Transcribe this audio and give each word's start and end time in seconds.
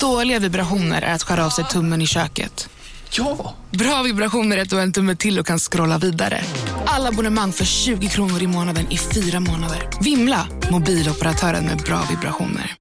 Dåliga 0.00 0.38
vibrationer 0.38 1.02
är 1.02 1.14
att 1.14 1.22
skära 1.22 1.46
av 1.46 1.50
sig 1.50 1.64
tummen 1.64 2.02
i 2.02 2.06
köket. 2.06 2.68
Ja! 3.10 3.54
Bra 3.70 4.02
vibrationer 4.02 4.56
är 4.56 4.62
att 4.62 4.70
du 4.70 4.76
har 4.76 4.82
en 4.82 4.92
tumme 4.92 5.16
till 5.16 5.38
och 5.38 5.46
kan 5.46 5.58
scrolla 5.58 5.98
vidare. 5.98 6.40
Alla 6.86 7.08
abonnemang 7.08 7.52
för 7.52 7.64
20 7.64 8.08
kronor 8.08 8.42
i 8.42 8.46
månaden 8.46 8.86
i 8.90 8.98
fyra 8.98 9.40
månader. 9.40 9.88
Vimla! 10.00 10.46
Mobiloperatören 10.70 11.64
med 11.64 11.78
bra 11.78 12.02
vibrationer. 12.10 12.74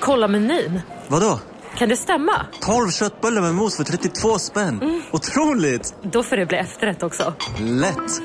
Kolla 0.00 0.28
menyn. 0.28 0.80
Vadå? 1.08 1.40
Kan 1.78 1.88
det 1.88 1.96
stämma? 1.96 2.46
12 2.60 2.90
köttbullar 2.90 3.42
med 3.42 3.54
mos 3.54 3.76
för 3.76 3.84
32 3.84 4.38
spänn. 4.38 5.02
Otroligt! 5.12 5.94
Då 6.12 6.22
får 6.22 6.36
det 6.36 6.46
bli 6.46 6.56
efterrätt 6.58 7.02
också. 7.02 7.34
Lätt! 7.60 8.20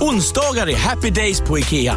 Onsdagar 0.00 0.68
är 0.68 0.76
happy 0.76 1.10
days 1.10 1.40
på 1.40 1.58
IKEA. 1.58 1.96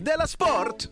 Della 0.00 0.26
Sport! 0.26 0.88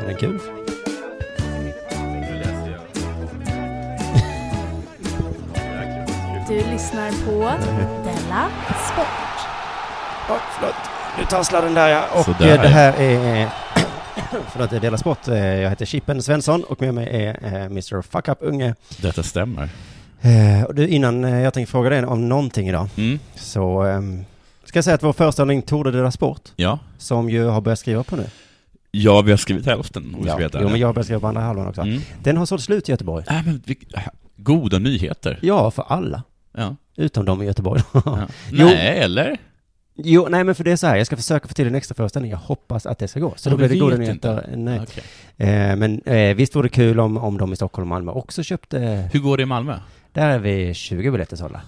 Är 0.00 0.06
den 0.06 0.16
kul? 0.16 0.40
Du 6.48 6.54
lyssnar 6.70 7.10
på 7.26 7.32
Della 8.04 8.48
Sport. 8.92 9.06
Oj, 10.30 10.38
förlåt. 10.58 10.74
Nu 11.18 11.24
tar 11.24 11.42
sladden 11.42 11.74
där 11.74 11.88
ja. 11.88 12.04
Och 12.14 12.24
Sådär. 12.24 12.54
eh, 12.56 12.62
det 12.62 12.68
här 12.68 12.92
är... 13.00 13.48
förlåt, 14.52 14.70
det 14.70 14.76
är 14.76 14.80
Dela 14.80 14.98
Sport. 14.98 15.28
Eh, 15.28 15.36
Jag 15.36 15.70
heter 15.70 15.86
Chippen 15.86 16.22
Svensson 16.22 16.64
och 16.64 16.80
med 16.80 16.94
mig 16.94 17.24
är 17.26 17.38
eh, 17.44 17.64
Mr. 17.64 18.02
Fuck 18.02 18.28
Up 18.28 18.38
Unge. 18.40 18.74
Detta 18.98 19.22
stämmer. 19.22 19.68
Eh, 20.22 20.64
Och 20.64 20.74
du, 20.74 20.88
innan 20.88 21.24
eh, 21.24 21.40
jag 21.40 21.54
tänkte 21.54 21.70
fråga 21.70 21.90
dig 21.90 22.04
om 22.04 22.28
någonting 22.28 22.68
idag, 22.68 22.88
Mm. 22.96 23.18
så 23.34 23.82
ehm, 23.82 24.24
ska 24.64 24.76
jag 24.76 24.84
säga 24.84 24.94
att 24.94 25.02
vår 25.02 25.12
föreställning 25.12 25.62
Tour 25.62 25.84
de 25.84 25.90
Dela 25.90 26.10
Sport, 26.10 26.40
Ja. 26.56 26.78
som 26.98 27.30
ju 27.30 27.44
har 27.44 27.60
börjat 27.60 27.78
skriva 27.78 28.02
på 28.04 28.16
nu. 28.16 28.24
ja, 28.90 29.22
vi 29.22 29.30
har 29.30 29.38
skrivit 29.38 29.66
hälften 29.66 30.14
om 30.14 30.20
vi 30.22 30.28
Ja, 30.28 30.34
ska 30.34 30.42
veta 30.42 30.58
jo, 30.62 30.68
men 30.68 30.80
jag 30.80 30.88
har 30.88 30.92
börjat 30.94 31.06
skriva 31.06 31.20
på 31.20 31.26
andra 31.26 31.42
halvan 31.42 31.66
också. 31.68 31.80
Mm. 31.80 32.00
Den 32.22 32.36
har 32.36 32.46
sålt 32.46 32.62
slut 32.62 32.88
i 32.88 32.92
Göteborg. 32.92 33.24
Äh, 33.28 33.34
men 33.44 33.62
vi, 33.66 33.78
goda 34.36 34.78
nyheter. 34.78 35.38
Ja, 35.42 35.70
för 35.70 35.82
alla. 35.88 36.22
Ja. 36.56 36.76
Utom 36.96 37.24
de 37.24 37.42
i 37.42 37.46
Göteborg. 37.46 37.82
ja. 37.92 38.18
Jo. 38.52 38.66
Nej, 38.66 38.98
eller? 38.98 39.36
Jo, 39.94 40.28
nej 40.30 40.44
men 40.44 40.54
för 40.54 40.64
det 40.64 40.72
är 40.72 40.76
så 40.76 40.86
här, 40.86 40.96
jag 40.96 41.06
ska 41.06 41.16
försöka 41.16 41.48
få 41.48 41.54
till 41.54 41.66
en 41.66 41.74
extra 41.74 41.94
föreställning. 41.94 42.30
Jag 42.30 42.38
hoppas 42.38 42.86
att 42.86 42.98
det 42.98 43.08
ska 43.08 43.20
gå. 43.20 43.32
Så 43.36 43.48
Ja, 43.48 43.50
då 43.50 43.56
blir 43.56 43.68
det 43.68 43.76
goda 43.76 43.96
nyheter. 43.96 44.50
Nej. 44.56 44.80
Okej. 44.82 45.04
Eh, 45.48 45.76
men 45.76 46.00
eh, 46.04 46.34
visst 46.34 46.56
vore 46.56 46.64
det 46.68 46.74
kul 46.74 47.00
om, 47.00 47.16
om 47.16 47.38
de 47.38 47.52
i 47.52 47.56
Stockholm 47.56 47.82
och 47.82 47.88
Malmö 47.88 48.12
också 48.12 48.42
köpte, 48.42 49.08
Hur 49.12 49.20
går 49.20 49.36
det 49.36 49.42
i 49.42 49.46
Malmö? 49.46 49.78
där 50.12 50.28
är 50.28 50.38
vi 50.38 50.74
20 50.74 51.10
biljetter 51.10 51.36
sålda. 51.36 51.60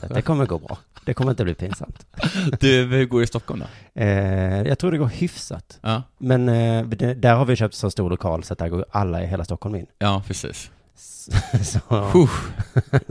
Så 0.00 0.06
det 0.06 0.22
kommer 0.22 0.46
gå 0.46 0.58
bra. 0.58 0.78
Det 1.04 1.14
kommer 1.14 1.30
inte 1.30 1.44
bli 1.44 1.54
pinsamt. 1.54 2.06
Du, 2.60 2.84
hur 2.86 3.06
går 3.06 3.18
det 3.18 3.24
i 3.24 3.26
Stockholm 3.26 3.60
då? 3.94 4.00
Eh, 4.00 4.62
jag 4.62 4.78
tror 4.78 4.92
det 4.92 4.98
går 4.98 5.06
hyfsat. 5.06 5.78
Ja, 5.82 6.02
Men 6.18 6.48
eh, 6.48 6.84
det, 6.86 7.14
där 7.14 7.34
har 7.34 7.44
vi 7.44 7.56
köpt 7.56 7.74
så 7.74 7.90
stor 7.90 8.10
lokal 8.10 8.44
så 8.44 8.52
att 8.52 8.58
där 8.58 8.68
går 8.68 8.84
alla 8.90 9.22
i 9.22 9.26
hela 9.26 9.44
Stockholm 9.44 9.74
in. 9.74 9.86
ja 9.98 10.22
precis. 10.26 10.70
så, 11.62 11.80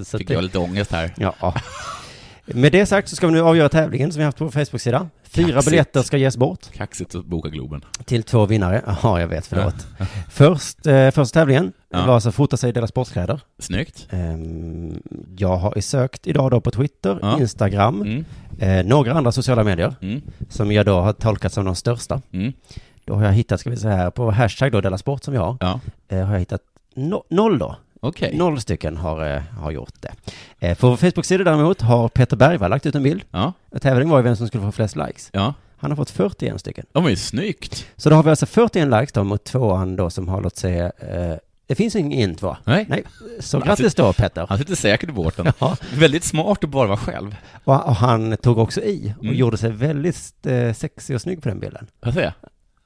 så 0.04 0.18
Fick 0.18 0.28
det, 0.28 0.34
jag 0.34 0.44
lite 0.44 0.58
ångest 0.58 0.92
här. 0.92 1.14
ja. 1.18 1.54
Med 2.46 2.72
det 2.72 2.86
sagt 2.86 3.10
så 3.10 3.16
ska 3.16 3.28
vi 3.28 3.34
nu 3.34 3.42
avgöra 3.42 3.70
tävlingen 3.70 4.12
som 4.12 4.20
vi 4.20 4.26
haft 4.26 4.38
på 4.38 4.52
Facebook-sida. 4.52 5.10
Fyra 5.24 5.48
Kaxigt. 5.54 5.66
biljetter 5.72 6.02
ska 6.02 6.18
ges 6.18 6.38
bort 6.38 6.60
Kaxigt 6.74 7.16
att 7.16 7.26
boka 7.26 7.50
Globen. 7.50 7.86
till 8.06 8.24
två 8.24 8.46
vinnare. 8.46 8.82
Ja, 9.04 9.20
jag 9.20 9.28
vet, 9.28 9.46
förlåt. 9.48 9.88
Först, 10.30 10.88
eh, 10.88 11.12
första 11.12 11.40
tävlingen 11.40 11.74
Ja. 11.90 12.06
var 12.06 12.14
alltså 12.14 12.32
fota 12.32 12.58
sig 12.58 12.70
i 12.70 12.74
deras 12.74 12.90
sportkläder. 12.90 13.40
Snyggt. 13.60 14.08
Ehm, 14.10 15.02
jag 15.38 15.58
har 15.58 15.82
sökt 15.82 16.28
idag 16.28 16.52
då 16.52 16.62
på 16.62 16.72
Twitter, 16.72 17.20
Ja. 17.22 17.40
Instagram, 17.40 18.02
Mm. 18.02 18.26
eh, 18.60 18.86
några 18.86 19.14
andra 19.14 19.32
sociala 19.32 19.64
medier 19.64 19.96
Mm. 20.02 20.22
som 20.50 20.72
jag 20.72 20.86
då 20.86 21.00
har 21.00 21.14
tolkat 21.14 21.54
som 21.54 21.66
de 21.66 21.76
största. 21.76 22.22
Mm. 22.32 22.54
Då 23.06 23.14
har 23.16 23.24
jag 23.26 23.34
hittat, 23.34 23.60
ska 23.60 23.70
vi 23.70 23.78
säga 23.78 23.96
här, 23.96 24.10
på 24.12 24.32
hashtag 24.32 24.72
då, 24.72 24.82
Della 24.82 24.98
Sport 24.98 25.24
som 25.24 25.34
jag 25.34 25.42
har, 25.42 25.58
Ja, 25.60 25.80
eh, 26.10 26.26
har 26.26 26.34
jag 26.34 26.40
hittat 26.40 26.62
no- 26.96 27.24
noll 27.30 27.60
då. 27.60 27.76
okej. 28.00 28.38
Noll 28.38 28.62
stycken 28.62 28.98
har, 28.98 29.36
eh, 29.36 29.42
har 29.42 29.72
gjort 29.72 29.94
det. 30.00 30.12
Eh, 30.64 30.78
på 30.78 30.90
vår 30.90 30.98
Facebook-sida 30.98 31.44
däremot 31.44 31.82
har 31.82 32.08
Peter 32.10 32.38
Bergvall 32.38 32.70
lagt 32.70 32.86
ut 32.86 32.96
en 32.96 33.04
bild. 33.04 33.24
Ja, 33.32 33.54
Tävlingen 33.82 34.10
var 34.10 34.18
ju 34.20 34.24
vem 34.24 34.36
som 34.36 34.48
skulle 34.48 34.64
få 34.64 34.72
flest 34.72 34.96
likes. 34.96 35.30
ja. 35.34 35.54
Han 35.78 35.92
har 35.92 35.96
fått 35.96 36.10
41 36.10 36.60
stycken. 36.60 36.86
Är 36.94 37.10
ju 37.10 37.16
snyggt. 37.16 37.88
Så 37.96 38.10
då 38.10 38.16
har 38.16 38.24
vi 38.24 38.30
alltså 38.30 38.46
41 38.46 38.88
likes 38.88 39.12
då 39.12 39.24
mot 39.24 39.44
tvåan 39.44 39.96
då 39.96 40.10
som 40.10 40.28
har, 40.28 40.42
låt 40.42 40.56
säga, 40.58 40.86
eh, 40.86 41.36
det 41.68 41.76
finns 41.76 41.96
ingen 41.96 42.36
två. 42.36 42.58
Nej. 42.64 42.86
Nej, 42.90 43.04
så 43.40 43.58
Men 43.60 43.68
grattis 43.68 43.96
då 43.96 44.14
Petter. 44.14 44.46
Han 44.50 44.58
sitter 44.58 44.76
säkert 44.76 45.10
i 45.10 45.14
båten. 45.14 45.52
Ja. 45.60 45.78
Väldigt 45.96 46.24
smart 46.24 46.64
att 46.64 46.70
bara 46.70 46.88
vara 46.88 46.98
själv. 46.98 47.36
Och, 47.64 47.74
och 47.88 47.96
han 47.96 48.38
tog 48.38 48.58
också 48.58 48.82
i 48.82 49.14
och 49.18 49.24
Mm. 49.24 49.36
gjorde 49.36 49.58
sig 49.58 49.72
väldigt 49.72 50.46
eh, 50.46 50.74
sexig 50.74 51.16
och 51.16 51.22
snygg 51.22 51.42
på 51.44 51.50
den 51.50 51.60
bilden. 51.60 51.88
Vad 52.00 52.14
säger 52.14 52.34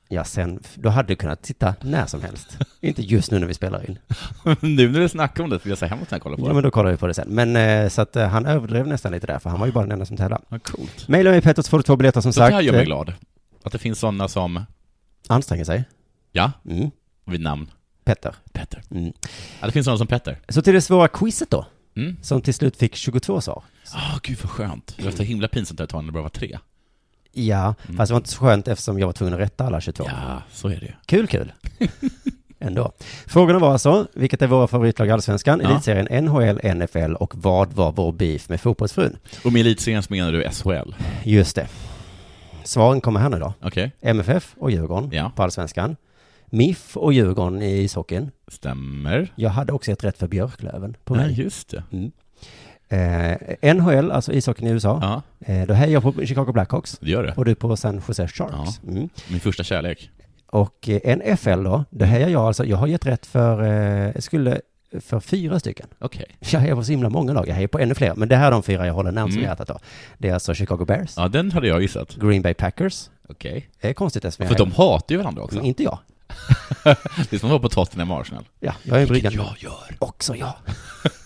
Ja, 0.07 0.23
sen, 0.23 0.59
då 0.75 0.89
hade 0.89 1.07
du 1.07 1.15
kunnat 1.15 1.41
titta 1.41 1.75
när 1.81 2.05
som 2.05 2.21
helst. 2.21 2.57
Inte 2.81 3.01
just 3.01 3.31
nu 3.31 3.39
när 3.39 3.47
vi 3.47 3.53
spelar 3.53 3.89
in. 3.89 3.99
Nu 4.61 4.89
när 4.91 4.99
du 4.99 5.09
snackar 5.09 5.43
om 5.43 5.49
det 5.49 5.59
så 5.59 5.63
vill 5.63 5.69
jag 5.69 5.77
säga 5.77 5.89
hem 5.89 5.99
och 6.01 6.21
kolla 6.21 6.35
på 6.37 6.41
Ja, 6.43 6.47
det. 6.47 6.53
men 6.53 6.63
då 6.63 6.71
kollar 6.71 6.91
vi 6.91 6.97
på 6.97 7.07
det 7.07 7.13
sen. 7.13 7.27
Men 7.29 7.55
eh, 7.55 7.89
så 7.89 8.01
att 8.01 8.15
eh, 8.15 8.27
han 8.27 8.45
överdrev 8.45 8.87
nästan 8.87 9.11
lite 9.11 9.27
där, 9.27 9.39
för 9.39 9.49
han 9.49 9.59
var 9.59 9.67
ju 9.67 9.73
bara 9.73 9.83
den 9.83 9.91
enda 9.91 10.05
som 10.05 10.17
tävlade. 10.17 10.43
Vad 10.49 10.63
coolt. 10.63 11.07
Maila 11.07 11.29
mig 11.31 11.41
Petter 11.41 11.61
så 11.61 11.69
får 11.69 11.77
du 11.77 11.83
två 11.83 11.95
biljetter 11.95 12.21
som 12.21 12.33
Sånt 12.33 12.43
sagt. 12.45 12.53
här 12.53 12.61
gör 12.61 12.71
mig 12.73 12.81
Eh, 12.81 12.85
glad. 12.85 13.13
Att 13.63 13.71
det 13.71 13.77
finns 13.77 13.99
sådana 13.99 14.27
som, 14.27 14.65
Anstränger 15.27 15.63
sig. 15.65 15.83
ja, 16.31 16.51
Mm. 16.69 16.91
vid 17.25 17.41
namn. 17.41 17.71
Petter. 18.03 18.35
Petter. 18.53 18.81
Mm. 18.91 19.13
Ja, 19.59 19.65
det 19.65 19.71
finns 19.71 19.85
sådana 19.85 19.97
som 19.97 20.07
Petter. 20.07 20.39
Så 20.49 20.61
till 20.61 20.73
det 20.73 20.81
svåra 20.81 21.07
quizet 21.07 21.49
då, 21.49 21.65
Mm. 21.97 22.17
som 22.21 22.41
till 22.41 22.53
slut 22.53 22.77
fick 22.77 22.95
22 22.95 23.41
svar. 23.41 23.63
Ah, 23.93 24.19
gud 24.23 24.37
vad 24.43 24.51
skönt. 24.51 24.93
Det 24.97 25.03
var 25.03 25.11
så 25.11 25.23
himla 25.23 25.47
pinsamt 25.47 25.79
att 25.79 25.89
ta 25.89 25.97
när 26.01 26.05
det 26.05 26.11
bara 26.11 26.23
var 26.23 26.29
tre. 26.29 26.59
Ja, 27.37 27.75
Mm. 27.85 27.97
fast 27.97 28.09
det 28.09 28.13
var 28.13 28.19
inte 28.19 28.29
så 28.29 28.37
skönt 28.45 28.67
eftersom 28.67 28.99
jag 28.99 29.05
var 29.07 29.13
tvungen 29.13 29.33
att 29.33 29.39
rätta 29.39 29.65
alla 29.65 29.81
22. 29.81 30.03
Ja, 30.07 30.41
så 30.51 30.67
är 30.67 30.75
det 30.79 30.85
ju. 30.85 30.91
Kul, 31.05 31.27
kul. 31.27 31.51
Ändå. 32.59 32.91
Frågorna 33.27 33.59
var 33.59 33.71
alltså, 33.71 34.07
vilket 34.13 34.41
är 34.41 34.47
våra 34.47 34.67
favoritlag 34.67 35.07
i 35.07 35.11
Allsvenskan, 35.11 35.59
Ja. 35.63 35.69
Elitserien, 35.69 36.25
NHL, 36.25 36.59
NFL 36.75 37.13
och 37.15 37.33
vad 37.35 37.73
var 37.73 37.91
vår 37.91 38.11
beef 38.11 38.49
med 38.49 38.61
fotbollsfrun? 38.61 39.17
Och 39.45 39.53
med 39.53 39.59
elitserien 39.59 40.03
så 40.03 40.13
menar 40.13 40.31
du 40.31 40.49
SHL? 40.51 40.95
Just 41.23 41.55
det. 41.55 41.67
Svaren 42.63 43.01
kommer 43.01 43.19
här 43.19 43.29
nu 43.29 43.39
då. 43.39 43.53
Okej, 43.61 43.91
MFF 44.01 44.53
och 44.59 44.71
Djurgården 44.71 45.09
Ja. 45.13 45.31
på 45.35 45.43
Allsvenskan. 45.43 45.95
MIF 46.49 46.97
och 46.97 47.13
Djurgården 47.13 47.61
i 47.61 47.83
ishockeyn. 47.83 48.31
stämmer. 48.47 49.31
Jag 49.35 49.49
hade 49.49 49.73
också 49.73 49.91
ett 49.91 50.03
rätt 50.03 50.17
för 50.17 50.27
Björklöven 50.27 50.95
på 51.03 51.15
mig. 51.15 51.33
just 51.41 51.69
det. 51.69 51.83
Mm. 51.91 52.11
Eh, 52.89 53.73
NHL, 53.75 54.11
alltså 54.11 54.33
ishockeyn 54.33 54.67
i 54.67 54.71
USA. 54.71 54.99
Ja, 55.01 55.21
Eh, 55.53 55.67
då 55.67 55.73
hejar 55.73 55.93
jag 55.93 56.03
på 56.03 56.25
Chicago 56.25 56.51
Blackhawks. 56.53 56.97
det 57.01 57.09
gör 57.11 57.23
det. 57.23 57.33
Och 57.37 57.45
du 57.45 57.55
på 57.55 57.77
San 57.77 58.01
Jose 58.07 58.27
Sharks. 58.27 58.79
Mm. 58.87 59.09
Min 59.27 59.39
första 59.39 59.63
kärlek. 59.63 60.09
Och 60.47 60.89
eh, 60.89 61.17
NFL 61.17 61.63
då, 61.63 61.83
då 61.89 62.05
hejar 62.05 62.29
jag 62.29 62.41
alltså, 62.41 62.65
jag 62.65 62.77
har 62.77 62.87
gett 62.87 63.05
rätt 63.05 63.25
för, 63.25 63.63
eh, 64.07 64.11
skulle, 64.19 64.61
för 65.01 65.19
fyra 65.19 65.59
stycken. 65.59 65.87
Okej. 65.99 66.25
Jag 66.39 66.59
hejar 66.59 66.75
på 66.75 66.83
så 66.83 66.91
himla 66.91 67.09
många 67.09 67.33
lag, 67.33 67.47
jag 67.47 67.55
hejar 67.55 67.67
på 67.67 67.79
ännu 67.79 67.95
fler, 67.95 68.13
men 68.15 68.29
det 68.29 68.35
här 68.35 68.47
är 68.47 68.51
de 68.51 68.63
fyra 68.63 68.87
jag 68.87 68.93
håller 68.93 69.11
närmast 69.11 69.33
om 69.35 69.37
Mm. 69.39 69.49
hjärtat 69.49 69.67
då. 69.67 69.79
Det 70.17 70.29
är 70.29 70.33
alltså 70.33 70.53
Chicago 70.53 70.85
Bears, 70.85 71.13
Ja, 71.17 71.27
den 71.27 71.51
hade 71.51 71.67
jag 71.67 71.81
gissat. 71.81 72.15
Green 72.15 72.41
Bay 72.41 72.53
Packers, 72.53 73.09
Okej. 73.29 73.69
det 73.81 73.89
är 73.89 73.93
konstigt 73.93 74.25
eftersom 74.25 74.47
För 74.47 74.55
de 74.65 74.71
hatar 74.71 75.15
ju 75.15 75.17
varandra 75.17 75.41
också. 75.43 75.55
Men 75.57 75.65
inte 75.65 75.83
jag. 75.83 75.99
Det 76.83 77.33
är 77.33 77.37
som 77.39 77.47
att 77.47 77.51
vara 77.51 77.59
på 77.59 77.69
Tottenham 77.69 78.11
Arsenal. 78.11 78.43
Ja, 78.59 78.73
jag 78.83 78.97
är 78.97 79.01
en 79.01 79.07
bryggande. 79.07 79.37
jag 79.37 79.55
gör. 79.59 79.95
Också 79.99 80.35
jag. 80.35 80.53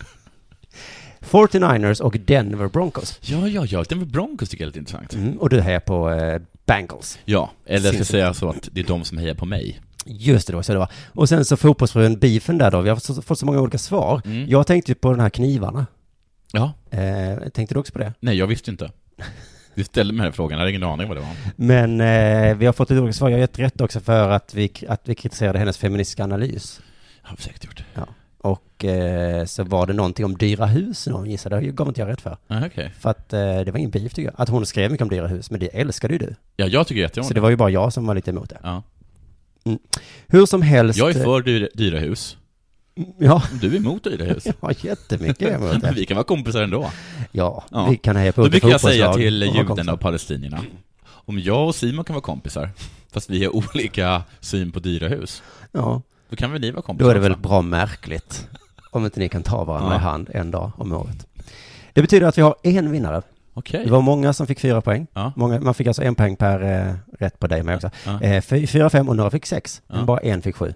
49ers 1.30 2.02
och 2.02 2.18
Denver 2.20 2.68
Broncos. 2.68 3.20
Ja, 3.22 3.48
ja, 3.48 3.66
ja. 3.66 3.84
Den 3.90 4.00
med 4.00 4.08
Broncos 4.08 4.50
tycker 4.50 4.64
jag 4.64 4.66
är 4.66 4.70
lite 4.70 4.80
intressant. 4.80 5.14
Mm, 5.14 5.38
och 5.38 5.50
du 5.50 5.62
hejar 5.62 5.80
på 5.80 6.12
eh, 6.12 6.42
Bengals. 6.66 7.20
Ja, 7.26 7.52
eller 7.66 7.86
jag 7.86 7.96
ska 7.96 8.06
säga 8.06 8.34
så 8.34 8.50
att 8.50 8.70
det 8.72 8.80
är 8.80 8.86
de 8.86 9.04
som 9.04 9.18
hejar 9.18 9.36
på 9.36 9.46
mig. 9.46 9.80
Just 10.06 10.48
det, 10.48 10.54
då, 10.54 10.64
så 10.64 10.74
det 10.74 10.80
var. 10.80 10.92
Och 11.08 11.30
sen 11.30 11.46
så 11.46 11.58
fotbollsfrun, 11.58 12.20
beefen 12.20 12.58
där 12.58 12.72
då, 12.72 12.82
vi 12.82 12.90
har 12.90 12.96
fått, 12.96 13.26
fått 13.26 13.40
så 13.40 13.46
många 13.46 13.60
olika 13.60 13.78
svar. 13.78 14.22
Mm. 14.26 14.50
Jag 14.50 14.68
tänkte 14.68 14.92
ju 14.92 14.96
på 14.96 15.12
den 15.12 15.20
här 15.20 15.30
knivarna. 15.30 15.86
Ja. 16.52 16.74
Eh, 16.90 17.50
tänkte 17.50 17.76
du 17.76 17.80
också 17.80 17.94
på 17.94 18.00
det? 18.00 18.14
Nej, 18.20 18.38
jag 18.38 18.48
visste 18.48 18.72
inte. 18.72 18.92
Du 19.76 19.84
ställde 19.84 20.14
mig 20.14 20.24
den 20.24 20.34
frågan, 20.34 20.52
jag 20.52 20.60
hade 20.60 20.70
ingen 20.70 20.84
aning 20.84 21.08
vad 21.08 21.18
det 21.18 21.22
var. 21.22 21.36
Men 21.56 22.02
eh, 22.02 22.58
vi 22.58 22.66
har 22.66 22.74
fått 22.74 22.90
lite 22.90 23.02
olika 23.02 23.14
svar. 23.14 23.30
Jag 23.30 23.36
har 23.36 23.42
gett 23.42 23.60
rätt 23.60 23.82
också 23.82 24.00
för 24.00 24.30
att 24.30 24.54
vi, 24.54 24.72
att 24.88 25.02
vi 25.04 25.16
kritiserade 25.16 25.60
hennes 25.60 25.78
feministiska 25.78 26.24
analys. 26.24 26.82
Jag 27.22 27.30
har 27.30 27.38
säkert 27.38 27.66
gjort. 27.66 27.84
Ja. 27.94 28.08
Och 28.42 28.86
eh, 28.86 29.46
så 29.46 29.64
var 29.64 29.88
det 29.88 29.94
någonting 29.94 30.26
om 30.26 30.38
dyra 30.38 30.66
hus 30.66 31.08
någon 31.08 31.30
gissade, 31.30 31.60
det 31.60 31.68
gav 31.72 31.88
inte 31.88 32.02
jag 32.02 32.08
rätt 32.08 32.22
för. 32.22 32.38
Ah, 32.48 32.66
Okej. 32.66 32.92
För 33.00 33.10
att 33.10 33.34
eh, 33.34 33.40
det 33.40 33.72
var 33.72 33.78
ingen 33.78 33.92
beef 33.92 34.14
tycker 34.14 34.32
jag. 34.32 34.42
Att 34.42 34.50
hon 34.50 34.66
skrev 34.66 34.92
mycket 34.92 35.04
om 35.04 35.10
dyra 35.10 35.28
hus, 35.28 35.52
men 35.52 35.60
det 35.60 35.68
älskade 35.68 36.14
ju 36.14 36.18
du. 36.18 36.36
Ja, 36.56 36.66
jag 36.68 36.88
tycker 36.88 37.02
jättemycket 37.02 37.28
Så 37.28 37.34
det 37.34 37.42
var 37.42 37.50
ju 37.50 37.56
bara 37.56 37.70
jag 37.70 37.94
som 37.94 38.06
var 38.08 38.16
lite 38.16 38.32
emot 38.32 38.50
det. 38.50 38.60
Ja. 38.64 38.84
Hur 40.28 40.46
som 40.46 40.62
helst. 40.62 41.00
Jag 41.00 41.10
är 41.10 41.24
för 41.24 41.42
dyra, 41.42 41.68
dyra 41.74 42.00
hus. 42.00 42.38
Ja, 43.18 43.44
Du 43.62 43.72
är 43.74 43.78
emot 43.78 44.04
dyra 44.04 44.26
hus. 44.26 44.48
ja 44.62 44.72
jättemycket 44.82 45.42
emot 45.56 45.82
det. 45.82 45.92
vi 45.96 46.06
kan 46.06 46.16
vara 46.18 46.24
kompisar 46.26 46.62
ändå. 46.62 46.92
Ja, 47.32 47.64
Ja. 47.72 47.88
vi 47.90 47.98
kan 47.98 48.16
heja 48.16 48.32
på 48.32 48.44
Då 48.44 48.50
brukar 48.50 48.70
jag 48.70 48.82
säga 48.82 49.14
till 49.14 49.42
judarna 49.56 49.94
och 49.94 50.00
palestinierna, 50.00 50.62
om 51.06 51.40
jag 51.40 51.68
och 51.68 51.76
Simon 51.76 52.06
kan 52.06 52.14
vara 52.14 52.24
kompisar, 52.24 52.70
fast 53.14 53.30
vi 53.30 53.46
har 53.46 53.56
olika 53.74 54.24
syn 54.40 54.72
på 54.72 54.80
dyra 54.80 55.08
hus, 55.08 55.44
Ja, 55.72 56.02
då 56.30 56.36
kan 56.36 56.52
väl 56.52 56.62
ni 56.62 56.72
vara 56.72 56.82
kompisar 56.82 57.06
då 57.06 57.10
är 57.12 57.14
det 57.16 57.20
väl 57.22 57.32
också? 57.32 57.42
bra 57.42 57.62
märkligt 57.62 58.48
om 58.92 59.06
inte 59.06 59.20
ni 59.20 59.30
kan 59.30 59.44
ta 59.44 59.64
varandra 59.64 59.90
Ja. 59.92 59.96
i 59.96 60.00
hand 60.00 60.30
en 60.34 60.52
dag 60.52 60.72
om 60.78 60.94
året. 60.94 61.28
Det 61.94 62.02
betyder 62.02 62.28
att 62.28 62.38
vi 62.38 62.42
har 62.42 62.56
en 62.64 62.92
vinnare. 62.92 63.22
Okej. 63.54 63.86
Det 63.86 63.92
var 63.92 64.02
många 64.02 64.34
som 64.34 64.48
fick 64.48 64.60
fyra 64.60 64.82
poäng. 64.82 65.08
Ja. 65.14 65.34
Många, 65.36 65.60
man 65.60 65.74
fick 65.74 65.88
alltså 65.88 66.04
en 66.04 66.16
poäng 66.16 66.36
per 66.36 66.88
eh, 66.88 66.94
rätt 67.20 67.40
på 67.40 67.48
dig 67.48 67.64
med 67.64 67.76
också. 67.76 67.90
Ja. 68.06 68.22
Eh, 68.22 68.42
fy- 68.42 68.68
fyra, 68.68 68.90
fem 68.90 69.10
och 69.10 69.16
några 69.16 69.30
fick 69.32 69.46
sex. 69.46 69.82
Men 69.88 70.06
bara 70.06 70.20
en 70.20 70.42
fick 70.42 70.56
sju. 70.56 70.74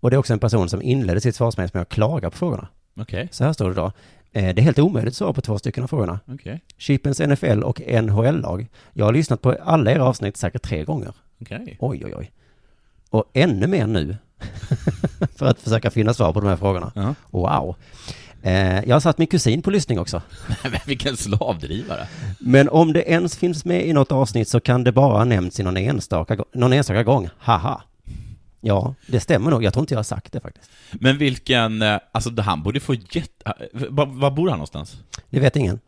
Och 0.00 0.10
det 0.10 0.16
är 0.16 0.18
också 0.18 0.32
en 0.32 0.38
person 0.38 0.68
som 0.68 0.82
inledde 0.82 1.20
sitt 1.20 1.36
svarsmedel 1.36 1.70
med 1.74 1.82
att 1.82 1.88
klaga 1.88 2.30
på 2.30 2.36
frågorna. 2.36 2.68
Okej. 3.00 3.28
Så 3.32 3.44
här 3.44 3.52
står 3.52 3.68
det 3.68 3.74
då. 3.74 3.92
Eh, 4.32 4.54
det 4.54 4.60
är 4.60 4.62
helt 4.62 4.78
omöjligt 4.78 5.12
att 5.12 5.16
svara 5.16 5.32
på 5.32 5.40
två 5.40 5.58
stycken 5.58 5.84
av 5.84 5.88
frågorna. 5.88 6.20
Okej. 6.26 6.60
Chipens 6.78 7.20
NFL 7.20 7.62
och 7.62 7.80
NHL-lag. 8.02 8.66
Jag 8.92 9.04
har 9.04 9.12
lyssnat 9.12 9.42
på 9.42 9.56
alla 9.64 9.90
era 9.92 10.04
avsnitt 10.04 10.36
säkert 10.36 10.62
tre 10.62 10.84
gånger. 10.84 11.12
Okej. 11.40 11.76
Oj, 11.80 12.02
oj, 12.04 12.14
oj. 12.16 12.32
Och 13.10 13.24
ännu 13.32 13.66
mer 13.66 13.86
nu. 13.86 14.16
för 15.36 15.46
att 15.46 15.60
försöka 15.60 15.90
finna 15.90 16.14
svar 16.14 16.32
på 16.32 16.40
de 16.40 16.48
här 16.48 16.56
frågorna. 16.56 16.92
Ja. 16.94 17.14
Wow. 17.30 17.76
Eh, 18.42 18.84
jag 18.88 18.94
har 18.94 19.00
satt 19.00 19.18
min 19.18 19.28
kusin 19.28 19.62
på 19.62 19.70
lyssning 19.70 19.98
också. 19.98 20.22
Men 20.62 20.80
vilken 20.86 21.16
slavdrivare. 21.16 22.08
Men 22.38 22.68
om 22.68 22.92
det 22.92 23.10
ens 23.10 23.36
finns 23.36 23.64
med 23.64 23.86
i 23.86 23.92
något 23.92 24.12
avsnitt 24.12 24.48
så 24.48 24.60
kan 24.60 24.84
det 24.84 24.92
bara 24.92 25.18
ha 25.18 25.24
nämnts 25.24 25.60
i 25.60 25.62
någon 25.62 25.76
enstaka, 25.76 26.38
någon 26.52 26.72
enstaka 26.72 27.02
gång. 27.02 27.28
Haha. 27.38 27.82
Ja, 28.60 28.94
det 29.06 29.20
stämmer 29.20 29.50
nog. 29.50 29.64
Jag 29.64 29.72
tror 29.72 29.82
inte 29.82 29.94
jag 29.94 29.98
har 29.98 30.04
sagt 30.04 30.32
det 30.32 30.40
faktiskt. 30.40 30.70
Men 30.92 31.18
vilken, 31.18 31.82
eh, 31.82 31.98
alltså 32.12 32.40
han 32.40 32.62
borde 32.62 32.80
få 32.80 32.94
jätte... 32.94 33.54
Var, 33.72 34.06
var 34.06 34.30
bor 34.30 34.48
han 34.48 34.58
någonstans? 34.58 34.96
Det 35.30 35.40
vet 35.40 35.56
ingen. 35.56 35.80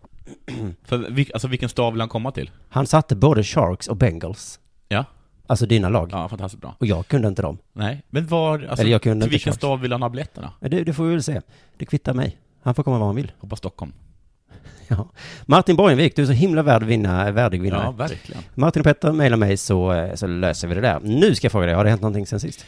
För, 0.85 1.27
alltså 1.33 1.49
vilken 1.49 1.69
stad 1.69 1.93
vill 1.93 2.00
han 2.00 2.09
komma 2.09 2.33
till? 2.33 2.50
Han 2.69 2.87
satte 2.87 3.17
både 3.17 3.45
Sharks 3.45 3.89
och 3.89 3.97
Bengals. 3.97 4.59
Ja. 4.89 5.05
Alltså 5.49 5.67
dina 5.67 5.89
lag. 5.89 6.09
Ja, 6.12 6.29
fantastiskt 6.29 6.61
bra. 6.61 6.75
Och 6.79 6.87
jag 6.87 7.09
kunde 7.09 7.29
inte 7.29 7.43
dem. 7.43 7.59
Nej, 7.73 8.03
men 8.11 8.27
var, 8.27 8.59
alltså, 8.59 8.83
Eller 8.83 8.93
jag 8.93 9.03
kunde 9.03 9.25
till 9.25 9.31
vilken 9.31 9.53
stad 9.53 9.81
vill 9.81 9.93
han 9.93 10.03
ha 10.03 10.09
biljetterna? 10.09 10.53
Men 10.61 10.71
Det, 10.71 10.85
det 10.85 10.93
får 10.93 11.05
vi 11.05 11.11
väl 11.11 11.23
se. 11.23 11.41
Det 11.77 11.87
kvittar 11.87 12.15
mig. 12.15 12.39
Han 12.62 12.75
får 12.75 12.83
komma 12.83 12.99
var 12.99 13.06
han 13.06 13.17
vill. 13.17 13.33
Hoppas 13.39 13.59
Stockholm. 13.59 13.93
Ja. 14.89 15.11
Martin 15.47 15.77
Borgenvik, 15.77 16.17
du 16.17 16.23
är 16.23 16.27
så 16.27 16.33
himla 16.33 16.62
värd 16.62 16.83
vinna, 16.83 17.31
värdig 17.31 17.62
vinnare. 17.62 17.83
Ja, 17.83 17.91
verkligen. 17.91 18.43
Martin 18.55 18.81
och 18.81 18.85
Petter, 18.85 19.12
mejla 19.12 19.37
mig 19.37 19.56
så, 19.56 20.11
så 20.15 20.27
löser 20.27 20.69
vi 20.69 20.75
det 20.75 20.81
där. 20.81 21.00
Nu 21.03 21.35
ska 21.35 21.45
jag 21.45 21.53
fråga 21.53 21.67
dig, 21.67 21.75
har 21.75 21.85
det 21.85 21.91
hänt 21.91 22.03
någonting 22.03 22.27
sen 22.27 22.41
sist? 22.41 22.65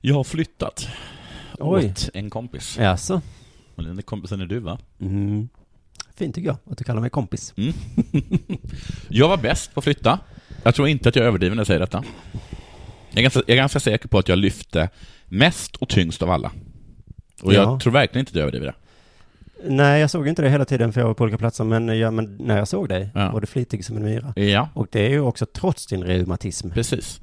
Jag 0.00 0.14
har 0.14 0.24
flyttat. 0.24 0.88
Oj. 1.58 1.86
Åt 1.90 2.10
en 2.14 2.30
kompis. 2.30 2.78
Jaså? 2.78 3.20
Och 3.74 3.82
den 3.84 4.02
kompisen 4.02 4.40
är 4.40 4.46
du 4.46 4.58
va? 4.58 4.78
Mm. 5.00 5.48
Fint 6.14 6.34
tycker 6.34 6.48
jag, 6.48 6.56
att 6.72 6.78
du 6.78 6.84
kallar 6.84 7.00
mig 7.00 7.10
kompis. 7.10 7.54
Mm. 7.56 7.72
jag 9.08 9.28
var 9.28 9.36
bäst 9.36 9.74
på 9.74 9.80
att 9.80 9.84
flytta. 9.84 10.18
Jag 10.62 10.74
tror 10.74 10.88
inte 10.88 11.08
att 11.08 11.16
jag 11.16 11.24
överdriver 11.26 11.54
när 11.56 11.60
jag 11.60 11.66
säger 11.66 11.80
detta. 11.80 12.04
Jag 13.10 13.18
är 13.18 13.22
ganska, 13.22 13.40
jag 13.46 13.50
är 13.50 13.56
ganska 13.56 13.80
säker 13.80 14.08
på 14.08 14.18
att 14.18 14.28
jag 14.28 14.38
lyfte 14.38 14.88
mest 15.26 15.76
och 15.76 15.88
tyngst 15.88 16.22
av 16.22 16.30
alla. 16.30 16.52
Och 17.42 17.52
Ja. 17.54 17.62
jag 17.62 17.80
tror 17.80 17.92
verkligen 17.92 18.20
inte 18.20 18.30
att 18.30 18.34
jag 18.36 18.42
överdriver 18.42 18.66
det. 18.66 18.74
Nej, 19.68 20.00
jag 20.00 20.10
såg 20.10 20.28
inte 20.28 20.42
det 20.42 20.50
hela 20.50 20.64
tiden 20.64 20.92
för 20.92 21.00
jag 21.00 21.06
var 21.08 21.14
på 21.14 21.24
olika 21.24 21.38
platser, 21.38 21.64
men, 21.64 21.98
ja, 21.98 22.10
men 22.10 22.36
när 22.40 22.58
jag 22.58 22.68
såg 22.68 22.88
dig 22.88 23.08
Ja. 23.14 23.30
var 23.32 23.40
du 23.40 23.46
flitig 23.46 23.84
som 23.84 23.96
en 23.96 24.02
myra. 24.04 24.32
Ja, 24.36 24.68
Och 24.74 24.86
det 24.90 25.06
är 25.06 25.10
ju 25.10 25.20
också 25.20 25.46
trots 25.46 25.86
din 25.86 26.04
reumatism. 26.04 26.70
precis. 26.70 27.20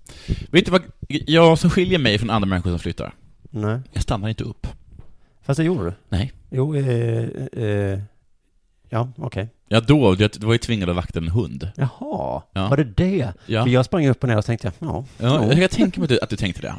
Vet 0.51 0.65
du 0.65 0.71
vad 0.71 0.81
jag 1.07 1.59
som 1.59 1.69
skiljer 1.69 1.99
mig 1.99 2.17
från 2.17 2.29
andra 2.29 2.47
människor 2.49 2.69
som 2.69 2.79
flyttar? 2.79 3.13
Nej. 3.49 3.79
Jag 3.93 4.03
stannar 4.03 4.29
inte 4.29 4.43
upp. 4.43 4.67
Fast 5.41 5.57
det 5.57 5.63
gjorde 5.63 5.85
du. 5.85 5.93
Nej. 6.09 6.31
Jo, 6.49 6.75
eh, 6.75 7.25
eh, 7.63 7.99
ja, 8.89 9.09
okej. 9.17 9.47
Ja, 9.73 9.79
då, 9.79 10.15
det 10.15 10.33
det 10.39 10.45
var 10.45 10.53
ju 10.53 10.57
tvingad 10.57 10.89
att 10.89 10.95
vakta 10.95 11.19
en 11.19 11.27
hund. 11.27 11.71
Jaha, 11.75 12.41
Ja. 12.53 12.67
var 12.67 12.77
det 12.77 12.83
det? 12.83 13.33
Ja. 13.45 13.63
För 13.63 13.69
jag 13.69 13.85
sprang 13.85 14.07
upp 14.07 14.23
och 14.23 14.29
ner 14.29 14.37
och 14.37 14.45
tänkte, 14.45 14.71
ja, 14.79 15.05
Ja, 15.17 15.43
jo. 15.51 15.59
jag 15.61 15.71
tänker 15.71 15.99
mig 15.99 16.19
att 16.21 16.29
du, 16.29 16.35
tänkte 16.35 16.61
det. 16.61 16.73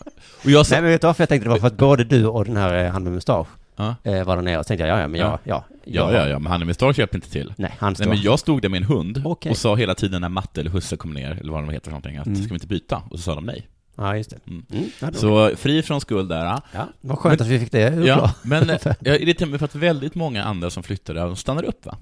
Och 0.45 0.51
jag 0.51 0.67
sa... 0.67 0.75
Nej, 0.75 0.83
men 0.83 0.91
vet 0.91 1.01
du 1.01 1.07
varför 1.07 1.23
jag 1.23 1.29
tänkte 1.29 1.45
det 1.49 1.51
var 1.51 1.59
för 1.59 1.67
att 1.67 1.77
både 1.77 2.05
du 2.05 2.27
och 2.27 2.45
den 2.45 2.57
här, 2.57 2.85
eh, 2.85 2.91
han 2.91 3.03
med 3.05 3.13
mustasch, 3.13 3.47
Ja. 3.77 3.95
eh, 4.03 4.25
var 4.25 4.37
där 4.37 4.43
nere 4.43 4.59
och 4.59 4.65
så 4.65 4.69
tänkte 4.69 4.87
jag, 4.87 4.97
ja, 4.97 5.01
ja, 5.01 5.09
men 5.09 5.21
ja, 5.21 5.39
ja. 5.45 5.65
Ja, 5.85 6.13
ja, 6.13 6.29
ja, 6.29 6.39
men 6.39 6.53
han 6.53 6.67
med 6.67 6.75
Star 6.75 6.99
hjälpte 6.99 7.17
inte 7.17 7.31
till. 7.31 7.55
Nej, 7.57 7.75
han 7.79 7.95
står. 7.95 8.05
Nej, 8.05 8.15
men 8.15 8.23
jag 8.25 8.39
stod 8.39 8.63
där 8.63 8.69
med 8.69 8.79
en 8.79 8.85
hund 8.89 9.23
Okej. 9.25 9.51
och 9.51 9.57
sa 9.57 9.75
hela 9.77 9.95
tiden 9.95 10.21
när 10.21 10.29
matte 10.29 10.61
eller 10.61 10.71
husse 10.71 10.97
kom 10.97 11.13
ner, 11.13 11.31
eller 11.41 11.53
vad 11.53 11.63
de 11.63 11.71
heter 11.71 11.85
för 11.85 11.91
någonting, 11.91 12.17
att 12.17 12.27
Mm. 12.27 12.39
ska 12.43 12.49
vi 12.49 12.55
inte 12.55 12.67
byta? 12.67 13.03
Och 13.11 13.19
så 13.19 13.23
sa 13.23 13.35
de 13.35 13.47
nej. 13.47 13.69
Ja, 13.97 14.17
just 14.17 14.31
det. 14.31 14.39
Mm. 14.47 14.67
Mm, 14.73 14.85
ja, 15.01 15.07
då- 15.11 15.19
Så 15.19 15.57
fri 15.57 15.83
från 15.83 16.01
skuld 16.01 16.29
där. 16.29 16.45
ja. 16.45 16.63
ja, 16.73 16.89
vad 17.01 17.19
skönt 17.19 17.41
att 17.41 17.47
vi 17.47 17.59
fick 17.61 17.73
det 17.73 17.81
Ja, 17.81 18.15
uppklart. 18.15 18.37
men 18.45 18.69
jag 19.01 19.21
irriterar 19.21 19.51
mig 19.51 19.59
för 19.59 19.65
att 19.65 19.75
väldigt 19.75 20.15
många 20.15 20.45
andra 20.45 20.71
som 20.71 20.83
flyttar 20.83 21.15
där, 21.15 21.27
de 21.27 21.37
stannar 21.37 21.63
upp 21.65 21.87
va? 21.87 21.97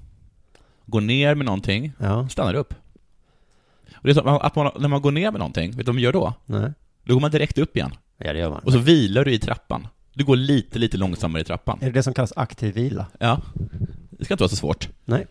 Går 0.91 1.01
ner 1.01 1.35
med 1.35 1.45
någonting, 1.45 1.91
Ja, 1.97 2.29
stannar 2.29 2.53
upp. 2.53 2.73
Och 3.95 4.03
det 4.03 4.09
är 4.09 4.13
så 4.13 4.29
att 4.29 4.55
man, 4.55 4.71
när 4.79 4.87
man 4.87 5.01
går 5.01 5.11
ner 5.11 5.31
med 5.31 5.39
någonting, 5.39 5.71
vet 5.71 5.77
du 5.77 5.83
vad 5.83 5.95
man 5.95 6.01
gör 6.03 6.13
då? 6.13 6.33
nej. 6.45 6.71
Då 7.03 7.13
går 7.13 7.21
man 7.21 7.31
direkt 7.31 7.57
upp 7.57 7.75
igen. 7.77 7.91
Ja, 8.17 8.33
det 8.33 8.39
gör 8.39 8.49
man. 8.49 8.59
Och 8.63 8.71
så 8.71 8.77
vilar 8.79 9.25
du 9.25 9.33
i 9.33 9.39
trappan. 9.39 9.87
Du 10.13 10.23
går 10.23 10.35
lite, 10.35 10.79
lite 10.79 10.97
långsammare 10.97 11.41
i 11.41 11.45
trappan. 11.45 11.77
Är 11.81 11.85
det 11.85 11.91
det 11.91 12.03
som 12.03 12.13
kallas 12.13 12.33
aktiv 12.35 12.73
vila? 12.75 13.05
Ja. 13.19 13.41
Det 14.09 14.25
ska 14.25 14.33
inte 14.33 14.41
vara 14.43 14.49
så 14.49 14.55
svårt. 14.55 14.89
Nej. 15.05 15.27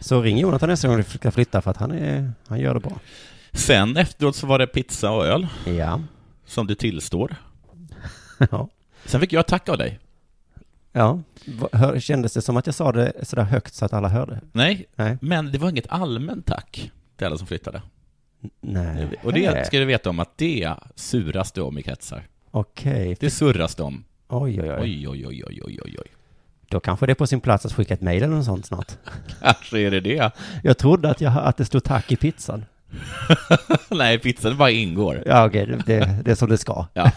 Så 0.00 0.22
ring 0.22 0.38
Jonathan 0.38 0.68
nästa 0.68 0.88
gång 0.88 0.96
du 0.96 1.02
ska 1.02 1.30
flytta 1.30 1.62
för 1.62 1.70
att 1.70 1.76
han, 1.76 1.90
är, 1.90 2.32
han 2.46 2.60
gör 2.60 2.74
det 2.74 2.80
bra. 2.80 2.98
Sen 3.52 3.96
efteråt 3.96 4.36
så 4.36 4.46
var 4.46 4.58
det 4.58 4.66
pizza 4.66 5.10
och 5.10 5.26
öl, 5.26 5.46
Ja. 5.66 6.00
som 6.46 6.66
du 6.66 6.74
tillstår. 6.74 7.36
Ja. 8.50 8.68
Sen 9.04 9.20
fick 9.20 9.32
jag 9.32 9.46
tack 9.46 9.68
av 9.68 9.78
dig. 9.78 9.98
Ja. 10.92 11.20
Hör, 11.72 12.00
kändes 12.00 12.32
det 12.32 12.42
som 12.42 12.56
att 12.56 12.66
jag 12.66 12.74
sa 12.74 12.92
det 12.92 13.12
sådär 13.22 13.42
högt 13.42 13.74
så 13.74 13.84
att 13.84 13.92
alla 13.92 14.08
hörde? 14.08 14.40
Nej, 14.52 14.86
Nej. 14.96 15.18
men 15.20 15.52
det 15.52 15.58
var 15.58 15.70
inget 15.70 15.86
allmänt 15.88 16.46
tack 16.46 16.90
till 17.16 17.26
alla 17.26 17.36
som 17.36 17.46
flyttade. 17.46 17.82
Nej. 18.60 19.08
Och 19.24 19.32
det 19.32 19.66
ska 19.66 19.78
du 19.78 19.84
veta 19.84 20.10
om 20.10 20.20
att 20.20 20.38
det 20.38 20.74
suras 20.94 21.52
det 21.52 21.62
om 21.62 21.78
i 21.78 21.82
kretsar. 21.82 22.26
Okej. 22.50 23.16
Det 23.20 23.30
surras 23.30 23.74
det 23.74 23.82
om. 23.82 24.04
Oj, 24.28 24.62
oj, 24.62 24.72
oj. 24.72 25.08
Oj, 25.08 25.08
oj, 25.08 25.26
oj, 25.26 25.62
oj, 25.64 25.80
oj, 25.84 25.96
oj. 25.98 26.06
Då 26.68 26.80
kanske 26.80 27.06
det 27.06 27.12
är 27.12 27.14
på 27.14 27.26
sin 27.26 27.40
plats 27.40 27.66
att 27.66 27.72
skicka 27.72 27.94
ett 27.94 28.00
mejl 28.00 28.22
eller 28.22 28.36
något 28.36 28.44
sånt 28.44 28.66
snart. 28.66 28.92
Kanske 29.40 29.78
är 29.78 29.90
det 29.90 30.00
det. 30.00 30.32
Jag 30.62 30.78
trodde 30.78 31.10
att, 31.10 31.20
jag, 31.20 31.32
att 31.36 31.56
det 31.56 31.64
stod 31.64 31.84
tack 31.84 32.12
i 32.12 32.16
pizzan. 32.16 32.64
Nej, 33.90 34.18
pizzan 34.18 34.56
bara 34.56 34.70
ingår. 34.70 35.22
Ja, 35.26 35.46
okej, 35.46 35.66
det, 35.66 35.76
det, 35.86 36.22
det 36.24 36.30
är 36.30 36.34
som 36.34 36.48
det 36.48 36.58
ska. 36.58 36.86
Ja. 36.92 37.10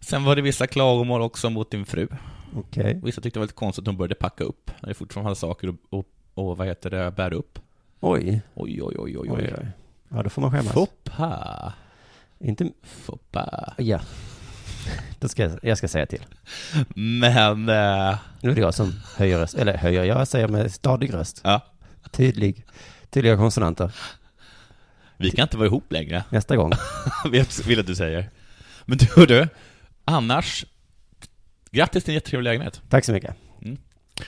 Sen 0.00 0.24
var 0.24 0.36
det 0.36 0.42
vissa 0.42 0.66
klagomål 0.66 1.22
också 1.22 1.50
mot 1.50 1.70
din 1.70 1.86
fru. 1.86 2.08
Okej. 2.54 3.00
Vissa 3.02 3.20
tyckte 3.20 3.38
det 3.38 3.40
var 3.40 3.46
lite 3.46 3.54
konstigt 3.54 3.82
att 3.82 3.86
hon 3.86 3.96
började 3.96 4.14
packa 4.14 4.44
upp, 4.44 4.70
det 4.80 4.94
fortfarande 4.94 5.26
hade 5.28 5.36
saker 5.36 5.68
och, 5.68 5.74
och, 5.90 6.06
och 6.34 6.56
vad 6.56 6.66
heter 6.66 6.90
det, 6.90 7.10
bära 7.10 7.34
upp. 7.34 7.58
Oj. 8.00 8.42
Oj, 8.54 8.82
oj, 8.82 8.96
oj, 8.98 9.18
oj, 9.18 9.30
Oj, 9.30 9.54
oj. 9.58 9.66
Ja, 10.08 10.22
då 10.22 10.30
får 10.30 10.42
man 10.42 10.50
skämmas. 10.50 10.72
Foppa. 10.72 11.72
Inte... 12.38 12.70
Foppa. 12.82 13.74
Ja. 13.78 14.00
Då 15.18 15.28
ska 15.28 15.42
jag, 15.42 15.58
jag 15.62 15.78
ska 15.78 15.88
säga 15.88 16.06
till. 16.06 16.26
Men, 16.94 17.68
eh, 17.68 18.18
Nu 18.40 18.50
är 18.50 18.54
det 18.54 18.60
jag 18.60 18.74
som 18.74 18.92
höjer 19.16 19.38
röst, 19.38 19.54
eller 19.54 19.76
höjer, 19.76 20.04
jag 20.04 20.28
säger 20.28 20.48
med 20.48 20.72
stadig 20.72 21.14
röst. 21.14 21.40
ja. 21.44 21.60
Tydlig, 22.10 22.64
tydliga 23.10 23.36
konsonanter. 23.36 23.94
Vi 25.16 25.30
kan 25.30 25.42
inte 25.42 25.56
vara 25.56 25.66
ihop 25.66 25.92
längre. 25.92 26.24
Nästa 26.30 26.56
gång. 26.56 26.72
Vill 27.66 27.80
att 27.80 27.86
du 27.86 27.94
säger. 27.94 28.30
Men 28.84 28.98
du, 28.98 29.26
du, 29.26 29.48
annars, 30.04 30.64
grattis 31.72 32.04
till 32.04 32.10
en 32.10 32.14
jättetrevlig 32.14 32.48
lägenhet. 32.50 32.82
Tack 32.88 33.04
så 33.04 33.12
mycket. 33.12 33.36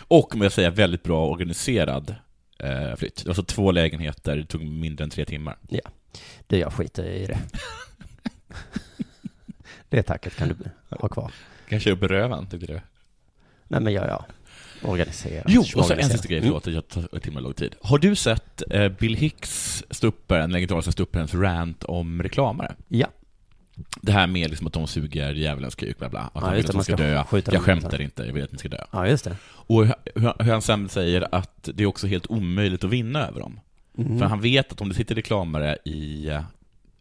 Och, 0.00 0.36
med 0.36 0.44
jag 0.44 0.52
säga, 0.52 0.70
väldigt 0.70 1.02
bra 1.02 1.26
organiserad 1.26 2.14
eh, 2.58 2.96
flytt. 2.96 3.16
Det 3.16 3.26
var 3.26 3.34
så 3.34 3.42
två 3.42 3.70
lägenheter, 3.72 4.36
det 4.36 4.46
tog 4.46 4.64
mindre 4.64 5.04
än 5.04 5.10
tre 5.10 5.24
timmar. 5.24 5.56
Du, 6.46 6.56
jag 6.58 6.72
skiter 6.72 7.04
i 7.04 7.26
det. 7.26 7.38
Det 9.88 10.02
tacket 10.02 10.36
kan 10.36 10.48
du 10.48 10.56
ha 10.96 11.08
kvar. 11.08 11.32
Kanske 11.68 11.90
upp 11.90 12.02
i 12.02 12.06
röven, 12.06 12.46
tyckte 12.46 12.66
du? 12.66 12.80
Nej, 13.68 13.80
men 13.80 13.92
jag, 13.92 14.08
ja. 14.08 14.24
Organiserat. 14.82 15.44
Jo, 15.48 15.60
och 15.60 15.84
så 15.86 15.92
en 15.92 16.10
sista 16.10 16.28
grej, 16.28 16.38
Mm. 16.38 16.48
förlåt, 16.48 16.66
jag 16.66 16.88
tar 16.88 17.08
en 17.14 17.20
timme 17.20 17.40
lång 17.40 17.52
tid. 17.54 17.74
Har 17.82 17.98
du 17.98 18.16
sett 18.16 18.62
eh, 18.70 18.88
Bill 18.88 19.16
Hicks 19.16 19.84
ståuppare, 19.90 20.40
den 20.40 20.52
legendariska 20.52 20.92
ståupparens 20.92 21.34
rant 21.34 21.84
om 21.84 22.22
reklamare? 22.22 22.74
Ja. 22.88 23.06
Det 24.00 24.12
här 24.12 24.26
med 24.26 24.50
liksom 24.50 24.66
att 24.66 24.72
de 24.72 24.86
suger 24.86 25.32
djävulens 25.34 25.74
kuk, 25.74 25.98
bla 25.98 26.08
bla. 26.08 26.20
Att 26.20 26.30
Ja, 26.34 26.40
han 26.40 26.54
vill 26.54 26.60
att 26.60 26.66
de 26.66 26.72
ska 26.72 26.76
man 26.76 26.84
ska 26.84 26.96
dö. 26.96 27.52
Jag 27.52 27.62
skämtar 27.62 28.00
inte, 28.00 28.22
jag 28.24 28.32
vill 28.32 28.44
att 28.44 28.52
ni 28.52 28.58
ska 28.58 28.68
dö. 28.68 28.84
Ja, 28.90 29.08
just 29.08 29.24
det. 29.24 29.36
Och 29.44 29.86
hur, 29.86 29.94
hur 30.44 30.52
han 30.52 30.62
sen 30.62 30.88
säger 30.88 31.34
att 31.34 31.68
det 31.74 31.82
är 31.82 31.86
också 31.86 32.06
helt 32.06 32.26
omöjligt 32.30 32.84
att 32.84 32.90
vinna 32.90 33.26
över 33.26 33.40
dem. 33.40 33.60
Mm. 33.98 34.18
För 34.18 34.26
han 34.26 34.40
vet 34.40 34.72
att 34.72 34.80
om 34.80 34.88
det 34.88 34.94
sitter 34.94 35.14
reklamare 35.14 35.78
i, 35.84 36.30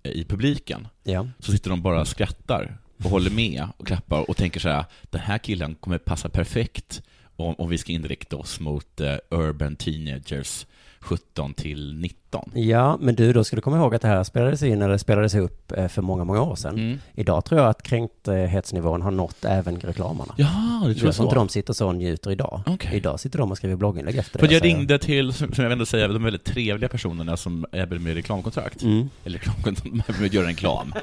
i 0.03 0.23
publiken, 0.25 0.87
Ja. 1.03 1.27
så 1.39 1.51
sitter 1.51 1.69
de 1.69 1.81
bara 1.81 2.01
och 2.01 2.07
skrattar. 2.07 2.77
och 3.03 3.09
håller 3.09 3.31
med 3.31 3.67
och 3.77 3.87
klappar 3.87 4.29
och 4.29 4.37
tänker 4.37 4.59
så 4.59 4.69
här, 4.69 4.85
den 5.03 5.21
här 5.21 5.37
killen 5.37 5.75
kommer 5.75 5.97
passa 5.97 6.29
perfekt 6.29 7.01
om, 7.35 7.55
om 7.57 7.69
vi 7.69 7.77
ska 7.77 7.91
inrikta 7.91 8.37
oss 8.37 8.59
mot 8.59 9.01
eh, 9.01 9.15
urban 9.29 9.75
teenagers 9.75 10.65
17 11.03 11.53
till 11.53 11.95
19. 11.97 12.51
Ja, 12.53 12.97
men 13.01 13.15
du, 13.15 13.33
då 13.33 13.43
ska 13.43 13.55
du 13.55 13.61
komma 13.61 13.77
ihåg 13.77 13.95
att 13.95 14.01
det 14.01 14.07
här 14.07 14.23
spelades 14.23 14.63
in 14.63 14.81
eller 14.81 14.97
spelades 14.97 15.35
upp 15.35 15.71
eh, 15.71 15.87
för 15.87 16.01
många, 16.01 16.23
många 16.23 16.41
år 16.41 16.55
sedan. 16.55 16.75
Mm. 16.77 16.99
Idag 17.13 17.45
tror 17.45 17.61
jag 17.61 17.69
att 17.69 17.83
kränkthetsnivån 17.83 19.01
har 19.01 19.11
nått 19.11 19.45
även 19.45 19.79
reklamerna. 19.79 20.33
Ja, 20.37 20.45
det 20.47 20.49
tror 20.79 20.87
Jag 20.87 20.89
jag 20.89 20.95
tror 20.97 21.07
inte 21.25 21.33
så. 21.33 21.39
de 21.39 21.49
sitter 21.49 21.73
så 21.73 21.87
och 21.87 21.95
njuter 21.95 22.31
idag. 22.31 22.61
Okej. 22.65 22.91
Idag 22.97 23.19
sitter 23.19 23.39
de 23.39 23.51
och 23.51 23.57
skriver 23.57 23.75
blogginlägg 23.75 24.17
efter 24.17 24.39
För 24.39 24.47
det. 24.47 24.53
jag 24.53 24.59
och 24.59 24.63
säger- 24.63 24.75
ringde 24.77 24.99
till, 24.99 25.33
som 25.33 25.51
jag 25.57 25.71
ändå 25.71 25.85
säger, 25.85 26.07
de 26.09 26.23
väldigt 26.23 26.43
trevliga 26.43 26.89
personerna 26.89 27.37
som 27.37 27.65
är 27.71 27.85
med 27.85 28.13
reklamkontrakt. 28.15 28.81
Mm. 28.83 29.09
Eller 29.25 29.37
reklamkontrakt, 29.39 30.19
med 30.19 30.33
gör 30.33 30.43
reklam. 30.43 30.93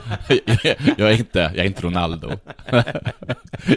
jag, 0.97 1.11
är 1.13 1.19
inte, 1.19 1.39
jag 1.39 1.57
är 1.57 1.65
inte 1.65 1.83
Ronaldo. 1.83 2.31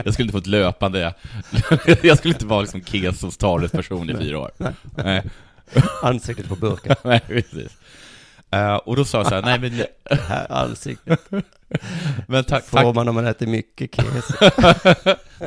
jag 0.05 0.13
skulle 0.13 0.25
inte 0.25 0.31
få 0.31 0.37
ett 0.37 0.47
löpande, 0.47 1.13
jag 2.03 2.17
skulle 2.17 2.33
inte 2.33 2.45
vara 2.45 2.61
liksom 2.61 2.81
Kesos 2.83 3.37
talesperson 3.37 4.09
i 4.09 4.15
fyra 4.15 4.39
år. 4.39 4.51
Nej. 5.03 5.23
Ansiktet 6.03 6.47
på 6.49 6.55
burken. 6.55 6.95
Nej, 7.03 7.19
precis. 7.27 7.77
Eh, 8.51 8.75
och 8.75 8.95
då 8.95 9.05
sa 9.05 9.17
jag 9.17 9.27
så 9.27 9.35
här, 9.35 9.41
nej 9.41 9.59
men, 9.59 9.77
Det 10.09 10.21
här 10.27 10.51
ansiktet 10.51 11.19
men 12.27 12.43
tack, 12.43 12.65
får 12.65 12.77
tack. 12.77 12.95
man 12.95 13.07
om 13.07 13.15
man 13.15 13.25
äter 13.27 13.47
mycket 13.47 13.95
keso. 13.95 14.33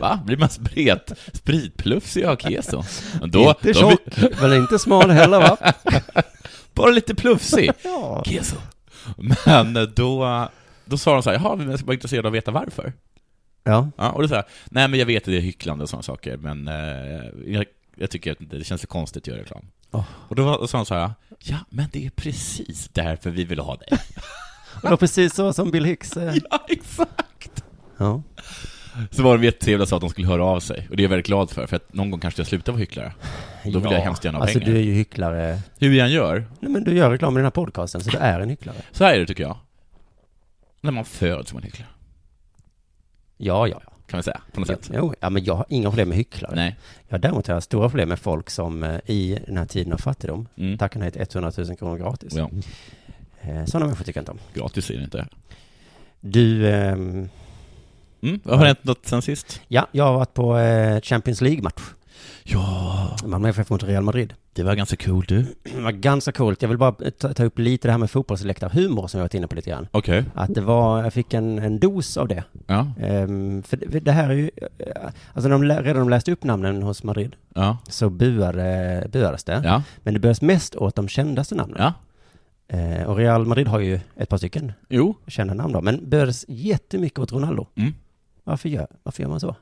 Va? 0.00 0.20
Blir 0.26 0.36
man 0.36 0.48
sprit, 0.48 1.12
spritplufsig 1.32 2.24
av 2.24 2.36
keso? 2.36 2.82
Då, 3.20 3.24
inte 3.24 3.38
då 3.38 3.54
blir- 3.62 3.74
tjock, 3.74 4.40
men 4.40 4.52
inte 4.52 4.78
smal 4.78 5.10
heller 5.10 5.40
va? 5.40 5.56
bara 6.74 6.90
lite 6.90 7.14
plufsig. 7.14 7.70
Ja. 7.82 8.22
Keso. 8.26 8.56
Men 9.46 9.92
då, 9.96 10.48
då 10.84 10.98
sa 10.98 11.12
de 11.12 11.22
så 11.22 11.30
här, 11.30 11.36
jaha, 11.38 11.56
men 11.56 11.70
jag 11.70 11.78
var 11.78 11.94
intresserad 11.94 12.26
av 12.26 12.30
att 12.32 12.36
veta 12.36 12.50
varför. 12.50 12.92
Ja. 13.64 13.90
Ja, 13.96 14.10
och 14.10 14.22
då 14.22 14.28
sa 14.28 14.34
jag, 14.34 14.44
nej 14.64 14.88
men 14.88 14.98
jag 14.98 15.06
vet 15.06 15.22
att 15.22 15.26
det 15.26 15.36
är 15.36 15.40
hycklande 15.40 15.82
och 15.82 15.88
sådana 15.90 16.02
saker, 16.02 16.36
men 16.36 16.68
eh, 16.68 17.24
jag, 17.46 17.64
jag 17.96 18.10
tycker 18.10 18.32
att 18.32 18.38
det 18.40 18.64
känns 18.64 18.80
så 18.80 18.86
konstigt 18.86 19.22
att 19.22 19.26
göra 19.26 19.40
reklam. 19.40 19.64
Åh. 19.96 20.04
Och 20.28 20.36
då, 20.36 20.66
sa 20.66 20.78
han 20.78 20.86
så 20.86 20.94
här, 20.94 21.10
ja 21.38 21.56
men 21.70 21.86
det 21.92 22.06
är 22.06 22.10
precis 22.10 22.88
därför 22.92 23.30
vi 23.30 23.44
vill 23.44 23.58
ha 23.58 23.76
dig. 23.76 23.88
Och 24.74 24.80
det 24.82 24.88
var 24.90 24.96
precis 24.96 25.34
så 25.34 25.52
som 25.52 25.70
Bill 25.70 25.84
Hicks... 25.84 26.16
eh, 26.16 26.34
ja, 26.50 26.64
exakt! 26.68 27.64
Ja. 27.96 28.22
Så 29.10 29.22
var 29.22 29.38
de 29.38 29.44
jättetrevliga 29.44 29.82
och 29.82 29.88
sa 29.88 29.96
att 29.96 30.00
de 30.00 30.10
skulle 30.10 30.26
höra 30.26 30.44
av 30.44 30.60
sig, 30.60 30.86
och 30.90 30.96
det 30.96 31.00
är 31.00 31.04
jag 31.04 31.08
väldigt 31.10 31.26
glad 31.26 31.50
för, 31.50 31.66
för 31.66 31.76
att 31.76 31.94
någon 31.94 32.10
gång 32.10 32.20
kanske 32.20 32.40
jag 32.40 32.46
slutar 32.46 32.72
vara 32.72 32.80
hycklare. 32.80 33.12
Då 33.64 33.78
vill 33.78 33.92
jag 33.92 34.00
hemskt 34.00 34.24
gärna 34.24 34.38
ha 34.38 34.42
Alltså 34.42 34.58
pengar. 34.58 34.72
du 34.72 34.78
är 34.78 34.82
ju 34.82 34.92
hycklare. 34.94 35.58
Hur 35.78 35.88
vi 35.88 36.00
än 36.00 36.10
gör, 36.10 36.46
Nej 36.60 36.72
men 36.72 36.84
du 36.84 36.94
gör 36.94 37.10
reklam 37.10 37.34
i 37.34 37.36
den 37.36 37.44
här 37.44 37.50
podcasten, 37.50 38.00
så 38.00 38.10
du 38.10 38.16
är 38.18 38.40
en 38.40 38.50
hycklare. 38.50 38.76
så 38.92 39.04
här 39.04 39.14
är 39.14 39.18
det 39.18 39.26
tycker 39.26 39.42
jag. 39.42 39.58
När 40.80 40.92
man 40.92 41.04
föds 41.04 41.48
som 41.50 41.58
en 41.58 41.64
hycklare, 41.64 41.88
Ja, 43.36 43.66
ja, 43.68 43.80
ja. 43.86 43.92
Kan 44.06 44.16
man 44.16 44.22
säga, 44.22 44.40
på 44.52 44.60
något 44.60 44.66
sätt. 44.68 44.90
Jo, 44.94 45.14
ja 45.20 45.30
men 45.30 45.44
jag 45.44 45.54
har 45.54 45.66
inga 45.68 45.88
problem 45.90 46.08
med 46.08 46.18
hycklare. 46.18 46.52
Nej. 46.54 46.76
Ja, 47.08 47.18
däremot 47.18 47.46
har 47.46 47.54
jag 47.54 47.62
stora 47.62 47.88
problem 47.88 48.08
med 48.08 48.18
folk 48.18 48.50
som 48.50 48.82
eh, 48.82 49.00
i 49.06 49.38
den 49.46 49.56
här 49.56 49.66
tiden 49.66 49.92
av 49.92 49.98
fattigdom 49.98 50.48
Mm. 50.56 50.78
tackar 50.78 51.00
nej 51.00 51.10
till 51.10 51.20
100 51.32 51.52
000 51.58 51.76
kronor 51.76 51.96
gratis. 51.98 52.34
Ja, 52.34 52.50
Eh, 53.40 53.64
Sådana 53.64 53.86
människor 53.86 54.04
tycker 54.04 54.18
jag 54.18 54.22
inte 54.22 54.32
om. 54.32 54.38
gratis 54.54 54.90
är 54.90 54.94
det 54.96 55.04
inte. 55.04 55.26
Du, 56.20 56.68
ehm, 56.70 57.28
Mm, 58.22 58.40
vad 58.44 58.58
har 58.58 58.66
hänt 58.66 58.84
något 58.84 59.06
sen 59.06 59.22
sist? 59.22 59.60
ja, 59.68 59.86
jag 59.92 60.04
har 60.04 60.12
varit 60.14 60.34
på 60.34 60.58
eh, 60.58 61.00
Champions 61.00 61.40
League-match. 61.40 61.82
Ja, 62.48 63.16
Malmö 63.24 63.48
FF 63.48 63.70
mot 63.70 63.82
Real 63.82 64.02
Madrid. 64.02 64.34
det 64.52 64.62
var 64.62 64.74
ganska 64.74 64.96
coolt 64.96 65.28
du. 65.28 65.46
Det 65.74 65.80
var 65.80 65.92
ganska 65.92 66.32
coolt. 66.32 66.62
Jag 66.62 66.68
vill 66.68 66.78
bara 66.78 66.92
ta, 67.10 67.34
ta 67.34 67.44
upp 67.44 67.58
lite 67.58 67.88
det 67.88 67.92
här 67.92 67.98
med 67.98 68.10
fotbollsläktarhumor 68.10 69.06
som 69.06 69.18
jag 69.18 69.24
varit 69.24 69.34
inne 69.34 69.46
på 69.46 69.54
lite 69.54 69.70
grann. 69.70 69.88
Okej. 69.92 70.24
Att 70.34 70.54
det 70.54 70.60
var, 70.60 71.02
jag 71.02 71.12
fick 71.12 71.34
en, 71.34 71.58
en 71.58 71.78
dos 71.80 72.16
av 72.16 72.28
det. 72.28 72.44
Ja, 72.66 72.86
Ehm, 73.00 73.62
för 73.62 73.76
det, 73.76 74.00
det 74.00 74.12
här 74.12 74.28
är 74.30 74.34
ju, 74.34 74.50
alltså 75.32 75.48
när 75.48 75.58
de 75.58 75.62
redan 75.84 75.96
de 76.00 76.08
läste 76.08 76.32
upp 76.32 76.44
namnen 76.44 76.82
hos 76.82 77.02
Madrid 77.02 77.36
ja, 77.54 77.78
så 77.88 78.10
buade, 78.10 79.08
buades 79.12 79.44
det. 79.44 79.60
ja, 79.64 79.82
Men 79.98 80.14
det 80.14 80.20
buades 80.20 80.42
mest 80.42 80.76
åt 80.76 80.96
de 80.96 81.08
kändaste 81.08 81.54
namnen. 81.54 81.76
ja. 81.80 81.92
Eh, 82.68 83.02
och 83.06 83.16
Real 83.16 83.46
Madrid 83.46 83.68
har 83.68 83.80
ju 83.80 84.00
ett 84.16 84.28
par 84.28 84.38
stycken 84.38 84.72
Jo. 84.88 85.16
kända 85.26 85.54
namn 85.54 85.72
då. 85.72 85.80
Men 85.80 86.10
buades 86.10 86.44
jättemycket 86.48 87.18
åt 87.18 87.32
Ronaldo. 87.32 87.66
Mm. 87.74 87.92
Varför 88.44 88.68
gör, 88.68 88.86
varför 89.02 89.22
gör 89.22 89.30
man 89.30 89.40
så? 89.40 89.56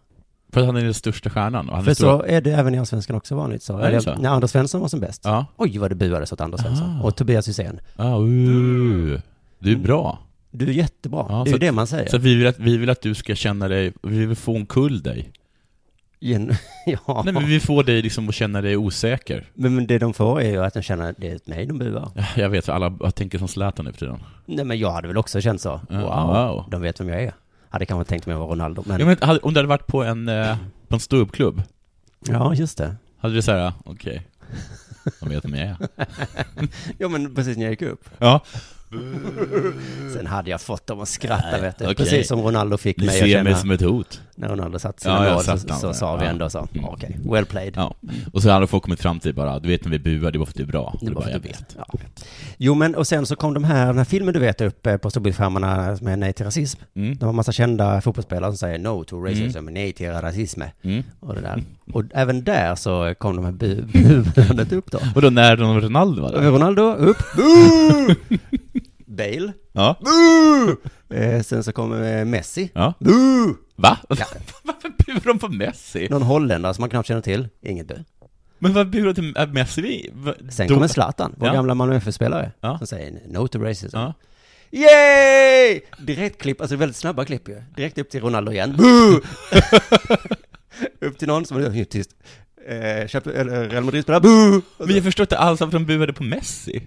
För 0.54 0.60
att 0.60 0.66
han 0.66 0.76
är 0.76 0.84
den 0.84 0.94
största 0.94 1.30
stjärnan. 1.30 1.68
Och 1.68 1.76
han 1.76 1.84
För 1.84 1.94
så 1.94 2.22
är 2.22 2.40
det 2.40 2.52
även 2.52 2.74
i 2.74 2.78
Allsvenskan 2.78 3.16
också 3.16 3.34
vanligt 3.34 3.62
så. 3.62 3.78
Är 3.78 3.92
det 3.92 4.00
så? 4.00 4.14
När 4.14 4.30
Anders 4.30 4.50
Svensson 4.50 4.80
var 4.80 4.88
som 4.88 5.00
bäst. 5.00 5.20
Ja. 5.24 5.46
Oj 5.56 5.78
vad 5.78 5.90
det 5.90 5.94
buades 5.94 6.32
åt 6.32 6.40
Anders 6.40 6.60
Svensson. 6.60 7.00
Ah. 7.00 7.02
Och 7.04 7.16
Tobias 7.16 7.48
Hysén. 7.48 7.80
Ah, 7.96 8.18
uh. 8.18 9.20
Du 9.58 9.72
är 9.72 9.76
bra. 9.76 10.18
Du 10.50 10.68
är 10.68 10.72
jättebra. 10.72 11.26
Ja, 11.28 11.42
det 11.44 11.50
är 11.50 11.52
ju 11.52 11.58
det 11.58 11.72
man 11.72 11.86
säger. 11.86 12.08
Så 12.08 12.18
vi, 12.18 12.34
vill 12.34 12.46
att, 12.46 12.58
vi 12.58 12.76
vill 12.76 12.90
att 12.90 13.00
du 13.00 13.14
ska 13.14 13.34
känna 13.34 13.68
dig, 13.68 13.92
vi 14.02 14.26
vill 14.26 14.36
få 14.36 14.54
omkull 14.56 15.02
dig. 15.02 15.32
Gen- 16.20 16.52
ja. 16.86 17.22
Nej 17.24 17.34
men 17.34 17.46
vi 17.46 17.60
får 17.60 17.84
dig 17.84 18.02
liksom 18.02 18.28
att 18.28 18.34
känna 18.34 18.60
dig 18.60 18.76
osäker. 18.76 19.46
men, 19.54 19.74
men 19.74 19.86
det 19.86 19.98
de 19.98 20.14
får 20.14 20.40
är 20.40 20.50
ju 20.50 20.64
att 20.64 20.74
de 20.74 20.82
känner 20.82 21.10
att 21.10 21.16
det 21.18 21.30
är 21.30 21.50
mig 21.50 21.66
de 21.66 21.78
buar. 21.78 22.10
Ja, 22.14 22.24
Jag 22.36 22.48
vet, 22.48 22.68
alla 22.68 23.10
tänker 23.10 23.38
som 23.38 23.48
Zlatan 23.48 23.84
nu 23.84 23.92
för 23.92 23.98
tiden. 23.98 24.18
Nej 24.46 24.64
men 24.64 24.78
jag 24.78 24.90
hade 24.90 25.08
väl 25.08 25.18
också 25.18 25.40
känt 25.40 25.60
så. 25.60 25.80
Wow, 25.90 26.00
wow. 26.00 26.64
de 26.70 26.82
vet 26.82 27.00
vem 27.00 27.08
jag 27.08 27.22
är. 27.22 27.32
Hade 27.74 27.86
kanske 27.86 28.08
tänkt 28.08 28.26
mig 28.26 28.36
vara 28.36 28.48
Ronaldo, 28.50 28.82
men... 28.86 29.00
Ja, 29.00 29.06
men 29.06 29.38
om 29.42 29.54
du 29.54 29.58
hade 29.58 29.68
varit 29.68 29.86
på 29.86 30.02
en, 30.04 30.28
eh, 30.28 30.56
på 30.88 30.94
en 30.94 31.00
ståuppklubb, 31.00 31.62
Ja, 32.28 32.54
just 32.54 32.78
det. 32.78 32.96
hade 33.18 33.34
du 33.34 33.42
såhär, 33.42 33.72
okej, 33.84 34.26
de 35.20 35.28
vet 35.28 35.44
vem 35.44 35.54
jag 35.54 35.68
är. 35.68 35.76
Ja 36.98 37.08
men 37.08 37.34
precis 37.34 37.56
när 37.56 37.64
jag 37.64 37.70
gick 37.70 37.82
upp. 37.82 38.04
Ja. 38.18 38.40
Sen 40.12 40.26
hade 40.26 40.50
jag 40.50 40.60
fått 40.60 40.86
dem 40.86 41.00
att 41.00 41.08
skratta 41.08 41.60
vet 41.60 41.78
du. 41.78 41.84
okej. 41.84 41.94
Precis 41.96 42.28
som 42.28 42.40
Ronaldo 42.40 42.76
fick 42.76 42.96
Ni 42.96 43.06
mig 43.06 43.14
att 43.14 43.20
ser 43.20 43.28
känna. 43.32 43.44
mig 43.44 43.54
som 43.54 43.70
ett 43.70 43.80
hot. 43.80 44.20
När 44.36 44.48
Ronaldo 44.48 44.78
satt 44.78 45.00
sina 45.00 45.26
Ja, 45.26 45.34
mål 45.34 45.44
så, 45.44 45.58
så 45.58 45.86
där. 45.86 45.92
sa 45.92 46.16
vi 46.16 46.26
ändå 46.26 46.50
så. 46.50 46.68
Mm. 46.74 46.84
Okej, 46.84 47.18
well 47.30 47.44
played. 47.46 47.72
Ja. 47.76 47.94
Och 48.32 48.42
så 48.42 48.50
hade 48.50 48.66
folk 48.66 48.82
kommit 48.82 49.00
fram 49.00 49.20
till 49.20 49.34
bara, 49.34 49.58
du 49.58 49.68
vet 49.68 49.84
när 49.84 49.90
vi 49.90 49.98
buar, 49.98 50.30
det 50.30 50.38
var 50.38 50.46
för 50.46 50.52
att 50.52 50.56
du 50.56 50.62
är 50.62 50.66
bra. 50.66 50.94
Det 51.00 51.06
var 51.06 51.14
bara, 51.14 51.24
för 51.24 51.36
att 51.36 51.42
du 51.42 51.48
vet. 51.48 51.76
Ja. 51.76 51.86
Jo 52.58 52.74
men 52.74 52.94
och 52.94 53.06
sen 53.06 53.26
så 53.26 53.36
kom 53.36 53.54
de 53.54 53.64
här, 53.64 53.86
den 53.86 53.98
här 53.98 54.04
filmen 54.04 54.34
du 54.34 54.40
vet 54.40 54.60
uppe 54.60 54.98
på 54.98 55.10
storbildsskärmarna 55.10 55.98
med 56.00 56.18
Nej 56.18 56.32
till 56.32 56.44
rasism. 56.44 56.80
Mm. 56.96 57.16
Det 57.16 57.24
var 57.24 57.30
en 57.30 57.36
massa 57.36 57.52
kända 57.52 58.00
fotbollsspelare 58.00 58.50
som 58.50 58.58
säger 58.58 58.78
No 58.78 59.04
to 59.04 59.24
racism, 59.24 59.64
nej 59.70 59.92
till 59.92 60.10
rasism. 60.10 60.62
Mm. 60.82 61.02
Och 61.20 61.34
det 61.34 61.40
där. 61.40 61.62
Och 61.92 62.04
även 62.14 62.44
där 62.44 62.74
så 62.74 63.14
kom 63.18 63.36
de 63.36 63.44
här 63.44 63.52
bu- 63.52 64.34
buandet 64.34 64.72
upp 64.72 64.90
då. 64.90 64.98
Och 65.14 65.22
då 65.22 65.30
när 65.30 65.56
Ronaldo 65.56 66.22
var 66.22 66.32
där? 66.32 66.50
Ronaldo, 66.50 66.82
upp. 66.82 67.16
Bale. 69.06 69.52
Ja. 69.72 69.96
Eh, 71.10 71.42
sen 71.42 71.64
så 71.64 71.72
kommer 71.72 72.18
eh, 72.18 72.24
Messi. 72.24 72.70
Ja. 72.74 72.94
Boo! 72.98 73.54
Va? 73.76 73.98
Ja. 74.08 74.26
Varför 74.62 74.88
buar 75.06 75.20
de 75.24 75.38
på 75.38 75.48
Messi? 75.48 76.08
Någon 76.10 76.22
holländare 76.22 76.74
som 76.74 76.82
man 76.82 76.90
knappt 76.90 77.08
känner 77.08 77.20
till. 77.22 77.48
Inget 77.62 77.86
bu. 77.88 77.94
Men 78.58 78.72
vad 78.72 78.90
buar 78.90 79.04
de 79.06 79.14
till 79.14 79.36
äh, 79.36 79.46
Messi? 79.46 79.82
Vi? 79.82 80.12
Sen 80.50 80.68
kommer 80.68 80.88
Zlatan, 80.88 81.34
vår 81.36 81.48
Ja. 81.48 81.54
gamla 81.54 81.74
Malmö 81.74 81.96
FF-spelare. 81.96 82.52
Ja. 82.60 82.78
Som 82.78 82.86
säger 82.86 83.20
No 83.28 83.48
to 83.48 83.58
racism. 83.58 83.96
Ja. 83.96 84.14
Yay! 84.70 85.80
Direkt 85.98 86.42
klipp, 86.42 86.60
alltså 86.60 86.76
väldigt 86.76 86.96
snabba 86.96 87.24
klipp 87.24 87.48
ju. 87.48 87.62
Direkt 87.76 87.98
upp 87.98 88.10
till 88.10 88.20
Ronaldo 88.20 88.52
igen. 88.52 88.78
Upp 91.00 91.18
till 91.18 91.28
någon 91.28 91.46
som 91.46 91.56
är 91.56 91.84
tyst. 91.84 92.10
Eh, 92.68 93.20
Real 93.70 93.84
Madrid 93.84 94.02
spelar, 94.02 94.20
boo! 94.20 94.62
Men 94.78 94.94
jag 94.94 95.04
förstår 95.04 95.24
inte 95.24 95.38
alls 95.38 95.60
varför 95.60 95.78
de 95.78 95.86
buade 95.86 96.12
på 96.12 96.22
Messi. 96.22 96.82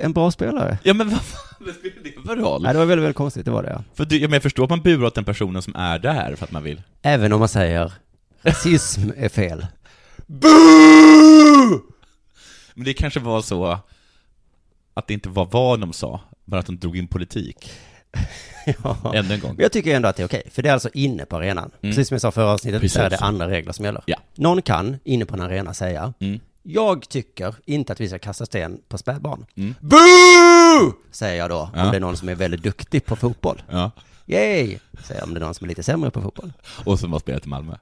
En 0.00 0.12
bra 0.12 0.30
spelare. 0.30 0.78
Ja 0.82 0.94
men 0.94 1.10
vad 1.10 1.22
fan, 1.22 1.74
spelar 1.78 2.02
det 2.04 2.26
för 2.26 2.36
roll? 2.36 2.62
Nej, 2.62 2.72
det 2.72 2.78
var 2.78 2.86
väldigt, 2.86 3.02
väldigt 3.04 3.16
konstigt, 3.16 3.44
det 3.44 3.50
var 3.50 3.62
det 3.62 3.70
ja. 3.70 3.82
För 3.94 4.04
du, 4.04 4.16
ja, 4.18 4.28
men 4.28 4.32
jag 4.32 4.42
förstår 4.42 4.64
att 4.64 4.70
man 4.70 4.80
buar 4.82 5.04
åt 5.06 5.14
den 5.14 5.24
personen 5.24 5.62
som 5.62 5.74
är 5.76 5.98
där 5.98 6.36
för 6.36 6.44
att 6.44 6.52
man 6.52 6.62
vill. 6.62 6.82
Även 7.02 7.32
om 7.32 7.38
man 7.38 7.48
säger 7.48 7.92
rasism 8.42 9.10
är 9.16 9.28
fel. 9.28 9.66
Boo! 10.26 11.80
Men 12.74 12.84
det 12.84 12.94
kanske 12.94 13.20
var 13.20 13.42
så 13.42 13.78
att 14.94 15.06
det 15.06 15.14
inte 15.14 15.28
var 15.28 15.48
vad 15.50 15.80
de 15.80 15.92
sa, 15.92 16.20
bara 16.44 16.60
att 16.60 16.66
de 16.66 16.78
drog 16.78 16.96
in 16.96 17.08
politik. 17.08 17.70
Ja. 18.84 19.12
Ännu 19.14 19.34
en 19.34 19.40
gång. 19.40 19.50
Men 19.54 19.62
jag 19.62 19.72
tycker 19.72 19.96
ändå 19.96 20.08
att 20.08 20.16
det 20.16 20.22
är 20.22 20.26
okej, 20.26 20.42
för 20.50 20.62
det 20.62 20.68
är 20.68 20.72
alltså 20.72 20.90
inne 20.94 21.24
på 21.24 21.36
arenan. 21.36 21.70
Precis 21.80 22.08
som 22.08 22.14
jag 22.14 22.20
sa 22.20 22.30
förra 22.30 22.50
avsnittet, 22.50 22.80
Precis. 22.80 22.94
så 22.96 23.00
är 23.02 23.10
det 23.10 23.16
andra 23.18 23.48
regler 23.48 23.72
som 23.72 23.84
gäller. 23.84 24.02
Ja. 24.06 24.16
Någon 24.34 24.62
kan, 24.62 24.96
inne 25.04 25.24
på 25.26 25.34
en 25.34 25.40
arena, 25.40 25.74
säga 25.74 26.14
Mm. 26.20 26.40
Jag 26.66 27.08
tycker 27.08 27.54
inte 27.64 27.92
att 27.92 28.00
vi 28.00 28.08
ska 28.08 28.18
kasta 28.18 28.46
sten 28.46 28.80
på 28.88 28.98
spädbarn. 28.98 29.46
Mm. 29.56 29.74
Boo! 29.80 30.92
Säger 31.10 31.38
jag 31.38 31.50
då, 31.50 31.70
Ja. 31.74 31.84
om 31.84 31.90
det 31.90 31.96
är 31.96 32.00
någon 32.00 32.16
som 32.16 32.28
är 32.28 32.34
väldigt 32.34 32.62
duktig 32.62 33.04
på 33.04 33.16
fotboll. 33.16 33.62
Ja. 33.70 33.90
Yay! 34.26 34.78
Säger 35.04 35.20
jag 35.20 35.28
om 35.28 35.34
det 35.34 35.38
är 35.38 35.44
någon 35.44 35.54
som 35.54 35.64
är 35.64 35.68
lite 35.68 35.82
sämre 35.82 36.10
på 36.10 36.22
fotboll. 36.22 36.52
Och 36.84 36.98
som 37.00 37.12
har 37.12 37.18
spelat 37.20 37.46
i 37.46 37.48
Malmö. 37.48 37.74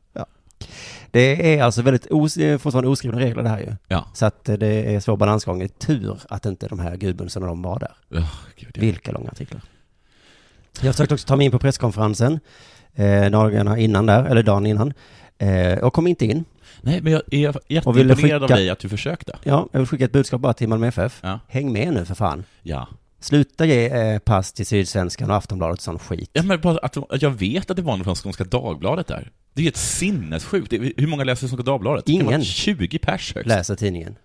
Det 1.10 1.54
är 1.58 1.62
alltså 1.62 1.82
väldigt 1.82 2.06
os- 2.10 2.36
är 2.36 2.58
fortfarande 2.58 2.88
oskrivna 2.90 3.18
regler 3.20 3.42
det 3.42 3.48
här 3.48 3.58
ju. 3.60 3.72
Ja. 3.88 4.06
Så 4.14 4.26
att 4.26 4.48
eh, 4.48 4.54
det 4.56 4.94
är 4.94 5.00
svår 5.00 5.16
balansgång. 5.16 5.58
Det 5.58 5.64
är 5.64 5.68
tur 5.68 6.18
att 6.28 6.46
inte 6.46 6.68
de 6.68 6.78
här 6.78 6.96
gudbundsarna 6.96 7.46
de 7.46 7.62
var 7.62 7.78
där. 7.78 8.18
Oh, 8.20 8.26
gud, 8.56 8.70
ja. 8.74 8.80
Vilka 8.80 9.12
långa 9.12 9.30
artiklar. 9.30 9.60
Jag 10.80 10.94
försökte 10.94 11.14
också 11.14 11.26
ta 11.26 11.36
mig 11.36 11.46
in 11.46 11.52
på 11.52 11.58
presskonferensen 11.58 12.40
eh, 12.94 13.30
dagarna 13.30 13.78
innan 13.78 14.06
där, 14.06 14.24
eller 14.24 14.42
dagen 14.42 14.66
innan. 14.66 14.92
Eh, 15.42 15.78
och 15.78 15.92
kom 15.92 16.06
inte 16.06 16.24
in. 16.26 16.44
Nej, 16.80 17.00
men 17.02 17.12
jag 17.12 17.22
är 17.30 17.48
Och 17.48 17.62
jätteimponerad 17.68 18.42
av 18.42 18.48
dig 18.48 18.70
att 18.70 18.78
du 18.78 18.88
försökte. 18.88 19.38
Ja, 19.42 19.68
jag 19.72 19.80
vill 19.80 19.88
skicka 19.88 20.04
ett 20.04 20.12
budskap 20.12 20.40
bara 20.40 20.54
till 20.54 20.68
Malmö 20.68 20.86
FF. 20.86 21.20
Ja. 21.22 21.40
Häng 21.48 21.72
med 21.72 21.92
nu 21.92 22.04
för 22.04 22.14
fan. 22.14 22.44
Ja. 22.62 22.88
Sluta 23.20 23.64
ge 23.66 23.86
eh, 23.88 24.18
pass 24.18 24.52
till 24.52 24.66
Sydsvenskan 24.66 25.30
och 25.30 25.36
Aftonbladet 25.36 25.78
och 25.78 25.82
sån 25.82 25.98
skit. 25.98 26.30
Ja, 26.32 26.42
men 26.42 26.60
bara 26.60 26.78
att, 26.78 27.12
att 27.12 27.22
jag 27.22 27.30
vet 27.30 27.70
att 27.70 27.76
det 27.76 27.82
var 27.82 27.96
någon 27.96 28.04
från 28.04 28.14
Skånska 28.14 28.44
Dagbladet 28.44 29.06
där. 29.06 29.30
Det 29.54 29.60
är 29.60 29.62
ju 29.62 29.68
ett 29.68 29.76
sinnessjukt. 29.76 30.70
Det 30.70 30.92
Hur 30.96 31.06
många 31.06 31.24
läser 31.24 31.48
Skånska 31.48 31.62
Dagbladet? 31.62 32.06
Det 32.06 32.12
kan 32.16 32.26
Ingen. 32.26 32.44
20 32.44 32.98
pers 32.98 33.34
högst. 33.34 33.48
Läser 33.48 33.74
tidningen. 33.76 34.16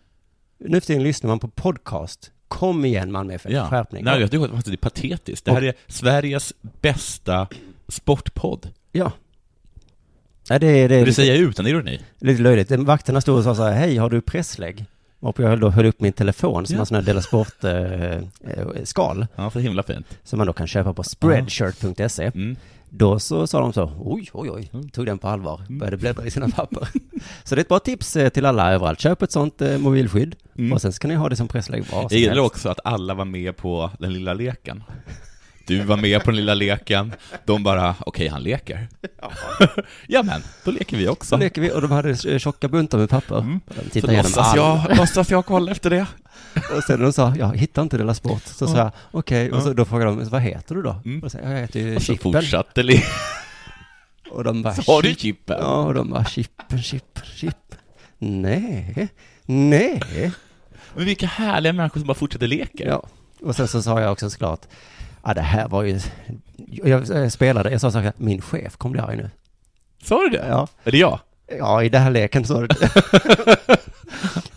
Nu 0.59 0.81
för 0.81 0.87
tiden 0.87 1.03
lyssnar 1.03 1.27
man 1.27 1.39
på 1.39 1.47
podcast. 1.47 2.31
Kom 2.47 2.85
igen 2.85 3.11
Malmö 3.11 3.33
FF, 3.33 3.51
Ja. 3.51 3.67
skärpning. 3.69 4.03
Nej, 4.03 4.21
jag 4.21 4.31
tycker 4.31 4.57
att 4.57 4.65
det 4.65 4.71
är 4.71 4.77
patetiskt. 4.77 5.45
Det 5.45 5.51
här 5.51 5.63
är 5.63 5.73
Sveriges 5.87 6.53
bästa 6.81 7.47
sportpodd. 7.87 8.69
Ja. 8.91 9.11
Nej, 10.49 10.59
det, 10.59 10.67
det, 10.71 10.87
Det 10.87 10.99
lite, 10.99 11.13
säger 11.13 11.33
jag 11.35 11.41
utan 11.49 11.67
ironi. 11.67 11.99
lite 12.19 12.41
löjligt. 12.41 12.71
Vakterna 12.71 13.21
stod 13.21 13.37
och 13.37 13.43
sa 13.43 13.55
så 13.55 13.63
här, 13.63 13.71
hej, 13.73 13.97
har 13.97 14.09
du 14.09 14.21
presslägg? 14.21 14.85
Varpå 15.19 15.41
jag 15.41 15.59
då 15.59 15.69
höll 15.69 15.85
upp 15.85 16.01
min 16.01 16.13
telefon 16.13 16.65
som 16.65 16.73
Ja. 16.73 16.79
har 16.81 16.85
sån 16.85 16.95
här 16.95 17.01
Dela 17.01 17.21
Sport 17.21 17.63
eh, 17.63 18.11
eh, 18.11 18.21
skal 18.83 19.27
Ja, 19.35 19.51
så 19.51 19.59
himla 19.59 19.83
fint. 19.83 20.07
som 20.23 20.37
man 20.37 20.47
då 20.47 20.53
kan 20.53 20.67
köpa 20.67 20.93
på 20.93 21.03
spreadshirt.se. 21.03 22.23
Mm. 22.35 22.55
Då 22.89 23.19
så 23.19 23.47
sa 23.47 23.59
de 23.59 23.73
så, 23.73 23.91
oj, 23.99 24.29
oj, 24.33 24.49
oj, 24.51 24.89
tog 24.93 25.05
den 25.05 25.17
på 25.17 25.27
allvar, 25.27 25.61
började 25.69 25.97
bläddra 25.97 26.25
i 26.25 26.31
sina 26.31 26.49
papper. 26.49 26.87
så 27.43 27.55
det 27.55 27.59
är 27.59 27.63
ett 27.63 27.67
bra 27.69 27.79
tips 27.79 28.15
eh, 28.15 28.29
till 28.29 28.45
alla 28.45 28.73
överallt. 28.73 28.99
Köp 28.99 29.21
ett 29.21 29.31
sånt 29.31 29.61
eh, 29.61 29.77
mobilskydd 29.77 30.35
Mm. 30.57 30.73
och 30.73 30.81
sen 30.81 30.93
ska 30.93 31.07
ni 31.07 31.15
ha 31.15 31.29
det 31.29 31.35
som 31.35 31.47
presslägg 31.47 31.83
Det 31.83 31.89
som 31.89 32.07
gäller 32.17 32.35
helst. 32.41 32.45
också 32.55 32.69
att 32.69 32.79
alla 32.83 33.13
var 33.13 33.25
med 33.25 33.57
på 33.57 33.91
den 33.99 34.13
lilla 34.13 34.33
leken. 34.33 34.83
Du 35.67 35.83
var 35.83 35.97
med 35.97 36.23
på 36.23 36.31
den 36.31 36.35
lilla 36.35 36.53
leken, 36.53 37.13
de 37.45 37.63
bara, 37.63 37.95
okej, 37.99 38.27
han 38.27 38.43
leker. 38.43 38.87
Ja. 40.07 40.23
men, 40.23 40.41
då 40.63 40.71
leker 40.71 40.97
vi 40.97 41.05
Så 41.05 41.11
också. 41.11 41.37
leker 41.37 41.61
vi 41.61 41.71
och 41.71 41.81
de 41.81 41.91
hade 41.91 42.09
eh, 42.09 42.37
tjocka 42.39 42.67
buntar 42.67 42.97
med 42.97 43.09
papper. 43.09 43.37
Mm. 43.39 43.59
De 43.93 44.01
Så 44.01 44.07
låtsas 44.07 44.55
jag, 44.55 44.97
låtsas 44.97 45.29
jag 45.31 45.45
kolla 45.45 45.71
efter 45.71 45.89
det. 45.89 46.05
Och 46.77 46.83
sen 46.83 46.97
när 46.99 47.03
de 47.05 47.13
sa, 47.13 47.33
jag 47.37 47.57
hittar 47.57 47.81
inte 47.81 47.97
Dela 47.97 48.13
Sport. 48.13 48.41
Så 48.45 48.67
sa 48.67 48.77
jag, 48.77 48.91
okej, 49.11 49.51
och 49.51 49.61
så 49.63 49.69
Ja. 49.69 49.73
då 49.73 49.85
frågade 49.85 50.11
de, 50.11 50.29
vad 50.29 50.41
heter 50.41 50.75
du 50.75 50.81
då? 50.81 50.95
Mm. 51.05 51.23
Och 51.23 51.31
så, 51.31 51.37
jag 51.43 51.49
heter 51.59 51.79
ju 51.79 51.95
Och 51.95 52.01
så 52.01 52.13
Chippen. 52.13 52.33
fortsatte 52.33 52.83
le. 52.83 53.01
Och 54.29 54.43
de 54.43 54.61
bara, 54.61 54.73
har 54.87 55.01
du 55.01 55.09
"Chip." 55.09 55.19
chippen? 55.19 55.57
Ja, 55.59 55.81
och 55.81 55.93
de 55.93 56.09
bara, 56.09 56.25
Chippen, 56.25 56.81
Chip, 56.83 57.19
Chip. 57.35 57.75
Nej, 58.17 59.07
nej. 59.45 60.01
Men 60.95 61.05
vilka 61.05 61.27
härliga 61.27 61.73
människor 61.73 61.99
som 61.99 62.07
bara 62.07 62.13
fortsätter 62.13 62.47
leka. 62.47 62.83
Ja, 62.85 63.03
och 63.41 63.55
sen 63.55 63.67
så 63.67 63.81
sa 63.81 64.01
jag 64.01 64.11
också 64.11 64.29
såklart, 64.29 64.61
ja 65.27 65.33
det 65.33 65.41
här 65.41 65.67
var 65.67 65.83
ju, 65.83 65.99
jag, 66.67 67.31
spelade, 67.31 67.71
jag 67.71 67.81
sa 67.81 67.91
så 67.91 67.99
här, 67.99 68.13
min 68.17 68.41
chef 68.41 68.77
kommer 68.77 68.91
bli 68.91 69.01
arg 69.01 69.17
nu. 69.17 69.29
Sa 70.03 70.21
du 70.21 70.29
det? 70.29 70.45
Ja. 70.47 70.67
Är 70.83 70.91
det 70.91 70.97
jag? 70.97 71.19
Ja, 71.57 71.83
i 71.83 71.89
den 71.89 72.01
här 72.01 72.11
leken 72.11 72.45
sa 72.45 72.61
du 72.61 72.67
det. 72.67 72.89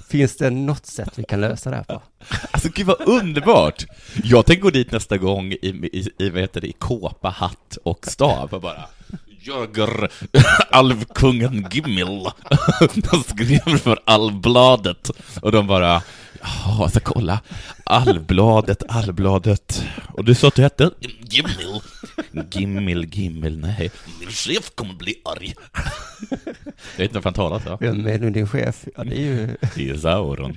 Finns 0.08 0.36
det 0.36 0.50
något 0.50 0.86
sätt 0.86 1.18
vi 1.18 1.24
kan 1.24 1.40
lösa 1.40 1.70
det 1.70 1.76
här 1.76 1.84
på? 1.84 2.02
Alltså 2.50 2.68
gud 2.74 2.86
vad 2.86 3.00
underbart! 3.00 3.86
Jag 4.24 4.46
tänker 4.46 4.62
gå 4.62 4.70
dit 4.70 4.92
nästa 4.92 5.18
gång 5.18 5.52
i, 5.52 5.90
i, 5.92 6.10
i 6.18 6.30
vad 6.30 6.40
heter 6.40 6.60
det, 6.60 6.66
i 6.66 6.72
kåpa, 6.72 7.28
hatt 7.28 7.78
och 7.82 8.06
stav 8.06 8.54
och 8.54 8.60
bara 8.60 8.84
Jörger, 9.42 10.10
alvkungen 10.70 11.66
Gimmel, 11.70 12.06
de 12.94 13.22
skrev 13.22 13.78
för 13.78 13.98
Alvbladet. 14.04 15.10
Och 15.42 15.52
de 15.52 15.66
bara 15.66 16.02
Jaha, 16.42 16.88
så 16.88 17.00
kolla. 17.00 17.40
Alvbladet, 17.84 18.82
Alvbladet. 18.88 19.84
Och 20.12 20.24
du 20.24 20.34
sa 20.34 20.48
att 20.48 20.54
du 20.54 20.62
hette? 20.62 20.90
Gimmel 21.20 21.80
Gimmel, 22.50 23.04
Gimmel, 23.04 23.58
nej 23.58 23.90
Min 24.20 24.28
chef 24.30 24.70
kommer 24.74 24.94
bli 24.94 25.14
arg 25.24 25.54
Jag 26.30 26.38
vet 26.96 27.00
inte 27.00 27.14
varför 27.14 27.24
han 27.24 27.34
talar 27.34 27.58
så 27.58 27.76
Vem 27.80 28.06
är 28.06 28.18
nu 28.18 28.30
din 28.30 28.48
chef? 28.48 28.84
Ja, 28.96 29.04
det 29.04 29.16
är 29.18 29.20
ju, 29.20 29.46
Det 29.74 29.90
är 29.90 29.96
Sauron 29.96 30.56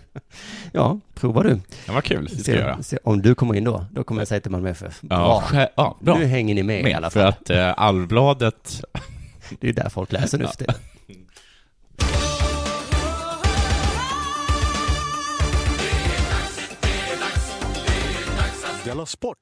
ja, 0.72 1.00
prova 1.14 1.42
du. 1.42 1.60
Det 1.86 1.92
var 1.92 2.00
kul, 2.00 2.24
det 2.32 2.36
ska 2.42 2.50
jag 2.52 2.60
göra 2.60 2.76
Se, 2.76 2.82
se, 2.82 2.98
om 3.04 3.22
du 3.22 3.34
kommer 3.34 3.54
in 3.54 3.64
då, 3.64 3.86
då 3.92 4.04
kommer 4.04 4.20
jag 4.20 4.28
säga 4.28 4.40
till 4.40 4.50
Malmö 4.50 4.70
FF, 4.70 4.98
Ja, 5.02 5.06
bra. 5.08 5.42
skä- 5.50 5.68
ja, 5.76 5.98
bra. 6.00 6.18
Nu 6.18 6.24
hänger 6.24 6.54
ni 6.54 6.62
med, 6.62 6.80
i 6.90 6.92
alla 6.94 7.00
med, 7.06 7.12
fall. 7.12 7.22
för 7.22 7.28
att 7.28 7.50
eh, 7.50 7.74
Alvbladet 7.82 8.82
Det 9.60 9.68
är 9.68 9.72
där 9.72 9.88
folk 9.88 10.12
läser 10.12 10.38
nu 10.38 10.46
för 10.46 10.54
tiden. 10.54 10.74
Della 18.84 19.06
Sport! 19.06 19.38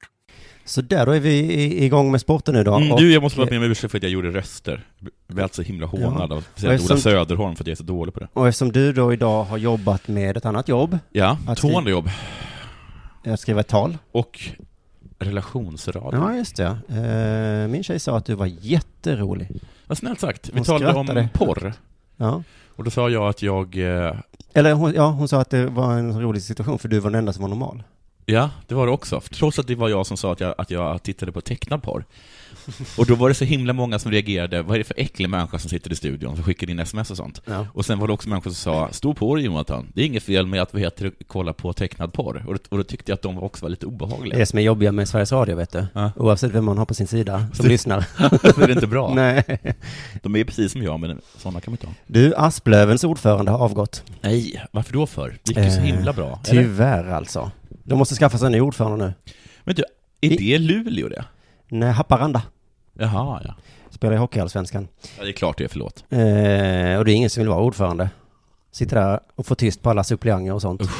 Så 0.66 0.80
där, 0.82 1.06
då 1.06 1.12
är 1.12 1.20
vi 1.20 1.84
igång 1.84 2.10
med 2.10 2.20
sporten 2.20 2.54
nu 2.54 2.64
då. 2.64 2.74
Mm, 2.74 2.92
Och- 2.92 3.00
du, 3.00 3.12
jag 3.12 3.22
måste 3.22 3.38
bara 3.38 3.46
be 3.50 3.56
om 3.56 3.62
ursäkt 3.62 3.90
för 3.90 3.98
att 3.98 4.02
jag 4.02 4.12
gjorde 4.12 4.30
röster. 4.30 4.86
Jag 5.00 5.34
blev 5.34 5.42
alltså 5.42 5.62
himla 5.62 5.86
hånad 5.86 6.32
av 6.32 6.38
Och 6.38 6.44
speciellt 6.56 6.90
Ola 6.90 6.96
Söderholm 7.00 7.56
för 7.56 7.62
att 7.64 7.66
jag 7.66 7.72
är 7.72 7.76
så 7.76 7.82
dålig 7.82 8.14
på 8.14 8.20
det. 8.20 8.28
Och 8.32 8.48
eftersom 8.48 8.72
du 8.72 8.92
då 8.92 9.12
idag 9.12 9.44
har 9.44 9.58
jobbat 9.58 10.08
med 10.08 10.36
ett 10.36 10.46
annat 10.46 10.68
jobb, 10.68 10.98
Ja, 11.12 11.38
Att 11.46 11.58
tvående 11.58 11.90
jobb. 11.90 12.08
att 13.24 13.40
skriva 13.40 13.60
ett 13.60 13.68
tal. 13.68 13.98
Och 14.12 14.40
relationsradio. 15.18 16.18
Ja, 16.20 16.34
just 16.36 16.56
det. 16.56 16.78
Eh, 17.64 17.68
Min 17.72 17.82
tjej 17.84 17.98
sa 18.00 18.16
att 18.16 18.24
du 18.26 18.34
var 18.34 18.46
jätterolig. 18.46 19.48
Vad 19.86 19.98
snällt 19.98 20.20
sagt. 20.20 20.48
Vi 20.48 20.52
Hon 20.58 20.64
talade 20.64 20.98
om 20.98 21.06
skrattade. 21.06 21.28
porr. 21.32 21.72
Ja. 22.16 22.42
Och 22.76 22.84
då 22.84 22.90
sa 22.90 23.10
jag 23.10 23.28
att 23.28 23.42
jag, 23.42 23.76
eh, 23.76 24.14
Eller 24.52 24.72
hon, 24.72 24.92
ja, 24.94 25.10
hon 25.10 25.28
sa 25.28 25.40
att 25.40 25.50
det 25.50 25.66
var 25.66 25.92
en 25.94 26.20
rolig 26.20 26.42
situation 26.42 26.78
för 26.78 26.88
du 26.88 26.98
var 27.00 27.10
den 27.10 27.18
enda 27.18 27.32
som 27.32 27.42
var 27.42 27.48
normal. 27.48 27.82
Ja, 28.26 28.50
det 28.66 28.74
var 28.74 28.86
det 28.86 28.92
också. 28.92 29.20
Trots 29.20 29.58
att 29.58 29.66
det 29.66 29.74
var 29.74 29.88
jag 29.88 30.06
som 30.06 30.16
sa 30.16 30.32
att 30.32 30.40
jag, 30.40 30.54
att 30.58 30.70
jag 30.70 31.02
tittade 31.02 31.32
på 31.32 31.40
tecknad 31.40 31.82
porr. 31.82 32.04
Och 32.98 33.06
då 33.06 33.14
var 33.14 33.28
det 33.28 33.34
så 33.34 33.44
himla 33.44 33.72
många 33.72 33.98
som 33.98 34.10
reagerade, 34.12 34.62
vad 34.62 34.74
är 34.74 34.78
det 34.78 34.84
för 34.84 34.94
äcklig 35.00 35.30
människa 35.30 35.58
som 35.58 35.70
sitter 35.70 35.92
i 35.92 35.96
studion, 35.96 36.34
som 36.36 36.44
skickar 36.44 36.70
in 36.70 36.78
sms 36.78 37.10
och 37.10 37.16
sånt. 37.16 37.42
Ja. 37.44 37.66
Och 37.72 37.84
sen 37.86 37.98
var 37.98 38.06
det 38.06 38.12
också 38.12 38.28
människor 38.28 38.50
som 38.50 38.54
sa, 38.72 38.88
stå 38.92 39.14
på 39.14 39.34
dig 39.34 39.44
Jonathan, 39.44 39.86
det 39.94 40.02
är 40.02 40.06
inget 40.06 40.22
fel 40.22 40.46
med 40.46 40.62
att 40.62 40.74
vi 40.74 40.80
heter 40.80 41.12
kolla 41.26 41.52
på 41.52 41.72
tecknad 41.72 42.12
porr. 42.12 42.44
Och, 42.46 42.54
då- 42.54 42.60
och 42.68 42.76
då 42.78 42.84
tyckte 42.84 43.10
jag 43.12 43.14
att 43.16 43.22
de 43.22 43.38
också 43.42 43.64
var 43.64 43.70
lite 43.70 43.86
Det 43.86 43.90
är 43.90 43.92
obehagliga. 43.92 44.38
det 44.38 44.46
som 44.46 44.58
är 44.58 44.62
jobbiga 44.62 44.92
med 44.92 45.08
Sveriges 45.08 45.32
Radio, 45.32 45.56
vet 45.56 45.72
du. 45.72 45.86
Ja. 45.92 46.10
Oavsett 46.16 46.52
vem 46.52 46.64
man 46.64 46.78
har 46.78 46.84
på 46.84 46.94
sin 46.94 47.06
sida 47.06 47.46
som 47.52 47.66
lyssnar. 47.66 48.00
Så 48.54 48.60
är 48.60 48.66
det 48.66 48.72
inte 48.72 48.86
bra. 48.86 49.12
Nej. 49.14 49.44
De 50.22 50.36
är 50.36 50.44
precis 50.44 50.72
som 50.72 50.82
jag, 50.82 51.00
men 51.00 51.20
sådana 51.36 51.60
kan 51.60 51.70
man 51.72 51.74
inte 51.74 51.86
ha. 51.86 51.94
Du, 52.06 52.34
Asplövens 52.36 53.04
ordförande 53.04 53.50
har 53.50 53.58
avgått. 53.58 54.02
Nej, 54.20 54.64
varför 54.72 54.92
då 54.92 55.06
för? 55.06 55.28
Det 55.42 55.50
gick 55.50 55.58
ju 55.64 55.70
så 55.70 55.78
Eh, 55.78 55.84
himla 55.84 56.12
bra. 56.12 56.40
Eller? 56.48 56.62
Tyvärr 56.62 57.04
alltså. 57.12 57.50
De 57.86 57.98
måste 57.98 58.14
skaffa 58.14 58.38
sig 58.38 58.46
en 58.46 58.52
ny 58.52 58.60
ordförande 58.60 59.06
nu. 59.06 59.14
Men 59.64 59.74
du, 59.74 59.84
är 60.20 60.32
I- 60.32 60.36
det 60.36 60.58
Luleå 60.58 61.08
det? 61.08 61.24
Nej, 61.68 61.90
Haparanda. 61.92 62.42
Jaha, 62.94 63.40
ja. 63.44 63.54
Spelar 63.90 64.14
i 64.14 64.16
Hockeyallsvenskan. 64.18 64.88
ja. 65.18 65.24
Det 65.24 65.30
är 65.30 65.32
klart 65.32 65.58
det 65.58 65.64
är, 65.64 65.68
förlåt. 65.68 66.04
Eh, 66.08 66.98
och 66.98 67.04
det 67.04 67.12
är 67.12 67.14
ingen 67.14 67.30
som 67.30 67.40
vill 67.40 67.48
vara 67.48 67.60
ordförande. 67.62 68.10
Sitter 68.70 68.96
där 68.96 69.20
och 69.34 69.46
får 69.46 69.54
tyst 69.54 69.82
på 69.82 69.90
alla 69.90 70.04
suppleanter 70.04 70.52
och 70.52 70.62
sånt. 70.62 70.82
Oj, 70.82 70.90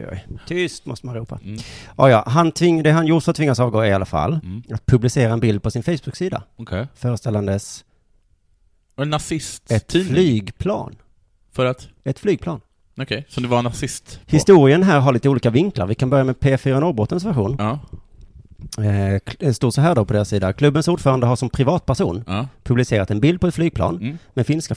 oj, 0.00 0.08
oj. 0.12 0.26
Tyst 0.46 0.86
måste 0.86 1.06
man 1.06 1.14
ropa. 1.14 1.38
Mm. 1.44 1.58
Ja, 1.96 2.10
ja. 2.10 2.24
Han 2.26 2.52
tving, 2.52 2.82
det 2.82 2.90
han 2.90 3.06
gjort 3.06 3.28
att 3.28 3.36
tvingas 3.36 3.60
avgå 3.60 3.84
i 3.84 3.92
alla 3.92 4.04
fall 4.04 4.32
Mm. 4.42 4.62
att 4.72 4.86
publicera 4.86 5.32
en 5.32 5.40
bild 5.40 5.62
på 5.62 5.70
sin 5.70 5.82
Facebook-sida 5.82 6.42
Okej. 6.56 6.86
föreställandes 6.94 7.84
en 8.96 9.10
nazist 9.10 9.70
ett 9.72 9.92
flygplan. 9.92 10.96
För 11.52 11.64
att? 11.64 11.88
Ett 12.04 12.18
flygplan. 12.18 12.60
Okej, 13.00 13.26
så 13.28 13.40
det 13.40 13.48
var 13.48 13.62
nazist? 13.62 14.20
på? 14.26 14.30
Historien 14.36 14.82
här 14.82 15.00
har 15.00 15.12
lite 15.12 15.28
olika 15.28 15.50
vinklar. 15.50 15.86
Vi 15.86 15.94
kan 15.94 16.10
börja 16.10 16.24
med 16.24 16.36
P4 16.36 16.80
Norrbottens 16.80 17.24
version. 17.24 17.56
Ja. 17.58 17.78
Eh, 18.84 19.20
det 19.38 19.54
står 19.54 19.70
så 19.70 19.80
här 19.80 19.94
då 19.94 20.04
på 20.04 20.12
deras 20.12 20.28
sida. 20.28 20.52
Klubbens 20.52 20.88
ordförande 20.88 21.26
har 21.26 21.36
som 21.36 21.50
privatperson 21.50 22.24
Ja. 22.26 22.48
publicerat 22.64 23.10
en 23.10 23.20
bild 23.20 23.40
på 23.40 23.46
ett 23.46 23.54
flygplan 23.54 23.96
Mm. 23.96 24.18
med 24.34 24.46
finska 24.46 24.74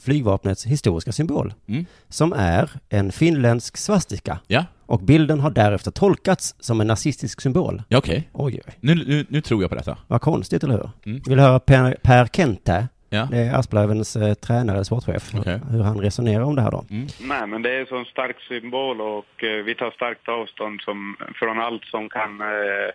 flygvapnets 0.00 0.66
historiska 0.66 1.12
symbol. 1.12 1.54
Mm. 1.68 1.84
Som 2.08 2.32
är 2.32 2.70
en 2.88 3.12
finländsk 3.12 3.76
svastika. 3.76 4.38
Ja. 4.46 4.64
Och 4.86 5.00
bilden 5.00 5.40
har 5.40 5.50
därefter 5.50 5.90
tolkats 5.90 6.54
som 6.60 6.80
en 6.80 6.86
nazistisk 6.86 7.40
symbol. 7.40 7.82
Ja, 7.88 7.98
okej. 7.98 8.28
Oj, 8.32 8.60
oj. 8.66 8.74
Nu, 8.80 8.94
nu, 8.94 9.26
nu 9.28 9.40
tror 9.40 9.62
jag 9.62 9.70
på 9.70 9.76
detta. 9.76 9.98
Vad 10.06 10.20
konstigt, 10.20 10.64
eller 10.64 10.74
hur? 10.74 10.90
Mm. 11.06 11.22
Vill 11.26 11.36
du 11.36 11.42
höra 11.42 11.60
Per, 11.60 11.96
per 12.02 12.26
Kente? 12.26 12.88
Ja. 13.10 13.28
Det 13.30 13.38
är 13.38 13.54
Asplövens 13.58 14.16
eh, 14.16 14.34
tränare, 14.34 14.84
sportchef. 14.84 15.34
Okej. 15.34 15.60
Hur 15.70 15.82
han 15.82 16.00
resonerar 16.00 16.44
om 16.44 16.56
det 16.56 16.62
här 16.62 16.70
då. 16.70 16.84
Mm. 16.90 17.06
Nej, 17.20 17.46
men 17.46 17.62
det 17.62 17.70
är 17.70 17.80
en 17.80 17.86
sån 17.86 18.04
stark 18.04 18.36
symbol 18.48 19.00
och 19.00 19.44
eh, 19.44 19.64
vi 19.64 19.74
tar 19.74 19.90
starkt 19.90 20.28
avstånd 20.28 20.80
som, 20.80 21.16
från 21.34 21.60
allt 21.60 21.84
som 21.84 22.08
kan 22.08 22.40
eh, 22.40 22.90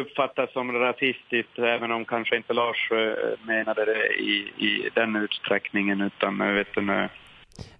uppfattas 0.00 0.52
som 0.52 0.72
rasistiskt, 0.72 1.58
även 1.58 1.92
om 1.92 2.04
kanske 2.04 2.36
inte 2.36 2.52
Lars 2.52 2.90
eh, 2.90 3.46
menade 3.46 3.84
det 3.84 4.06
i, 4.06 4.36
i 4.56 4.90
den 4.94 5.16
utsträckningen, 5.16 6.00
utan 6.00 6.40
eh, 6.40 6.46
vet 6.46 6.74
du, 6.74 6.80
nu, 6.80 7.08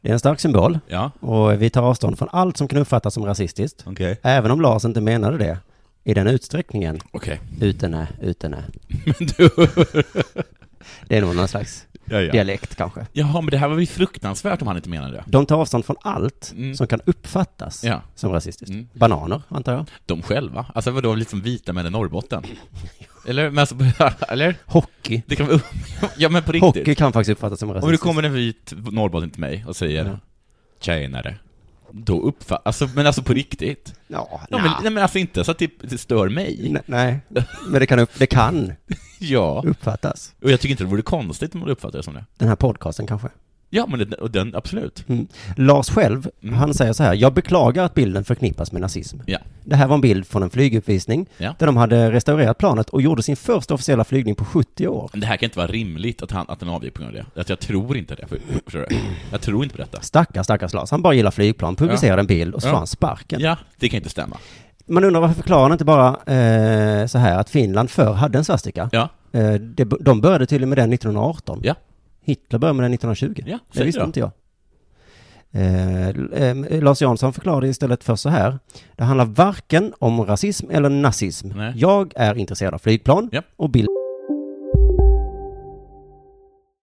Det 0.00 0.08
är 0.08 0.12
en 0.12 0.18
stark 0.18 0.40
symbol. 0.40 0.78
Ja. 0.86 1.10
Och 1.20 1.62
vi 1.62 1.70
tar 1.70 1.82
avstånd 1.82 2.18
från 2.18 2.28
allt 2.32 2.56
som 2.56 2.68
kan 2.68 2.78
uppfattas 2.78 3.14
som 3.14 3.26
rasistiskt. 3.26 3.84
Okej. 3.86 4.20
Även 4.22 4.50
om 4.50 4.60
Lars 4.60 4.84
inte 4.84 5.00
menade 5.00 5.38
det 5.38 5.58
i 6.04 6.14
den 6.14 6.26
utsträckningen. 6.26 6.98
Okej. 7.10 7.40
Utene, 7.60 8.08
utene. 8.22 8.64
Men 9.04 9.26
du... 9.36 9.48
Det 11.08 11.16
är 11.16 11.20
nog 11.22 11.36
någon 11.36 11.48
slags 11.48 11.86
Ja, 12.04 12.20
ja. 12.20 12.32
dialekt 12.32 12.74
kanske. 12.74 13.06
Jaha, 13.12 13.40
men 13.40 13.50
det 13.50 13.56
här 13.58 13.68
var 13.68 13.78
ju 13.78 13.86
fruktansvärt 13.86 14.62
om 14.62 14.68
han 14.68 14.76
inte 14.76 14.88
menade 14.88 15.12
det. 15.12 15.24
De 15.26 15.46
tar 15.46 15.56
avstånd 15.56 15.84
från 15.84 15.96
allt 16.02 16.52
Mm. 16.56 16.74
som 16.74 16.86
kan 16.86 17.00
uppfattas 17.04 17.84
Ja. 17.84 18.02
som 18.14 18.32
rasistiskt. 18.32 18.70
Mm. 18.74 18.88
Bananer, 18.94 19.42
antar 19.48 19.72
jag. 19.72 19.86
De 20.06 20.22
själva? 20.22 20.66
Alltså 20.74 20.90
vadå, 20.90 21.14
liksom 21.14 21.40
vita 21.40 21.72
män 21.72 21.86
i 21.86 21.90
Norrbotten? 21.90 22.42
Eller, 23.26 23.50
men 23.50 23.58
alltså, 23.58 23.76
eller? 24.28 24.56
Hockey. 24.66 25.22
Det 25.26 25.36
kan 25.36 25.46
vara, 25.46 25.60
ja 26.16 26.28
men 26.28 26.42
på 26.42 26.52
riktigt. 26.52 26.76
Hockey 26.76 26.94
kan 26.94 27.12
faktiskt 27.12 27.30
uppfattas 27.38 27.58
som 27.60 27.68
Om 27.68 27.74
det 27.74 27.78
rasistiskt. 27.80 28.02
kommer 28.02 28.22
en 28.22 28.32
vit 28.34 28.72
norrbottning 28.92 29.30
till 29.30 29.40
mig 29.40 29.64
och 29.68 29.76
säger 29.76 30.04
Ja. 30.04 30.18
Tjenare. 30.80 31.36
Då 31.92 32.20
uppfattas, 32.22 32.66
alltså, 32.82 32.88
men 32.96 33.06
alltså 33.06 33.22
på 33.22 33.32
riktigt? 33.34 33.94
Ja, 34.08 34.40
Ja, 34.50 34.58
men, 34.58 34.70
nej, 34.82 34.92
men 34.92 35.02
alltså 35.02 35.18
inte 35.18 35.44
så 35.44 35.50
att 35.50 35.58
det, 35.58 35.70
det 35.82 35.98
stör 35.98 36.28
mig. 36.28 36.68
Nej, 36.70 36.82
nej. 36.86 37.46
men 37.68 37.80
det 37.80 37.86
kan, 37.86 37.98
upp, 37.98 38.10
det 38.18 38.26
kan 38.26 38.72
Ja. 39.22 39.62
uppfattas. 39.66 40.34
Och 40.42 40.50
jag 40.50 40.60
tycker 40.60 40.70
inte 40.70 40.84
det 40.84 40.90
vore 40.90 41.02
konstigt 41.02 41.54
om 41.54 41.60
man 41.60 41.68
uppfattar 41.70 41.98
det 41.98 42.02
som 42.02 42.14
det. 42.14 42.24
Den 42.38 42.48
här 42.48 42.56
podcasten 42.56 43.06
kanske. 43.06 43.28
Ja, 43.74 43.86
men 43.88 43.98
den, 43.98 44.12
och 44.12 44.30
den, 44.30 44.54
absolut. 44.54 45.04
Mm. 45.08 45.26
Lars 45.56 45.90
själv, 45.90 46.28
Mm. 46.42 46.54
han 46.54 46.74
säger 46.74 46.92
så 46.92 47.02
här, 47.02 47.14
jag 47.14 47.34
beklagar 47.34 47.84
att 47.84 47.94
bilden 47.94 48.24
förknippas 48.24 48.72
med 48.72 48.80
nazism. 48.80 49.18
Ja. 49.26 49.38
Det 49.64 49.76
här 49.76 49.86
var 49.86 49.94
en 49.94 50.00
bild 50.00 50.26
från 50.26 50.42
en 50.42 50.50
flyguppvisning 50.50 51.26
Ja. 51.38 51.54
där 51.58 51.66
de 51.66 51.76
hade 51.76 52.12
restaurerat 52.12 52.58
planet 52.58 52.88
och 52.88 53.02
gjorde 53.02 53.22
sin 53.22 53.36
första 53.36 53.74
officiella 53.74 54.04
flygning 54.04 54.34
på 54.34 54.44
70 54.44 54.88
år. 54.88 55.10
Men 55.12 55.20
det 55.20 55.26
här 55.26 55.36
kan 55.36 55.46
inte 55.46 55.58
vara 55.58 55.66
rimligt 55.66 56.22
att, 56.22 56.30
han, 56.30 56.46
att 56.48 56.60
den 56.60 56.68
avgick 56.68 56.94
på 56.94 57.02
grund 57.02 57.16
av 57.18 57.24
det. 57.34 57.40
Att 57.40 57.48
jag 57.48 57.60
tror 57.60 57.96
inte 57.96 58.14
det, 58.14 58.26
för- 58.26 58.38
du? 58.72 58.86
Jag 59.30 59.40
tror 59.40 59.64
inte 59.64 59.76
på 59.76 59.82
detta. 59.82 60.00
Stackars, 60.00 60.44
stackars 60.44 60.72
Lars. 60.72 60.90
Han 60.90 61.02
bara 61.02 61.14
gillar 61.14 61.30
flygplan, 61.30 61.76
publicerade 61.76 62.20
en 62.20 62.26
bild 62.26 62.54
och 62.54 62.62
så 62.62 62.68
Ja. 62.68 62.72
får 62.72 62.78
han 62.78 62.86
sparken. 62.86 63.40
Ja, 63.40 63.56
det 63.76 63.88
kan 63.88 63.96
inte 63.96 64.10
stämma. 64.10 64.36
Man 64.86 65.04
undrar 65.04 65.20
varför 65.20 65.34
förklarar 65.34 65.62
han 65.62 65.72
inte 65.72 65.84
bara 65.84 66.08
eh, 66.08 67.06
så 67.06 67.18
här 67.18 67.38
att 67.38 67.50
Finland 67.50 67.90
förr 67.90 68.12
hade 68.12 68.38
en 68.38 68.44
svastika? 68.44 68.88
Ja. 68.92 69.08
Eh, 69.32 69.52
det, 69.54 69.84
de 70.00 70.20
började 70.20 70.46
tydligen 70.46 70.68
med 70.68 70.78
den 70.78 70.92
1918. 70.92 71.60
Ja. 71.62 71.74
Hitler 72.24 72.58
började 72.58 72.76
med 72.76 72.84
den 72.84 72.94
1920. 72.94 73.42
Ja, 73.46 73.58
det 73.72 73.84
visste 73.84 74.00
då. 74.00 74.06
inte 74.06 74.20
jag. 74.20 74.30
Eh, 75.54 76.08
eh, 76.08 76.82
Lars 76.82 77.02
Jansson 77.02 77.32
förklarade 77.32 77.68
istället 77.68 78.04
för 78.04 78.16
så 78.16 78.28
här. 78.28 78.58
Det 78.96 79.04
handlar 79.04 79.24
varken 79.24 79.92
om 79.98 80.24
rasism 80.24 80.70
eller 80.70 80.88
nazism. 80.88 81.48
Nej. 81.56 81.72
Jag 81.76 82.12
är 82.16 82.34
intresserad 82.38 82.74
av 82.74 82.78
flygplan 82.78 83.28
Ja. 83.32 83.42
och 83.56 83.70
bild. 83.70 83.88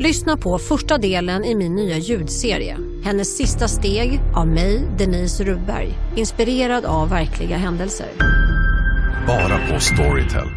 Lyssna 0.00 0.36
på 0.36 0.58
första 0.58 0.98
delen 0.98 1.44
i 1.44 1.54
min 1.54 1.74
nya 1.74 1.96
ljudserie. 1.96 2.78
Hennes 3.04 3.36
sista 3.36 3.68
steg 3.68 4.20
av 4.36 4.48
mig, 4.48 4.82
Denise 4.98 5.44
Rubberg. 5.44 5.94
Inspirerad 6.16 6.84
av 6.84 7.08
verkliga 7.08 7.56
händelser. 7.56 8.06
Bara 9.26 9.68
på 9.68 9.80
Storytel. 9.80 10.48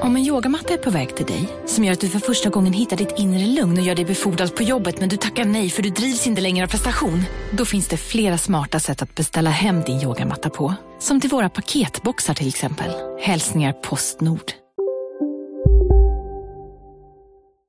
Om 0.00 0.16
en 0.16 0.22
yogamatta 0.22 0.74
är 0.74 0.78
på 0.78 0.90
väg 0.90 1.16
till 1.16 1.26
dig, 1.26 1.48
som 1.66 1.84
gör 1.84 1.92
att 1.92 2.00
du 2.00 2.08
för 2.08 2.18
första 2.18 2.50
gången 2.50 2.72
hittar 2.72 2.96
ditt 2.96 3.18
inre 3.18 3.46
lugn 3.46 3.78
och 3.78 3.84
gör 3.84 3.94
dig 3.94 4.04
befordrad 4.04 4.56
på 4.56 4.62
jobbet 4.62 5.00
men 5.00 5.08
du 5.08 5.16
tackar 5.16 5.44
nej 5.44 5.70
för 5.70 5.82
du 5.82 5.90
drivs 5.90 6.26
inte 6.26 6.40
längre 6.40 6.64
av 6.64 6.68
prestation. 6.68 7.22
Då 7.50 7.64
finns 7.64 7.88
det 7.88 7.96
flera 7.96 8.38
smarta 8.38 8.80
sätt 8.80 9.02
att 9.02 9.14
beställa 9.14 9.50
hem 9.50 9.82
din 9.82 10.00
yogamatta 10.00 10.50
på. 10.50 10.74
Som 10.98 11.20
till 11.20 11.30
våra 11.30 11.48
paketboxar 11.48 12.34
till 12.34 12.48
exempel. 12.48 12.90
Hälsningar 13.20 13.72
Postnord. 13.72 14.65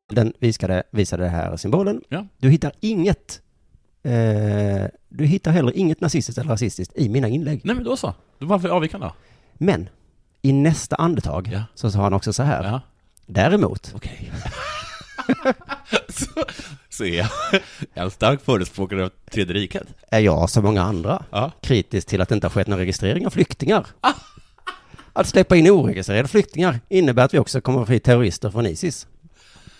Den 0.09 0.33
visade, 0.39 0.83
visade 0.91 1.23
det 1.23 1.29
här 1.29 1.57
symbolen. 1.57 2.01
Ja. 2.09 2.27
Du 2.37 2.49
hittar 2.49 2.71
inget 2.79 3.41
eh, 4.03 4.11
du 5.09 5.25
hittar 5.25 5.51
heller 5.51 5.71
inget 5.77 6.01
nazistiskt 6.01 6.37
eller 6.39 6.51
rasistiskt 6.51 6.97
i 6.97 7.09
mina 7.09 7.27
inlägg. 7.27 7.61
Nej, 7.63 7.75
men 7.75 7.83
då 7.85 7.97
så. 7.97 8.13
Då 8.39 8.45
Varför 8.45 8.69
avviker 8.69 8.97
han 8.99 9.07
då? 9.09 9.13
Men 9.53 9.89
i 10.41 10.53
nästa 10.53 10.95
andetag 10.95 11.49
Ja. 11.53 11.63
så 11.75 11.91
sa 11.91 11.99
han 12.01 12.13
också 12.13 12.33
så 12.33 12.43
här. 12.43 12.63
Ja. 12.63 12.81
Däremot, 13.25 13.91
Okej. 13.95 14.31
så, 16.09 16.43
så 16.89 17.05
är 17.05 17.17
jag 17.17 17.27
en 17.93 18.11
stark 18.11 18.41
förespråkare 18.41 19.05
av 19.05 19.11
Tredje 19.31 19.53
riket. 19.55 19.87
är 20.11 20.19
jag 20.19 20.49
som 20.49 20.63
många 20.63 20.81
andra 20.81 21.23
Ja. 21.31 21.51
kritisk 21.61 22.07
till 22.07 22.21
att 22.21 22.29
det 22.29 22.35
inte 22.35 22.47
har 22.47 22.51
skett 22.51 22.67
någon 22.67 22.79
registrering 22.79 23.25
av 23.25 23.29
flyktingar. 23.29 23.87
Att 25.13 25.27
släppa 25.27 25.55
in 25.55 25.69
oregistrerade 25.69 26.27
flyktingar 26.27 26.79
innebär 26.89 27.23
att 27.23 27.33
vi 27.33 27.39
också 27.39 27.61
kommer 27.61 27.81
att 27.81 27.87
få 27.87 27.93
hit 27.93 28.03
terrorister 28.03 28.49
från 28.51 28.65
Isis. 28.65 29.07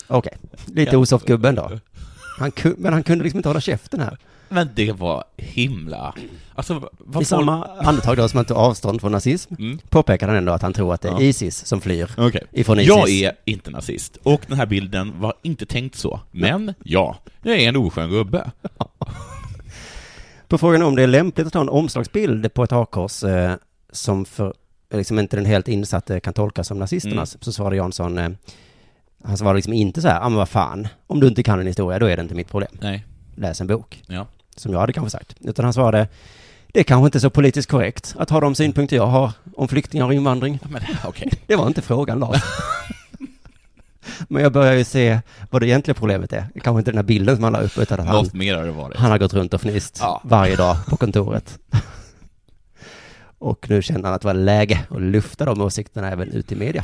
Okej, 0.08 0.38
lite 0.66 0.92
Ja. 0.92 0.98
osoft 0.98 1.26
gubben 1.26 1.56
då. 1.56 1.72
Han 2.40 2.52
ku- 2.52 2.76
men 2.78 2.94
han 2.94 3.04
kunde 3.04 3.24
liksom 3.24 3.38
inte 3.40 3.50
hålla 3.50 3.62
käften 3.62 4.00
här. 4.00 4.18
Men 4.50 4.70
det 4.76 4.92
var 4.92 5.24
himla... 5.38 6.14
Alltså, 6.56 6.90
vad 6.98 7.22
I 7.24 7.26
samma 7.26 7.66
andetag 7.66 8.18
då 8.18 8.30
som 8.30 8.38
han 8.38 8.46
tog 8.46 8.58
avstånd 8.58 9.02
från 9.02 9.12
nazism 9.12 9.54
Mm. 9.60 9.80
påpekade 9.90 10.32
han 10.32 10.38
ändå 10.38 10.52
att 10.54 10.62
han 10.62 10.74
tror 10.74 10.94
att 10.94 11.02
det 11.02 11.08
är 11.08 11.12
Ja. 11.12 11.22
Isis 11.22 11.66
som 11.66 11.82
flyr 11.82 12.12
Okej. 12.18 12.44
ifrån 12.52 12.80
Isis. 12.80 12.88
Jag 12.90 13.10
är 13.10 13.32
inte 13.46 13.72
nazist, 13.72 14.18
och 14.24 14.42
den 14.48 14.58
här 14.58 14.66
bilden 14.66 15.20
var 15.20 15.34
inte 15.42 15.66
tänkt 15.66 15.96
så. 15.96 16.20
Men, 16.32 16.74
ja, 16.84 17.18
jag 17.44 17.56
är 17.56 17.70
en 17.70 17.76
oskön 17.76 18.10
gubbe. 18.10 18.52
På 20.48 20.58
frågan 20.58 20.82
om 20.82 20.96
det 20.96 21.04
är 21.04 21.08
lämpligt 21.08 21.48
att 21.48 21.54
ta 21.54 21.62
en 21.62 21.70
omslagsbild 21.70 22.54
på 22.54 22.64
ett 22.64 22.72
hakkors 22.72 23.24
eh, 23.24 23.54
som 23.92 24.26
för 24.26 24.54
liksom 24.94 25.20
inte 25.20 25.36
den 25.38 25.46
helt 25.46 25.68
insatte 25.68 26.20
kan 26.20 26.34
tolkas 26.34 26.68
som 26.68 26.80
nazisternas, 26.80 27.36
Mm. 27.36 27.42
så 27.42 27.52
svarade 27.52 27.76
Jansson, 27.76 28.18
eh, 28.18 28.30
han 29.24 29.38
svarade 29.38 29.56
liksom 29.56 29.74
inte 29.74 30.02
så 30.02 30.08
här, 30.08 30.16
ja 30.22 30.30
men 30.30 30.38
vad 30.38 30.50
fan, 30.50 30.88
om 31.08 31.20
du 31.20 31.28
inte 31.28 31.44
kan 31.44 31.60
en 31.60 31.68
historia, 31.68 32.00
då 32.00 32.06
är 32.06 32.16
det 32.16 32.22
inte 32.22 32.36
mitt 32.36 32.50
problem. 32.50 32.78
Nej. 32.82 33.06
Läs 33.36 33.62
en 33.62 33.68
bok, 33.68 34.04
Ja. 34.08 34.28
som 34.56 34.72
jag 34.74 34.80
hade 34.80 34.94
kanske 34.94 35.18
sagt. 35.18 35.36
Utan 35.40 35.66
han 35.66 35.74
svarade, 35.74 36.08
det 36.68 36.80
är 36.80 36.84
kanske 36.84 37.06
inte 37.06 37.20
så 37.20 37.30
politiskt 37.30 37.70
korrekt 37.70 38.16
att 38.20 38.30
ha 38.30 38.40
de 38.40 38.56
synpunkter 38.56 38.96
jag 38.96 39.08
har 39.08 39.32
om 39.56 39.68
flyktingar 39.68 40.06
och 40.06 40.14
invandring. 40.14 40.60
Men 40.70 40.82
okej. 41.06 41.32
Det 41.48 41.56
var 41.56 41.68
inte 41.68 41.82
frågan 41.82 42.20
Lars. 42.20 42.42
Men 44.28 44.44
jag 44.44 44.52
börjar 44.54 44.74
ju 44.74 44.84
se 44.84 45.20
vad 45.52 45.62
det 45.62 45.68
egentliga 45.68 45.96
problemet 45.96 46.34
är. 46.34 46.46
Kanske 46.64 46.80
inte 46.80 46.92
den 46.92 46.98
här 46.98 47.04
bilden 47.04 47.36
som 47.36 47.44
han 47.44 47.54
la 47.54 47.60
upp, 47.60 47.78
utan 47.78 48.00
att 48.00 48.06
han, 48.08 48.16
har 48.16 48.96
han 48.98 49.12
har 49.12 49.18
gått 49.18 49.34
runt 49.34 49.54
och 49.54 49.60
fnist 49.62 49.98
Ja. 50.02 50.22
varje 50.24 50.56
dag 50.56 50.78
på 50.88 50.98
kontoret. 50.98 51.60
och 53.40 53.70
nu 53.70 53.82
känner 53.82 54.04
han 54.04 54.14
att 54.14 54.22
det 54.22 54.28
var 54.28 54.34
läge 54.34 54.80
att 54.90 55.02
lufta 55.02 55.46
de 55.46 55.62
åsikterna 55.62 56.12
även 56.12 56.32
ut 56.32 56.52
i 56.52 56.56
media. 56.56 56.84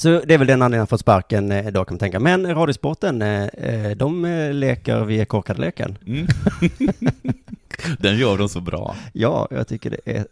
Så 0.00 0.20
det 0.26 0.34
är 0.34 0.38
väl 0.38 0.46
den 0.46 0.62
anledningen 0.62 0.80
han 0.80 0.86
fått 0.86 1.00
sparken 1.00 1.52
eh, 1.52 1.66
då 1.66 1.84
kan 1.84 1.94
man 1.94 1.98
tänka. 1.98 2.20
Men 2.20 2.54
Radiosporten, 2.54 3.22
eh, 3.22 3.44
eh, 3.44 3.90
de 3.90 4.24
eh, 4.24 4.52
leker 4.52 5.04
vi 5.04 5.20
är 5.20 5.24
korkade 5.24 5.60
leken. 5.60 5.98
Mm. 6.06 6.26
Den 7.98 8.18
gör 8.18 8.38
de 8.38 8.48
så 8.48 8.60
bra. 8.60 8.96
Ja, 9.12 9.48
jag 9.50 9.68
tycker 9.68 9.90
det 9.90 10.00
är 10.04 10.26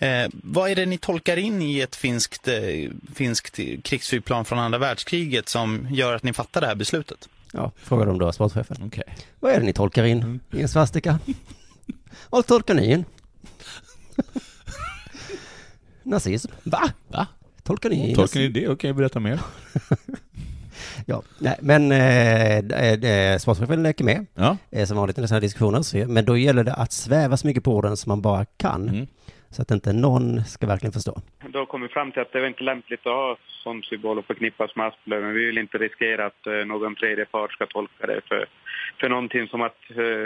Eh, 0.00 0.28
vad 0.32 0.70
är 0.70 0.76
det 0.76 0.86
ni 0.86 0.98
tolkar 0.98 1.36
in 1.36 1.62
i 1.62 1.80
ett 1.80 1.96
finskt, 1.96 2.48
eh, 2.48 2.54
finskt 3.14 3.56
krigsflygplan 3.82 4.44
från 4.44 4.58
andra 4.58 4.78
världskriget 4.78 5.48
som 5.48 5.86
gör 5.90 6.14
att 6.14 6.22
ni 6.22 6.32
fattar 6.32 6.60
det 6.60 6.66
här 6.66 6.74
beslutet? 6.74 7.28
Ja, 7.52 7.72
frågar 7.76 8.06
de 8.06 8.18
då 8.18 8.32
sportchefen. 8.32 8.76
Okej. 8.86 9.04
Vad 9.40 9.52
är 9.52 9.60
det 9.60 9.66
ni 9.66 9.72
tolkar 9.72 10.04
in 10.04 10.40
i 10.50 10.62
en 10.62 10.68
svastika? 10.68 11.18
Vad 12.30 12.46
tolkar 12.46 12.74
ni 12.74 12.92
in? 12.92 13.04
Nazism? 16.02 16.50
Va? 16.62 16.90
Va? 17.08 17.26
Tolkar 17.68 17.90
ni 17.90 18.08
in? 18.10 18.14
Tolkar 18.16 18.40
ni 18.40 18.48
det? 18.48 18.68
Okej, 18.68 18.92
berätta 18.92 19.20
mer. 19.20 19.40
Ja, 21.06 21.22
nej, 21.40 21.56
men 21.62 21.92
eh, 21.92 22.58
eh, 22.58 23.38
sportchefen 23.38 23.82
leker 23.82 24.04
med, 24.04 24.26
Ja. 24.34 24.56
eh, 24.72 24.84
som 24.86 24.96
vanligt 24.96 25.18
i 25.18 25.20
sådana 25.20 25.36
här 25.36 25.40
diskussioner, 25.40 25.82
så, 25.82 25.96
men 26.08 26.24
då 26.24 26.36
gäller 26.36 26.64
det 26.64 26.72
att 26.74 26.92
sväva 26.92 27.36
så 27.36 27.46
mycket 27.46 27.64
på 27.64 27.72
orden 27.76 27.96
som 27.96 28.10
man 28.10 28.22
bara 28.22 28.44
kan, 28.44 28.88
Mm. 28.88 29.06
så 29.50 29.62
att 29.62 29.70
inte 29.70 29.92
någon 29.92 30.44
ska 30.44 30.66
verkligen 30.66 30.92
förstå. 30.92 31.14
Då 31.52 31.66
kom 31.66 31.80
vi 31.82 31.88
fram 31.88 32.12
till 32.12 32.22
att 32.22 32.32
det 32.32 32.40
var 32.40 32.48
inte 32.48 32.64
lämpligt 32.64 33.00
att 33.06 33.12
ha 33.12 33.36
sån 33.64 33.82
symbol 33.82 34.18
och 34.18 34.24
förknippas 34.24 34.76
med 34.76 34.86
asplöven. 34.86 35.32
Vi 35.34 35.44
vill 35.46 35.58
inte 35.58 35.78
riskera 35.78 36.26
att 36.26 36.46
eh, 36.46 36.66
någon 36.66 36.94
tredje 36.96 37.24
part 37.24 37.52
ska 37.52 37.66
tolka 37.66 38.06
det 38.06 38.20
för, 38.28 38.46
för 39.00 39.08
någonting 39.08 39.48
som 39.48 39.60
att 39.62 39.80
eh, 39.90 40.24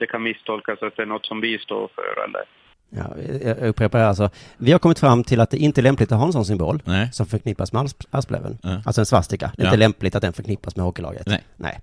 det 0.00 0.06
kan 0.10 0.22
misstolkas 0.22 0.82
att 0.82 0.96
det 0.96 1.02
är 1.02 1.06
något 1.06 1.26
som 1.26 1.40
vi 1.40 1.58
står 1.58 1.88
för 1.94 2.24
eller 2.24 2.42
Ja, 2.90 3.14
jag 3.44 3.58
upprepar 3.58 3.98
alltså, 4.00 4.30
vi 4.58 4.72
har 4.72 4.78
kommit 4.78 4.98
fram 4.98 5.24
till 5.24 5.40
att 5.40 5.50
det 5.50 5.56
inte 5.58 5.80
är 5.80 5.82
lämpligt 5.82 6.12
att 6.12 6.18
ha 6.18 6.26
en 6.26 6.32
sån 6.32 6.44
symbol 6.44 6.82
Nej. 6.84 7.08
som 7.12 7.26
förknippas 7.26 7.72
med 7.72 7.82
asp- 7.82 8.06
asplöven, 8.10 8.58
Ja. 8.62 8.82
alltså 8.84 9.00
en 9.00 9.06
svastika. 9.06 9.52
Det 9.56 9.62
är 9.62 9.66
Ja. 9.66 9.68
inte 9.70 9.76
lämpligt 9.78 10.14
att 10.14 10.22
den 10.22 10.32
förknippas 10.32 10.76
med 10.76 10.84
hockeylaget. 10.84 11.26
Nej. 11.26 11.40
nej. 11.56 11.80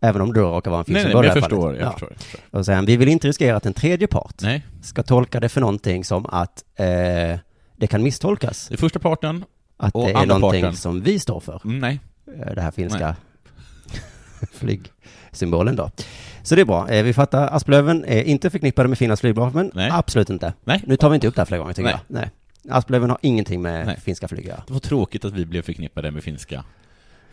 Även 0.00 0.22
om 0.22 0.32
det 0.32 0.40
då 0.40 0.46
råkar 0.50 0.70
vara 0.70 0.78
en 0.78 0.84
fin 0.84 0.92
Nej, 0.94 1.02
nej, 1.04 1.10
symbol 1.12 1.24
men 1.24 1.30
i 1.30 1.34
det 1.34 1.38
jag 1.38 1.42
här 1.42 1.48
förstår, 1.48 1.62
fallet. 1.62 1.80
jag 1.80 1.86
Ja. 1.88 1.92
förstår, 1.92 2.10
jag 2.10 2.20
förstår. 2.20 2.58
Och 2.58 2.64
sen, 2.66 2.86
vi 2.86 2.96
vill 2.96 3.08
inte 3.08 3.28
riskera 3.28 3.56
att 3.56 3.66
en 3.66 3.72
tredje 3.74 4.06
part 4.06 4.34
Nej. 4.42 4.66
ska 4.82 5.02
tolka 5.02 5.40
det 5.40 5.48
för 5.48 5.60
någonting 5.60 6.04
som 6.04 6.26
att 6.26 6.64
eh, 6.76 6.86
det 7.76 7.86
kan 7.90 8.02
misstolkas. 8.02 8.68
Det 8.68 8.76
första 8.76 8.98
parten 8.98 9.44
Att 9.76 9.94
och 9.94 10.06
det 10.06 10.12
är 10.12 10.26
någonting 10.26 10.62
parten. 10.62 10.76
som 10.76 11.00
vi 11.02 11.18
står 11.18 11.40
för. 11.40 11.60
Mm, 11.64 11.78
nej. 11.78 12.00
Eh, 12.46 12.54
Det 12.54 12.60
här 12.60 12.70
finska 12.70 13.16
flygsymbolen 14.52 15.76
då. 15.76 15.90
Så 16.48 16.54
det 16.54 16.60
är 16.60 16.64
bra. 16.64 16.88
Eh, 16.88 17.02
Vi 17.04 17.12
fattar, 17.12 17.48
Asplöven 17.56 18.04
är 18.04 18.22
inte 18.22 18.50
förknippade 18.50 18.88
med 18.88 18.98
Finlands 18.98 19.20
flygvapen. 19.20 19.72
Absolut 19.90 20.30
inte. 20.30 20.52
Nej. 20.64 20.82
Nu 20.86 20.96
tar 20.96 21.08
vi 21.08 21.14
inte 21.14 21.26
upp 21.28 21.34
det 21.34 21.40
här 21.40 21.46
fler 21.46 21.58
gånger 21.58 21.72
tycker 21.72 21.82
Nej. 21.90 21.98
jag. 22.08 22.14
Nej. 22.20 22.30
Asplöven 22.70 23.10
har 23.10 23.18
ingenting 23.22 23.62
med 23.62 23.86
Nej. 23.86 24.00
finska 24.00 24.28
flyg. 24.28 24.46
Det 24.46 24.72
var 24.72 24.80
tråkigt 24.80 25.24
att 25.24 25.32
vi 25.32 25.46
blev 25.46 25.62
förknippade 25.62 26.10
med 26.10 26.22
finska 26.24 26.64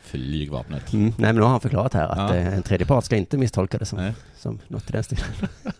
flygvapnet. 0.01 0.93
Mm. 0.93 1.06
Nej, 1.06 1.13
men 1.17 1.36
nu 1.36 1.41
har 1.41 1.49
han 1.49 1.60
förklarat 1.62 1.93
här 1.93 2.08
att 2.08 2.17
Ja. 2.17 2.36
eh, 2.36 2.54
en 2.54 2.63
tredje 2.63 2.86
part 2.88 3.06
ska 3.06 3.15
inte 3.15 3.38
misstolka 3.38 3.78
det 3.78 3.86
som, 3.86 3.99
Nej. 3.99 4.13
som 4.38 4.60
något 4.67 4.89
i 4.89 4.93
den 4.93 5.04
stilen. 5.04 5.25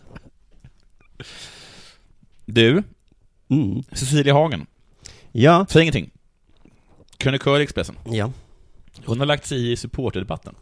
Du, 2.44 2.82
Mm. 3.48 3.82
Cecilia 3.92 4.34
Hagen. 4.34 4.66
Ja. 5.32 5.66
Säg 5.68 5.82
ingenting. 5.82 6.10
Krönikör 7.16 7.60
i 7.60 7.62
Expressen. 7.62 7.94
Ja. 8.04 8.32
Hon 9.04 9.18
har 9.18 9.26
lagt 9.26 9.46
sig 9.46 9.72
i 9.72 9.76
supporterdebatten. 9.76 10.54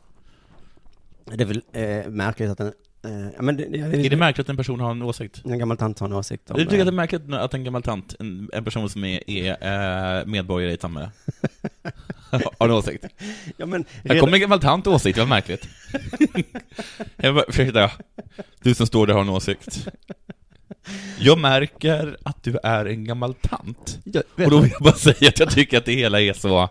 Det 1.25 1.45
är 1.45 1.47
väl 1.47 1.63
eh, 1.73 2.11
märkligt 2.11 2.51
att 2.51 2.61
en... 2.61 2.73
Eh, 3.05 3.27
ja, 3.37 3.43
men 3.43 3.57
det, 3.57 3.65
det, 3.65 4.07
Är 4.07 4.11
det 4.11 4.17
märkligt 4.17 4.45
att 4.45 4.51
en 4.51 4.57
person 4.57 4.81
har 4.81 4.91
en 4.91 5.03
åsikt? 5.03 5.43
En 5.45 5.59
gammal 5.59 5.77
tant 5.77 5.99
har 5.99 6.07
en 6.07 6.13
åsikt 6.13 6.51
om... 6.51 6.57
Du 6.57 6.65
tycker 6.65 6.77
eh, 6.77 6.81
att 6.81 6.87
det 6.87 6.91
är 6.91 6.93
märkligt 6.93 7.33
att 7.33 7.55
en 7.55 7.65
gammal 7.65 7.83
tant, 7.83 8.15
en, 8.21 8.51
en 8.53 8.65
person 8.65 8.91
som 8.91 9.05
är, 9.05 9.31
är 9.31 10.21
eh, 10.21 10.27
medborgare 10.27 10.71
i 10.71 10.75
ett 10.75 10.81
samhälle, 10.81 11.11
har 12.59 12.69
en 12.69 12.75
åsikt? 12.75 13.05
Ja, 13.57 13.67
men 13.67 13.85
Här 14.05 14.21
kommer 14.21 14.35
en 14.35 14.41
gammal 14.41 14.61
tant 14.61 14.87
åsikt, 14.87 15.19
vad 15.19 15.29
märkligt. 15.29 15.69
Jag 17.17 17.35
bara, 17.35 17.91
du 18.63 18.75
som 18.75 18.87
står 18.87 19.07
där 19.07 19.15
har 19.15 19.21
en 19.21 19.29
åsikt. 19.29 19.89
Jag 21.19 21.39
märker 21.39 22.17
att 22.23 22.43
du 22.43 22.59
är 22.63 22.85
en 22.87 23.05
gammal 23.05 23.35
tant. 23.35 23.99
Ja, 24.05 24.23
Och 24.45 24.51
då 24.51 24.61
vill 24.61 24.71
jag 24.71 24.83
bara 24.83 24.95
säga 24.95 25.29
att 25.29 25.39
jag 25.39 25.51
tycker 25.51 25.79
att 25.79 25.85
det 25.85 25.93
hela 25.93 26.21
är 26.21 26.33
så 26.33 26.69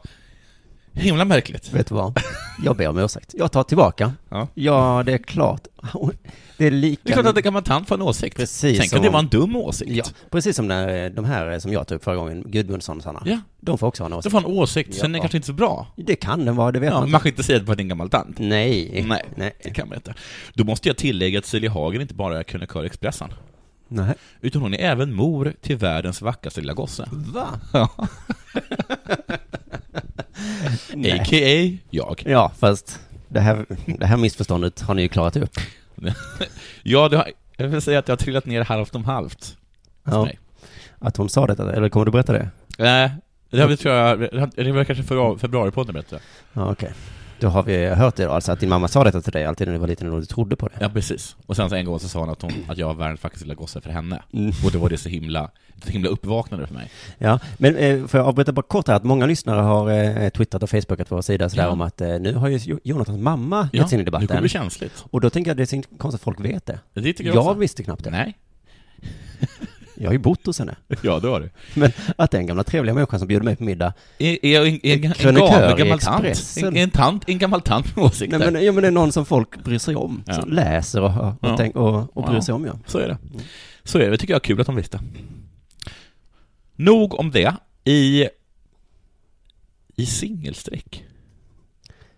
himla 0.94 1.26
märkligt. 1.26 1.74
Vet 1.74 1.88
du 1.88 1.96
vad? 1.96 2.20
Jag 2.64 2.78
ber 2.78 2.88
om 2.88 2.98
ursäkt. 2.98 3.34
Jag 3.38 3.52
tar 3.52 3.64
tillbaka. 3.64 4.14
Ja. 4.30 4.48
Ja, 4.54 5.04
det 5.06 5.14
är 5.14 5.18
klart. 5.18 5.68
Det 6.58 6.68
är 6.68 6.72
lika... 6.72 7.02
Det 7.04 7.10
är 7.12 7.14
klart 7.14 7.26
att 7.26 7.38
en 7.38 7.44
gammal 7.44 7.64
tant 7.64 7.88
får 7.88 7.96
en 7.96 8.02
åsikt. 8.02 8.38
Precis 8.38 8.78
Tänk 8.80 8.90
som 8.92 9.02
det 9.02 9.10
var 9.10 9.20
en 9.20 9.28
dum 9.28 9.56
åsikt. 9.56 9.92
Ja, 9.92 10.04
precis 10.32 10.56
som 10.56 10.68
när, 10.68 11.10
de 11.10 11.26
här 11.26 11.60
som 11.60 11.74
jag 11.74 11.88
tog 11.88 11.96
upp 11.96 12.04
förra 12.04 12.16
gången, 12.16 12.44
Gudmundsson-sarna. 12.52 13.24
Ja. 13.26 13.40
De 13.60 13.78
får 13.78 13.88
också 13.88 14.04
ha 14.04 14.06
en 14.06 14.12
De 14.12 14.18
åsikt. 14.18 14.32
får 14.32 14.40
en 14.40 14.46
åsikt, 14.46 14.94
sen 14.96 15.06
är 15.06 15.10
det 15.14 15.18
Ja. 15.18 15.22
kanske 15.22 15.38
inte 15.38 15.48
så 15.48 15.54
bra. 15.54 15.88
Det 15.98 16.16
kan 16.16 16.46
den 16.46 16.56
vara, 16.56 16.72
det 16.72 16.80
vet 16.80 16.90
Ja, 16.92 17.00
man 17.00 17.12
man 17.12 17.22
kan 17.22 17.30
inte 17.30 17.44
säga 17.44 17.60
det 17.60 17.66
var 17.66 17.80
en 17.80 17.88
gammal 17.88 18.10
tant. 18.10 18.40
Nej. 18.40 19.04
Nej, 19.08 19.22
Nej. 19.36 19.54
det 19.64 19.70
kan 19.70 19.88
man 19.90 19.96
inte. 19.98 20.14
Då 20.54 20.64
måste 20.64 20.90
jag 20.90 20.98
tillägga 20.98 21.40
att 21.40 21.46
Celia 21.46 21.72
Hagen 21.72 22.02
inte 22.02 22.14
bara 22.14 22.40
är 22.40 22.44
krönikör 22.44 22.84
i 22.84 22.88
Expressen. 22.88 23.30
Nej. 23.88 24.14
Utan 24.42 24.62
hon 24.62 24.74
är 24.74 24.78
även 24.78 25.14
mor 25.14 25.54
till 25.62 25.78
världens 25.78 26.22
vackraste 26.22 26.62
lilla 26.62 26.74
gosse. 26.74 27.10
Va? 27.12 27.48
Ja. 27.74 27.90
A.k.a. 31.20 31.78
jag. 31.90 32.24
Ja, 32.26 32.52
fast 32.60 33.00
det 33.28 33.40
här, 33.40 33.66
det 33.86 34.06
här 34.06 34.18
missförståndet 34.18 34.82
har 34.82 34.94
ni 34.94 35.02
ju 35.02 35.08
klarat 35.08 35.38
upp. 35.38 35.60
ja, 36.84 37.10
det 37.10 37.18
har, 37.18 37.32
jag 37.58 37.68
vill 37.68 37.82
säga 37.82 38.00
att 38.00 38.08
jag 38.08 38.16
har 38.16 38.18
trillat 38.18 38.46
ner 38.46 38.62
halvt 38.62 38.96
om 38.96 39.06
halvt. 39.06 39.58
Ja. 40.04 40.24
mig. 40.26 40.40
Att 41.00 41.18
hon 41.18 41.30
sa 41.30 41.48
detta, 41.48 41.74
eller 41.74 41.90
kommer 41.90 42.06
du 42.06 42.12
berätta 42.12 42.34
det? 42.34 42.50
Nej, 42.78 43.12
det 43.50 43.62
har 43.62 43.68
vi, 43.68 43.78
tror 43.78 43.94
jag, 43.94 44.20
det 44.56 44.72
var 44.72 44.84
kanske 44.84 45.04
för 45.04 45.38
februaripodden 45.38 45.94
berättade 45.94 46.22
Ja, 46.54 46.72
okej. 46.72 46.94
Då 47.44 47.50
har 47.50 47.64
vi 47.64 47.86
hört 47.88 48.16
det 48.16 48.24
då, 48.26 48.32
alltså 48.32 48.52
att 48.52 48.60
din 48.60 48.70
mamma 48.70 48.88
sa 48.88 49.04
detta 49.04 49.22
till 49.22 49.32
dig 49.32 49.46
alltid 49.46 49.68
när 49.68 49.74
du 49.74 49.80
var 49.80 49.88
liten 49.88 50.14
och 50.14 50.20
du 50.20 50.26
trodde 50.26 50.56
på 50.56 50.68
det. 50.68 50.74
Ja, 50.80 50.90
precis. 50.90 51.36
Och 51.46 51.56
sen 51.56 51.70
så 51.70 51.76
en 51.76 51.86
gång 51.86 52.00
så 52.00 52.08
sa 52.10 52.20
hon 52.20 52.30
att, 52.30 52.42
hon, 52.42 52.52
att 52.68 52.78
jag 52.78 52.88
var 52.88 52.94
världens 52.94 53.24
vackraste 53.24 53.46
lilla 53.46 53.56
gosse 53.56 53.82
för 53.82 53.90
henne. 53.90 54.22
Mm. 54.34 54.52
Och 54.66 54.72
då 54.72 54.80
var 54.80 54.90
det 54.90 54.98
så 54.98 55.10
himla, 55.10 55.50
så 55.86 55.92
himla 55.92 56.10
uppvaknande 56.10 56.68
för 56.68 56.74
mig. 56.74 56.90
Ja, 57.18 57.40
men 57.58 57.76
eh, 57.76 58.06
får 58.08 58.20
jag 58.20 58.28
avbryta 58.28 58.52
bara 58.52 58.62
kort 58.62 58.88
här 58.88 58.96
att 58.96 59.04
många 59.04 59.26
lyssnare 59.26 59.62
har 59.62 59.92
eh, 59.92 60.30
twittrat 60.30 60.64
och 60.64 60.70
facebookat 60.70 61.10
på 61.10 61.16
vår 61.16 61.22
sida 61.22 61.50
sådär 61.50 61.64
Ja. 61.64 61.70
om 61.70 61.82
att 61.82 62.02
eh, 62.02 62.08
nu 62.20 62.34
har 62.36 62.48
ju 62.48 62.60
Jo- 62.64 62.80
Jonathans 62.84 63.20
mamma 63.20 63.70
Ja, 63.74 63.80
gett 63.80 63.90
sig 63.90 63.96
in 63.96 64.00
i 64.00 64.02
nu 64.02 64.06
debatten. 64.06 64.28
kommer 64.28 64.42
det 64.42 64.50
känsligt. 64.50 65.06
Och 65.12 65.22
då 65.22 65.30
tänker 65.30 65.50
jag 65.52 65.58
det 65.58 65.64
är 65.64 65.82
så 65.82 65.82
konstigt 65.98 66.20
att 66.22 66.24
folk 66.24 66.40
vet 66.40 66.66
det. 66.66 66.80
Det 66.94 67.02
tycker 67.02 67.24
jag 67.24 67.36
jag 67.36 67.46
också. 67.48 67.60
visste 67.60 67.84
knappt 67.84 68.04
det. 68.04 68.10
Nej. 68.10 68.38
Jag 70.04 70.10
har 70.10 70.14
ju 70.14 70.20
bott 70.20 70.46
hos 70.46 70.60
henne. 70.60 70.76
Ja, 71.02 71.20
det 71.20 71.28
har 71.28 71.40
du. 71.40 71.50
Men 71.74 71.92
att 72.16 72.32
den 72.32 72.48
gamla 72.48 72.64
trevliga 72.64 72.94
människan 72.94 73.20
som 73.20 73.28
bjuder 73.28 73.44
mig 73.46 73.56
på 73.56 73.64
middag 73.64 73.94
Är, 74.18 74.46
är, 74.46 74.62
är, 74.62 74.86
är, 74.86 75.06
en 75.26 75.28
en 75.28 75.78
i 75.78 75.82
gammal 75.84 76.00
tant? 76.00 76.58
En, 76.58 76.78
en, 76.78 76.90
tant, 76.90 77.30
en 77.30 77.38
gammal 77.38 77.62
tant 77.62 77.96
med 77.96 78.06
åsikter? 78.06 78.40
Nej 78.40 78.52
men, 78.52 78.66
ja, 78.66 78.72
men 78.72 78.82
det 78.82 78.88
är 78.88 78.92
någon 78.92 79.12
som 79.12 79.26
folk 79.26 79.64
bryr 79.64 79.78
sig 79.78 79.96
om, 79.96 80.24
Ja. 80.28 80.34
som 80.34 80.52
läser 80.52 81.02
och, 81.02 81.10
och, 81.28 81.34
Ja. 81.42 81.58
tänk, 81.58 81.76
och, 81.76 82.18
och 82.18 82.24
bryr 82.24 82.36
Ja. 82.36 82.42
sig 82.42 82.54
om 82.54 82.66
ja. 82.66 82.74
Så 82.86 82.98
är 82.98 83.08
det. 83.08 83.18
Så 83.84 83.98
är 83.98 84.04
det. 84.04 84.10
Det 84.10 84.18
tycker 84.18 84.34
jag 84.34 84.40
är 84.40 84.46
kul 84.46 84.62
att 84.62 84.68
de 84.68 84.76
visste. 84.76 85.00
Nog 86.76 87.20
om 87.20 87.32
det. 87.32 87.56
I, 87.84 88.28
i 89.96 90.06
singelstreck. 90.06 91.04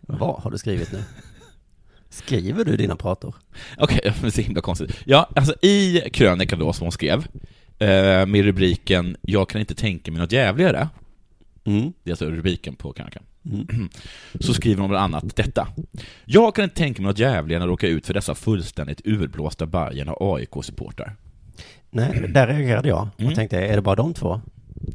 Vad 0.02 0.42
har 0.42 0.52
du 0.52 0.58
skrivit 0.58 0.92
nu? 0.92 1.04
Skriver 2.10 2.66
du 2.66 2.78
dina 2.78 2.96
prator? 2.96 3.36
Okej, 3.78 4.00
det 4.22 4.28
är 4.28 4.32
så 4.32 4.42
himla 4.42 4.62
konstigt. 4.62 4.98
Ja, 5.06 5.30
alltså 5.36 5.54
i 5.62 6.02
krönikan 6.14 6.60
då 6.60 6.74
som 6.74 6.86
hon 6.86 6.92
skrev, 6.92 7.28
eh, 7.80 8.26
med 8.26 8.46
rubriken 8.46 9.18
”Jag 9.22 9.50
kan 9.50 9.62
inte 9.62 9.76
tänka 9.76 10.12
mig 10.12 10.22
något 10.22 10.32
jävligare”, 10.32 10.88
Mm. 11.68 11.94
det 12.04 12.10
är 12.10 12.14
alltså 12.14 12.26
rubriken 12.26 12.76
på 12.76 12.94
krönikan, 12.94 13.24
Mm. 13.46 13.90
så 14.40 14.54
skriver 14.54 14.82
hon 14.82 14.90
bland 14.90 15.16
annat 15.16 15.36
detta. 15.36 15.68
”Jag 16.26 16.56
kan 16.56 16.64
inte 16.64 16.76
tänka 16.76 17.02
mig 17.02 17.10
något 17.10 17.20
jävligare 17.20 17.64
än 17.64 17.70
att 17.70 17.72
råka 17.72 17.88
ut 17.88 18.06
för 18.06 18.14
dessa 18.14 18.36
fullständigt 18.36 19.02
urblåsta 19.06 19.66
Bajen 19.66 20.10
och 20.10 20.38
AIK-supportrar. 20.40 21.16
Nej, 21.90 22.26
där 22.34 22.48
reagerade 22.48 22.90
jag 22.90 23.08
och 23.16 23.22
Mm. 23.22 23.34
tänkte, 23.36 23.60
är 23.60 23.76
det 23.76 23.82
bara 23.82 23.96
de 23.96 24.14
två? 24.14 24.42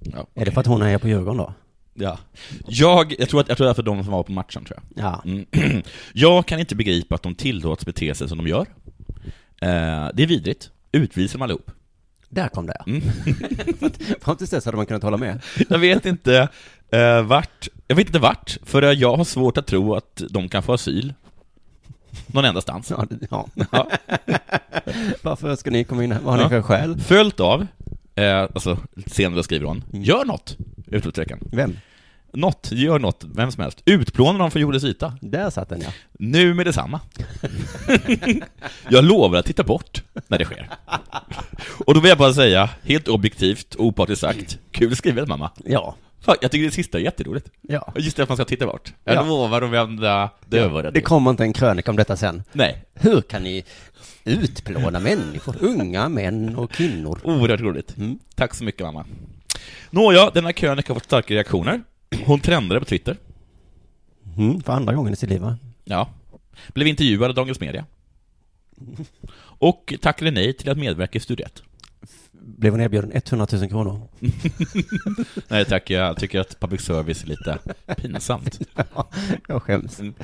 Ja, 0.03 0.27
Är 0.35 0.45
det 0.45 0.51
för 0.51 0.61
att 0.61 0.67
hon 0.67 0.83
är 0.83 0.99
på 0.99 1.09
Djurgården 1.09 1.37
då? 1.37 1.55
Ja. 1.95 2.19
Jag, 2.67 3.15
jag 3.19 3.29
tror 3.29 3.41
att, 3.41 3.49
jag 3.49 3.57
tror 3.59 3.69
att 3.71 3.77
det 3.77 3.81
är 3.81 3.85
för 3.85 3.91
de 3.97 4.05
som 4.05 4.13
var 4.13 4.23
på 4.23 4.33
matchen, 4.33 4.65
tror 4.65 4.79
jag. 4.95 5.05
Ja. 5.05 5.23
Mm. 5.25 5.83
Jag 6.15 6.47
kan 6.47 6.61
inte 6.61 6.75
begripa 6.75 7.15
att 7.15 7.23
de 7.23 7.35
tillåts 7.35 7.87
bete 7.87 8.15
sig 8.15 8.29
som 8.29 8.39
de 8.39 8.47
gör. 8.49 8.67
Eh, 9.61 10.09
det 10.15 10.23
är 10.23 10.27
vidrigt. 10.27 10.71
Utvisa 10.93 11.33
dem 11.39 11.43
allihop. 11.43 11.71
Där 12.33 12.49
kom 12.49 12.67
det. 12.67 12.83
Mm. 12.87 13.01
Fram 14.21 14.37
tills 14.37 14.51
dess 14.51 14.65
hade 14.65 14.77
man 14.77 14.87
kunnat 14.87 15.03
hålla 15.03 15.17
med. 15.17 15.43
Jag 15.69 15.79
vet 15.79 16.07
inte 16.07 16.49
eh, 16.93 17.23
vart, 17.23 17.69
jag 17.87 17.97
vet 17.97 18.07
inte 18.07 18.19
vart, 18.19 18.57
för 18.63 18.83
jag 18.83 19.17
har 19.17 19.25
svårt 19.25 19.59
att 19.59 19.67
tro 19.67 19.95
att 19.95 20.23
de 20.31 20.49
kan 20.49 20.63
få 20.63 20.73
asyl. 20.73 21.15
Någon 22.27 22.45
endastans. 22.45 22.91
Ja, 22.91 23.07
det- 23.11 23.27
ja. 23.31 23.47
Ja. 23.73 23.91
Varför 25.23 25.57
ska 25.57 25.71
ni 25.71 25.85
komma 25.85 26.05
in 26.05 26.13
här? 26.13 26.21
Vad 26.25 26.35
har 26.35 26.43
ni 26.45 26.49
för 26.49 26.63
skäl? 26.63 27.01
Följt 27.01 27.41
av, 27.41 27.67
eh, 28.15 28.41
alltså 28.41 28.79
senare 29.07 29.43
skriver 29.43 29.67
hon, 29.67 29.85
gör 29.93 30.25
något! 30.25 30.57
Utropstecken. 30.87 31.39
Vem? 31.53 31.77
Något, 32.33 32.69
gör 32.73 32.99
något, 32.99 33.25
vem 33.35 33.53
som 33.53 33.63
helst. 33.63 33.83
Utplåna 33.85 34.39
dem 34.39 34.51
från 34.51 34.63
jordens 34.63 34.85
yta. 34.85 35.19
Där 35.21 35.51
satt 35.51 35.69
den 35.69 35.81
ja. 35.81 35.89
Nu 36.13 36.55
med 36.55 36.67
detsamma. 36.67 37.01
jag 38.91 39.05
lovar 39.05 39.39
att 39.39 39.47
titta 39.47 39.63
bort 39.63 40.03
när 40.29 40.39
det 40.39 40.45
sker. 40.45 40.69
Och 41.87 41.95
då 41.95 42.01
vill 42.01 42.09
jag 42.09 42.19
bara 42.19 42.33
säga, 42.33 42.71
helt 42.83 43.09
objektivt 43.09 43.75
och 43.75 43.85
opartiskt 43.87 44.21
sagt, 44.21 44.59
kul 44.71 44.97
skrivet 44.97 45.29
mamma. 45.29 45.51
Ja. 45.65 45.97
Fan, 46.21 46.37
jag 46.41 46.51
tycker 46.51 46.65
det 46.65 46.71
sista 46.71 46.99
är 46.99 47.03
jätteroligt. 47.03 47.49
Ja. 47.63 47.93
Just 47.97 48.17
det 48.17 48.23
att 48.23 48.29
man 48.29 48.37
ska 48.37 48.45
titta 48.45 48.67
bort. 48.67 48.93
Jag 49.05 49.17
Ja. 49.17 49.23
lovar 49.25 49.63
att 49.63 49.71
vända 49.71 50.31
dövörat 50.47 50.95
Det 50.95 51.01
kommer 51.01 51.31
inte 51.31 51.43
en 51.43 51.53
krönika 51.53 51.91
om 51.91 51.97
detta 51.97 52.17
sen. 52.17 52.43
Nej. 52.53 52.85
Hur 52.95 53.21
kan 53.21 53.43
ni 53.43 53.65
utplåna 54.25 55.01
människor? 55.01 55.57
Unga 55.61 56.09
män 56.09 56.57
och 56.57 56.71
kvinnor. 56.71 57.21
Oerhört 57.25 57.61
roligt. 57.61 57.97
Mm. 57.97 58.19
Tack 58.35 58.55
så 58.55 58.65
mycket 58.65 58.83
mamma. 58.83 59.07
Nåja, 59.91 60.31
denna 60.31 60.53
krönika 60.53 60.93
har 60.93 60.95
fått 60.95 61.05
starka 61.05 61.35
reaktioner. 61.35 61.83
Hon 62.25 62.41
trendade 62.41 62.81
på 62.81 62.87
Twitter. 62.87 63.17
Mm, 64.37 64.63
för 64.63 64.73
andra 64.73 64.95
gången 64.95 65.13
i 65.13 65.17
sitt 65.17 65.31
liv 65.31 65.41
va? 65.41 65.59
Ja. 65.85 66.09
Blev 66.69 66.87
intervjuad 66.87 67.31
av 67.31 67.35
Dagens 67.35 67.61
Media. 67.61 67.87
Och 69.41 69.95
tackade 70.01 70.31
nej 70.31 70.53
till 70.53 70.71
att 70.71 70.79
medverka 70.79 71.17
i 71.19 71.21
Studio 71.21 71.47
1. 71.47 71.63
Blev 72.43 72.73
hon 72.73 72.81
erbjuden 72.81 73.13
100 73.15 73.47
000 73.53 73.69
kronor? 73.69 74.09
Nej 75.49 75.65
tack, 75.65 75.91
jag 75.91 76.17
tycker 76.19 76.41
att 76.41 76.61
public 76.61 76.81
service 76.81 77.23
är 77.23 77.27
lite 77.27 77.59
pinsamt. 77.97 78.59
Jag 79.49 79.63
skäms. 79.63 80.01
Mm. 80.01 80.15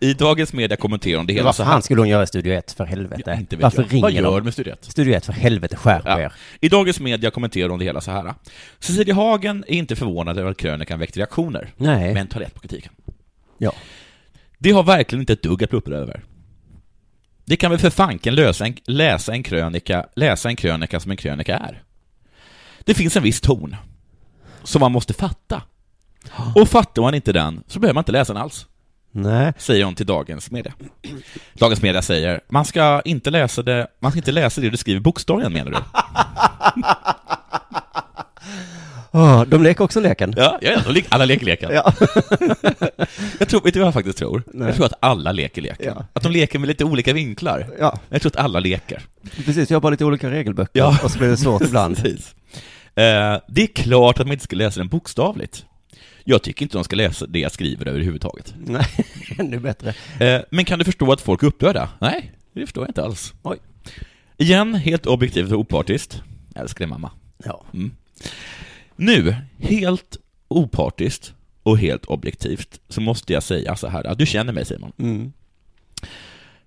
I 0.00 0.14
Dagens 0.14 0.52
Media 0.52 0.76
kommenterar 0.76 1.16
hon 1.18 1.26
det 1.26 1.32
hela 1.32 1.44
Vad 1.44 1.54
så 1.54 1.62
här. 1.62 1.70
fan 1.72 1.82
skulle 1.82 2.00
hon 2.00 2.08
göra 2.08 2.22
i 2.22 2.26
Studio 2.26 2.52
1 2.52 2.72
för 2.72 2.84
helvete? 2.84 3.22
Ja, 3.26 3.34
inte 3.34 3.56
vet 3.56 3.62
Varför 3.62 3.82
jag. 3.82 3.92
ringer 3.92 4.02
Vad 4.02 4.12
gör 4.12 4.22
de? 4.36 4.44
med 4.44 4.52
Studio 4.52 4.72
1? 4.72 4.84
Studio 4.84 5.14
1 5.14 5.26
för 5.26 5.32
helvete, 5.32 5.76
skärp 5.76 6.02
Ja. 6.04 6.20
er. 6.20 6.32
I 6.60 6.68
Dagens 6.68 7.00
Media 7.00 7.30
kommenterar 7.30 7.68
hon 7.68 7.78
det 7.78 7.84
hela 7.84 8.00
så 8.00 8.10
här. 8.10 8.34
Cecilia 8.78 9.14
Hagen 9.14 9.64
är 9.68 9.74
inte 9.74 9.96
förvånad 9.96 10.38
över 10.38 10.50
att 10.50 10.56
krönikan 10.56 10.98
väckt 10.98 11.16
reaktioner, 11.16 11.68
Nej. 11.76 12.14
men 12.14 12.26
tar 12.26 12.40
lätt 12.40 12.54
på 12.54 12.60
kritiken. 12.60 12.92
Ja. 13.58 13.72
Det 14.58 14.70
har 14.70 14.82
verkligen 14.82 15.20
inte 15.22 15.32
ett 15.32 15.42
dugg 15.42 15.64
att 15.64 15.70
bli 15.70 15.78
upprörd 15.78 15.98
över. 15.98 16.22
Det 17.44 17.56
kan 17.56 17.70
väl 17.70 17.80
för 17.80 17.90
fanken 17.90 18.34
lösa 18.34 18.66
en, 18.66 18.76
läsa, 18.86 19.32
en 19.32 19.42
krönika, 19.42 20.06
läsa 20.16 20.48
en 20.48 20.56
krönika 20.56 21.00
som 21.00 21.10
en 21.10 21.16
krönika 21.16 21.56
är. 21.56 21.82
Det 22.84 22.94
finns 22.94 23.16
en 23.16 23.22
viss 23.22 23.40
ton, 23.40 23.76
som 24.62 24.80
man 24.80 24.92
måste 24.92 25.14
fatta. 25.14 25.62
Och 26.54 26.68
fattar 26.68 27.02
man 27.02 27.14
inte 27.14 27.32
den, 27.32 27.62
så 27.66 27.78
behöver 27.78 27.94
man 27.94 28.00
inte 28.00 28.12
läsa 28.12 28.32
den 28.32 28.42
alls. 28.42 28.66
Nej. 29.10 29.52
Säger 29.58 29.84
hon 29.84 29.94
till 29.94 30.06
Dagens 30.06 30.50
Media. 30.50 30.72
Dagens 31.52 31.82
Media 31.82 32.02
säger, 32.02 32.40
man 32.48 32.64
ska 32.64 33.02
inte 33.04 33.30
läsa 33.30 33.62
det, 33.62 33.86
man 34.00 34.10
ska 34.10 34.18
inte 34.18 34.32
läsa 34.32 34.60
det 34.60 34.70
du 34.70 34.76
skriver 34.76 35.00
bokstavligen 35.00 35.52
menar 35.52 35.70
du? 35.70 35.78
Åh, 39.14 39.44
de 39.44 39.62
leker 39.62 39.84
också 39.84 40.00
leken. 40.00 40.34
Ja, 40.36 40.58
ja, 40.62 40.80
de 40.86 40.92
le- 40.92 41.02
alla 41.08 41.24
leker 41.24 41.44
leken. 41.46 41.70
Ja. 41.74 41.92
jag 43.38 43.48
tror, 43.48 43.60
vet 43.60 43.74
du 43.74 43.80
vad 43.80 43.86
jag 43.86 43.94
faktiskt 43.94 44.18
tror? 44.18 44.42
Nej. 44.52 44.66
Jag 44.68 44.76
tror 44.76 44.86
att 44.86 44.92
alla 45.00 45.32
leker 45.32 45.62
leken. 45.62 45.92
Ja. 45.96 46.06
Att 46.12 46.22
de 46.22 46.32
leker 46.32 46.58
med 46.58 46.66
lite 46.68 46.84
olika 46.84 47.12
vinklar. 47.12 47.66
Ja. 47.78 47.98
Jag 48.08 48.22
tror 48.22 48.30
att 48.32 48.36
alla 48.44 48.60
leker. 48.60 49.02
Precis, 49.44 49.70
vi 49.70 49.74
har 49.74 49.80
bara 49.80 49.90
lite 49.90 50.04
olika 50.04 50.30
regelböcker 50.30 50.80
Ja. 50.80 50.98
och 51.04 51.10
så 51.10 51.18
blir 51.18 51.28
det 51.28 51.36
svårt 51.36 51.62
ibland. 51.66 51.96
Precis. 51.96 52.34
Eh, 52.94 53.40
det 53.48 53.62
är 53.62 53.74
klart 53.74 54.20
att 54.20 54.26
man 54.26 54.32
inte 54.32 54.44
ska 54.44 54.56
läsa 54.56 54.80
den 54.80 54.88
bokstavligt. 54.88 55.64
Jag 56.24 56.42
tycker 56.42 56.62
inte 56.62 56.76
de 56.78 56.84
ska 56.84 56.96
läsa 56.96 57.26
det 57.26 57.38
jag 57.38 57.52
skriver 57.52 57.88
överhuvudtaget. 57.88 58.54
Nej, 58.66 58.86
ännu 59.38 59.58
bättre. 59.58 59.94
Eh, 60.20 60.40
men 60.50 60.64
kan 60.64 60.78
du 60.78 60.84
förstå 60.84 61.12
att 61.12 61.20
folk 61.20 61.42
är 61.42 61.46
upprörda? 61.46 61.88
Nej, 62.00 62.32
det 62.54 62.60
förstår 62.60 62.82
jag 62.84 62.88
inte 62.90 63.02
alls. 63.04 63.34
Oj. 63.42 63.56
Igen, 64.36 64.74
helt 64.74 65.06
objektivt 65.06 65.52
och 65.52 65.58
opartiskt. 65.58 66.22
Jag 66.54 66.62
älskar 66.62 66.84
dig 66.84 66.90
mamma. 66.90 67.10
Ja. 67.44 67.64
Mm. 67.74 67.92
Nu, 68.96 69.36
helt 69.58 70.16
opartiskt 70.48 71.34
och 71.62 71.78
helt 71.78 72.04
objektivt, 72.04 72.80
så 72.88 73.00
måste 73.00 73.32
jag 73.32 73.42
säga 73.42 73.76
så 73.76 73.88
här, 73.88 74.14
du 74.14 74.26
känner 74.26 74.52
mig 74.52 74.64
Simon. 74.64 74.92
Mm. 74.98 75.32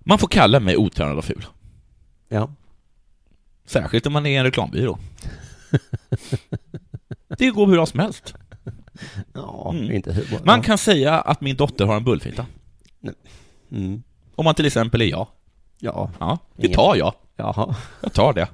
Man 0.00 0.18
får 0.18 0.28
kalla 0.28 0.60
mig 0.60 0.76
otränad 0.76 1.18
och 1.18 1.24
ful. 1.24 1.46
Ja. 2.28 2.50
Särskilt 3.64 4.06
om 4.06 4.12
man 4.12 4.26
är 4.26 4.38
en 4.38 4.44
reklambyrå. 4.44 4.98
Det 7.38 7.50
går 7.50 7.66
hur 7.66 7.72
bra 7.74 7.86
som 7.86 8.00
helst. 8.00 8.34
Ja, 9.32 9.70
Mm. 9.74 9.90
inte 9.92 10.12
hur 10.12 10.24
bra. 10.30 10.38
Man 10.44 10.62
kan 10.62 10.78
säga 10.78 11.20
att 11.20 11.40
min 11.40 11.56
dotter 11.56 11.86
har 11.86 11.96
en 11.96 12.04
bullfitta. 12.04 12.46
Mm. 13.72 14.02
Om 14.34 14.44
man 14.44 14.54
till 14.54 14.66
exempel 14.66 15.00
är 15.02 15.06
jag. 15.06 15.26
Ja. 15.78 16.10
Ja, 16.18 16.38
det 16.56 16.68
tar 16.74 16.96
jag. 16.96 17.14
Jaha. 17.36 17.76
Jag 18.02 18.12
tar 18.12 18.32
det. 18.32 18.48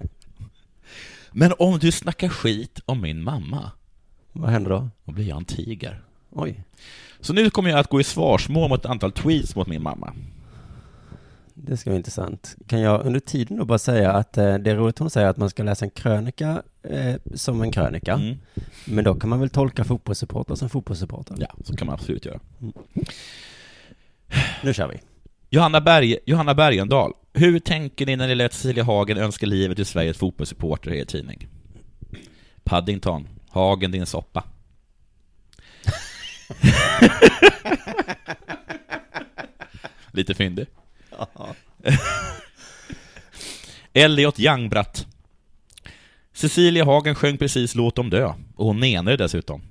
Men 1.37 1.53
om 1.59 1.79
du 1.79 1.93
snackar 1.93 2.29
skit 2.29 2.81
om 2.87 3.01
min 3.01 3.23
mamma, 3.23 3.71
Vad 4.33 4.51
händer 4.51 4.71
då? 4.71 4.89
då 5.05 5.13
blir 5.13 5.25
jag 5.29 5.37
en 5.37 5.45
tiger. 5.45 6.03
Oj. 6.31 6.65
Så 7.21 7.33
nu 7.33 7.51
kommer 7.51 7.71
jag 7.71 7.79
att 7.79 7.89
gå 7.89 8.01
i 8.01 8.05
svarsmål 8.05 8.69
mot 8.69 8.81
ett 8.81 8.91
antal 8.91 9.13
tweets 9.13 9.57
mot 9.57 9.67
min 9.67 9.83
mamma. 9.83 10.13
Det 11.55 11.77
ska 11.77 11.91
vara 11.91 11.97
intressant. 11.97 12.57
Kan 12.67 12.81
jag 12.81 13.07
under 13.07 13.21
tiden 13.21 13.57
då 13.57 13.65
bara 13.65 13.79
säga 13.79 14.13
att 14.13 14.39
eh, 14.39 14.55
det 14.55 14.71
är 14.71 14.77
roligt 14.77 14.99
hon 14.99 15.11
säger 15.11 15.29
att 15.29 15.37
man 15.37 15.51
ska 15.51 15.63
läsa 15.63 15.85
en 15.85 15.91
krönika 15.91 16.63
eh, 16.83 17.15
som 17.35 17.63
en 17.63 17.73
krönika. 17.73 18.13
Mm. 18.13 18.37
Men 18.85 19.05
då 19.05 19.15
kan 19.15 19.31
man 19.31 19.41
väl 19.41 19.51
tolka 19.51 19.85
fotbollssupporter 19.85 20.55
som 20.55 20.69
fotbollssupporter? 20.69 21.37
Ja, 21.39 21.55
så 21.65 21.77
kan 21.77 21.87
man 21.87 21.95
absolut 21.95 22.25
göra. 22.27 22.41
Nu 24.63 24.75
kör 24.75 24.89
vi. 24.89 25.01
Johanna, 25.51 25.81
Berg, 25.81 26.19
Johanna 26.27 26.55
Bergendahl, 26.55 27.13
hur 27.35 27.59
tänker 27.59 28.07
ni 28.07 28.17
när 28.17 28.29
ni 28.29 28.35
lät 28.35 28.53
Cecilia 28.53 28.85
Hagen 28.85 29.19
önska 29.19 29.47
livet 29.47 29.77
till 29.77 29.87
Sveriges 29.87 30.17
fotbollssupporter 30.19 30.91
i 30.91 30.99
er 30.99 31.05
tidning? 31.05 31.49
Paddington, 32.65 33.29
Hagen 33.49 33.91
din 33.91 34.07
soppa. 34.07 34.45
Lite 40.13 40.35
fyndig. 40.35 40.67
Elliot 43.93 44.41
Youngbratt. 44.41 45.07
Cecilia 46.33 46.85
Hagen 46.85 47.15
sjöng 47.15 47.39
precis 47.39 47.75
Låt 47.75 47.95
dem 47.95 48.11
dö, 48.11 48.33
och 48.57 48.67
hon 48.67 48.81
menade 48.81 49.17
dessutom. 49.17 49.63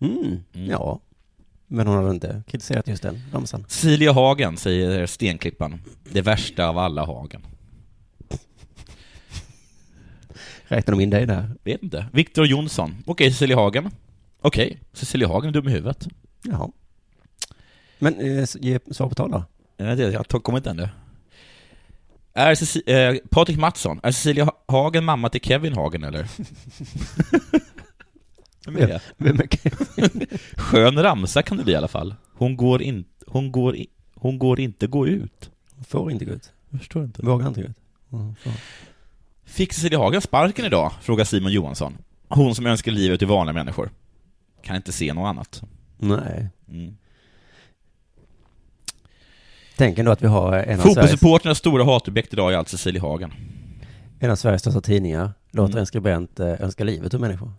Mm. 0.00 0.44
Ja. 0.52 1.00
Men 1.66 1.86
hon 1.86 1.96
hade 1.96 2.10
inte 2.10 2.42
kritiserat 2.46 2.88
just 2.88 3.02
den 3.02 3.22
ramsan. 3.32 3.64
Cecilia 3.68 4.12
Hagen, 4.12 4.56
säger 4.56 5.06
Stenklippan. 5.06 5.80
Det 6.12 6.22
värsta 6.22 6.68
av 6.68 6.78
alla 6.78 7.04
Hagen. 7.04 7.46
Räknar 10.64 10.92
de 10.92 11.00
in 11.00 11.10
dig 11.10 11.26
där? 11.26 11.50
Vet 11.64 11.82
inte. 11.82 12.06
Viktor 12.12 12.46
Jonsson. 12.46 12.96
Okej, 13.06 13.30
Cecilia 13.30 13.56
Hagen. 13.56 13.90
Okej, 14.40 14.80
Cecilia 14.92 15.28
Hagen 15.28 15.48
är 15.48 15.52
dum 15.52 15.68
i 15.68 15.70
huvudet. 15.70 16.08
Jaha. 16.42 16.68
Men 17.98 18.20
eh, 18.20 18.44
ge 18.60 18.78
svar 18.90 19.08
på 19.08 19.14
tal 19.14 19.30
då. 19.30 19.44
Det, 19.76 20.12
jag 20.12 20.26
kommer 20.42 20.58
inte 20.58 20.70
ännu. 20.70 20.88
Är 22.34 22.54
Ceci- 22.54 22.82
eh, 23.12 23.16
Patrik 23.30 23.58
Mattsson, 23.58 24.00
är 24.02 24.10
Cecilia 24.10 24.44
Ha- 24.44 24.62
Hagen 24.68 25.04
mamma 25.04 25.28
till 25.28 25.40
Kevin 25.40 25.72
Hagen 25.72 26.04
eller? 26.04 26.26
Vem 28.66 28.76
är 28.76 28.86
det? 28.86 29.00
Vem 29.16 29.36
är? 29.40 30.58
Skön 30.60 31.02
ramsa 31.02 31.42
kan 31.42 31.56
det 31.58 31.64
bli 31.64 31.72
i 31.72 31.76
alla 31.76 31.88
fall. 31.88 32.14
Hon 32.34 32.56
går, 32.56 32.82
in, 32.82 33.04
hon 33.26 33.52
går, 33.52 33.76
i, 33.76 33.86
hon 34.14 34.38
går 34.38 34.60
inte 34.60 34.86
gå 34.86 35.06
ut. 35.06 35.50
Får 35.88 36.12
inte 36.12 36.24
gå 36.24 36.32
ut. 36.32 36.52
Jag 36.70 36.80
förstår 36.80 37.04
inte. 37.04 37.22
Vågar 37.22 37.48
inte 37.48 37.62
gå 37.62 37.68
ut. 37.68 37.76
Mm. 38.12 38.34
Fick 39.44 39.72
Cecilia 39.72 39.98
Hagen 39.98 40.20
sparken 40.20 40.64
idag? 40.64 40.92
Frågar 41.00 41.24
Simon 41.24 41.52
Johansson. 41.52 41.98
Hon 42.28 42.54
som 42.54 42.66
önskar 42.66 42.92
livet 42.92 43.18
till 43.18 43.28
vanliga 43.28 43.54
människor. 43.54 43.90
Kan 44.62 44.76
inte 44.76 44.92
se 44.92 45.14
något 45.14 45.26
annat. 45.28 45.62
Nej. 45.98 46.48
Mm. 46.68 46.96
Tänk 49.76 49.98
ändå 49.98 50.10
att 50.12 50.22
vi 50.22 50.26
har 50.26 50.52
en 50.52 50.80
av 50.80 50.84
Sveriges, 51.16 51.58
stora 51.58 51.84
hatobjekt 51.84 52.32
idag 52.32 52.52
är 52.52 52.56
alltså 52.56 52.76
Cecilia 52.76 53.02
Hagen. 53.02 53.32
en 54.20 54.30
av 54.30 54.36
Sveriges 54.36 54.60
största 54.60 54.80
tidningar 54.80 55.32
låter 55.50 55.72
Mm. 55.72 55.80
en 55.80 55.86
skribent 55.86 56.40
eh, 56.40 56.60
önska 56.62 56.84
livet 56.84 57.14
ur 57.14 57.18
människor. 57.18 57.52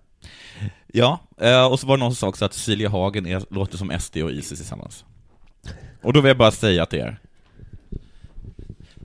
Ja, 0.97 1.19
eh, 1.37 1.65
och 1.65 1.79
så 1.79 1.87
var 1.87 1.97
det 1.97 2.03
någon 2.03 2.11
som 2.11 2.15
sa 2.15 2.27
också 2.27 2.45
att 2.45 2.53
Cecilia 2.53 2.89
Hagen 2.89 3.25
är, 3.25 3.43
låter 3.49 3.77
som 3.77 3.99
SD 3.99 4.17
och 4.17 4.31
Isis 4.31 4.59
tillsammans. 4.59 5.05
Och 6.01 6.13
då 6.13 6.21
vill 6.21 6.27
jag 6.27 6.37
bara 6.37 6.51
säga 6.51 6.85
till 6.85 6.99
er. 6.99 7.19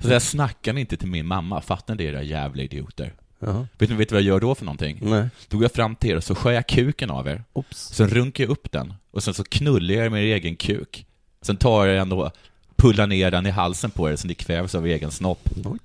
Så 0.01 0.09
jag 0.09 0.23
snackar 0.23 0.73
ni 0.73 0.81
inte 0.81 0.97
till 0.97 1.09
min 1.09 1.27
mamma, 1.27 1.61
fattar 1.61 1.95
ni 1.95 2.05
det 2.05 2.11
era 2.11 2.23
jävla 2.23 2.63
idioter? 2.63 3.15
Jaha. 3.39 3.67
Vet 3.79 3.91
ni 3.91 3.97
vet 3.97 4.13
vad 4.13 4.21
jag 4.21 4.27
gör 4.27 4.41
då 4.41 4.55
för 4.55 4.65
någonting? 4.65 4.99
Nej. 5.03 5.29
Då 5.49 5.57
går 5.57 5.65
jag 5.65 5.73
fram 5.73 5.97
till 5.97 6.11
er 6.11 6.17
och 6.17 6.25
så 6.25 6.35
skär 6.35 6.51
jag 6.51 6.67
kuken 6.67 7.11
av 7.11 7.29
er. 7.29 7.45
Oops. 7.53 7.79
Sen 7.79 8.09
runkar 8.09 8.45
jag 8.45 8.51
upp 8.51 8.73
den, 8.73 8.95
och 9.11 9.23
sen 9.23 9.35
så 9.35 9.45
knullar 9.45 9.95
jag 9.95 10.05
er 10.05 10.11
med 10.11 10.25
er 10.25 10.35
egen 10.35 10.57
kuk. 10.57 11.07
Sen 11.43 11.57
tar 11.57 11.87
jag 11.87 11.97
den 11.97 12.19
och 12.19 12.33
pullar 12.77 13.07
ner 13.07 13.31
den 13.31 13.47
i 13.47 13.51
halsen 13.51 13.91
på 13.91 14.11
er 14.11 14.17
så 14.17 14.27
ni 14.27 14.35
kvävs 14.35 14.75
av 14.75 14.89
er 14.89 14.95
egen 14.95 15.11
snopp. 15.11 15.49
Oj. 15.65 15.79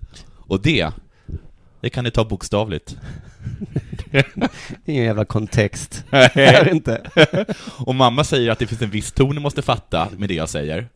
Och 0.48 0.62
det, 0.62 0.92
det 1.86 1.90
kan 1.90 2.04
ni 2.04 2.12
ta 2.12 2.26
bokstavligt. 2.26 2.98
Ingen 4.86 5.04
jävla 5.04 5.26
kontext. 5.26 6.04
Här 6.12 6.70
inte. 6.74 7.02
Och 7.78 7.96
mamma 7.96 8.24
säger 8.24 8.52
att 8.52 8.60
det 8.60 8.68
finns 8.68 8.82
en 8.82 8.90
viss 8.90 9.12
ton 9.12 9.36
ni 9.36 9.42
måste 9.42 9.62
fatta 9.62 10.10
med 10.18 10.30
det 10.30 10.36
jag 10.36 10.50
säger. 10.50 10.88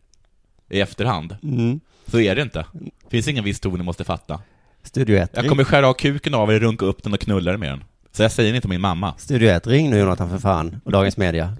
I 0.70 0.82
efterhand. 0.82 1.36
Mm. 1.44 1.80
Så 2.08 2.20
är 2.20 2.36
det 2.36 2.42
inte. 2.42 2.66
Det 2.74 3.10
finns 3.10 3.28
ingen 3.28 3.44
viss 3.44 3.60
ton 3.60 3.78
ni 3.78 3.84
måste 3.84 4.04
fatta. 4.04 4.42
Studio 4.84 5.18
1. 5.18 5.32
Jag 5.34 5.50
kommer 5.50 5.64
skära 5.64 5.88
av 5.88 5.94
kuken 5.94 6.34
av 6.34 6.54
er, 6.54 6.60
runka 6.60 6.86
upp 6.86 7.04
den 7.04 7.14
och 7.14 7.20
knulla 7.20 7.54
er 7.54 7.58
med 7.58 7.70
den. 7.70 7.84
Så 8.12 8.22
jag 8.22 8.32
säger 8.32 8.54
inte 8.54 8.68
min 8.68 8.82
mamma. 8.82 9.14
Studio 9.18 9.50
1, 9.50 9.68
ring 9.68 9.90
nu 9.90 10.00
Jonathan 10.00 10.30
för 10.30 10.38
fan. 10.38 10.82
Och 10.86 10.92
Dagens 10.92 11.18
Media. 11.18 11.58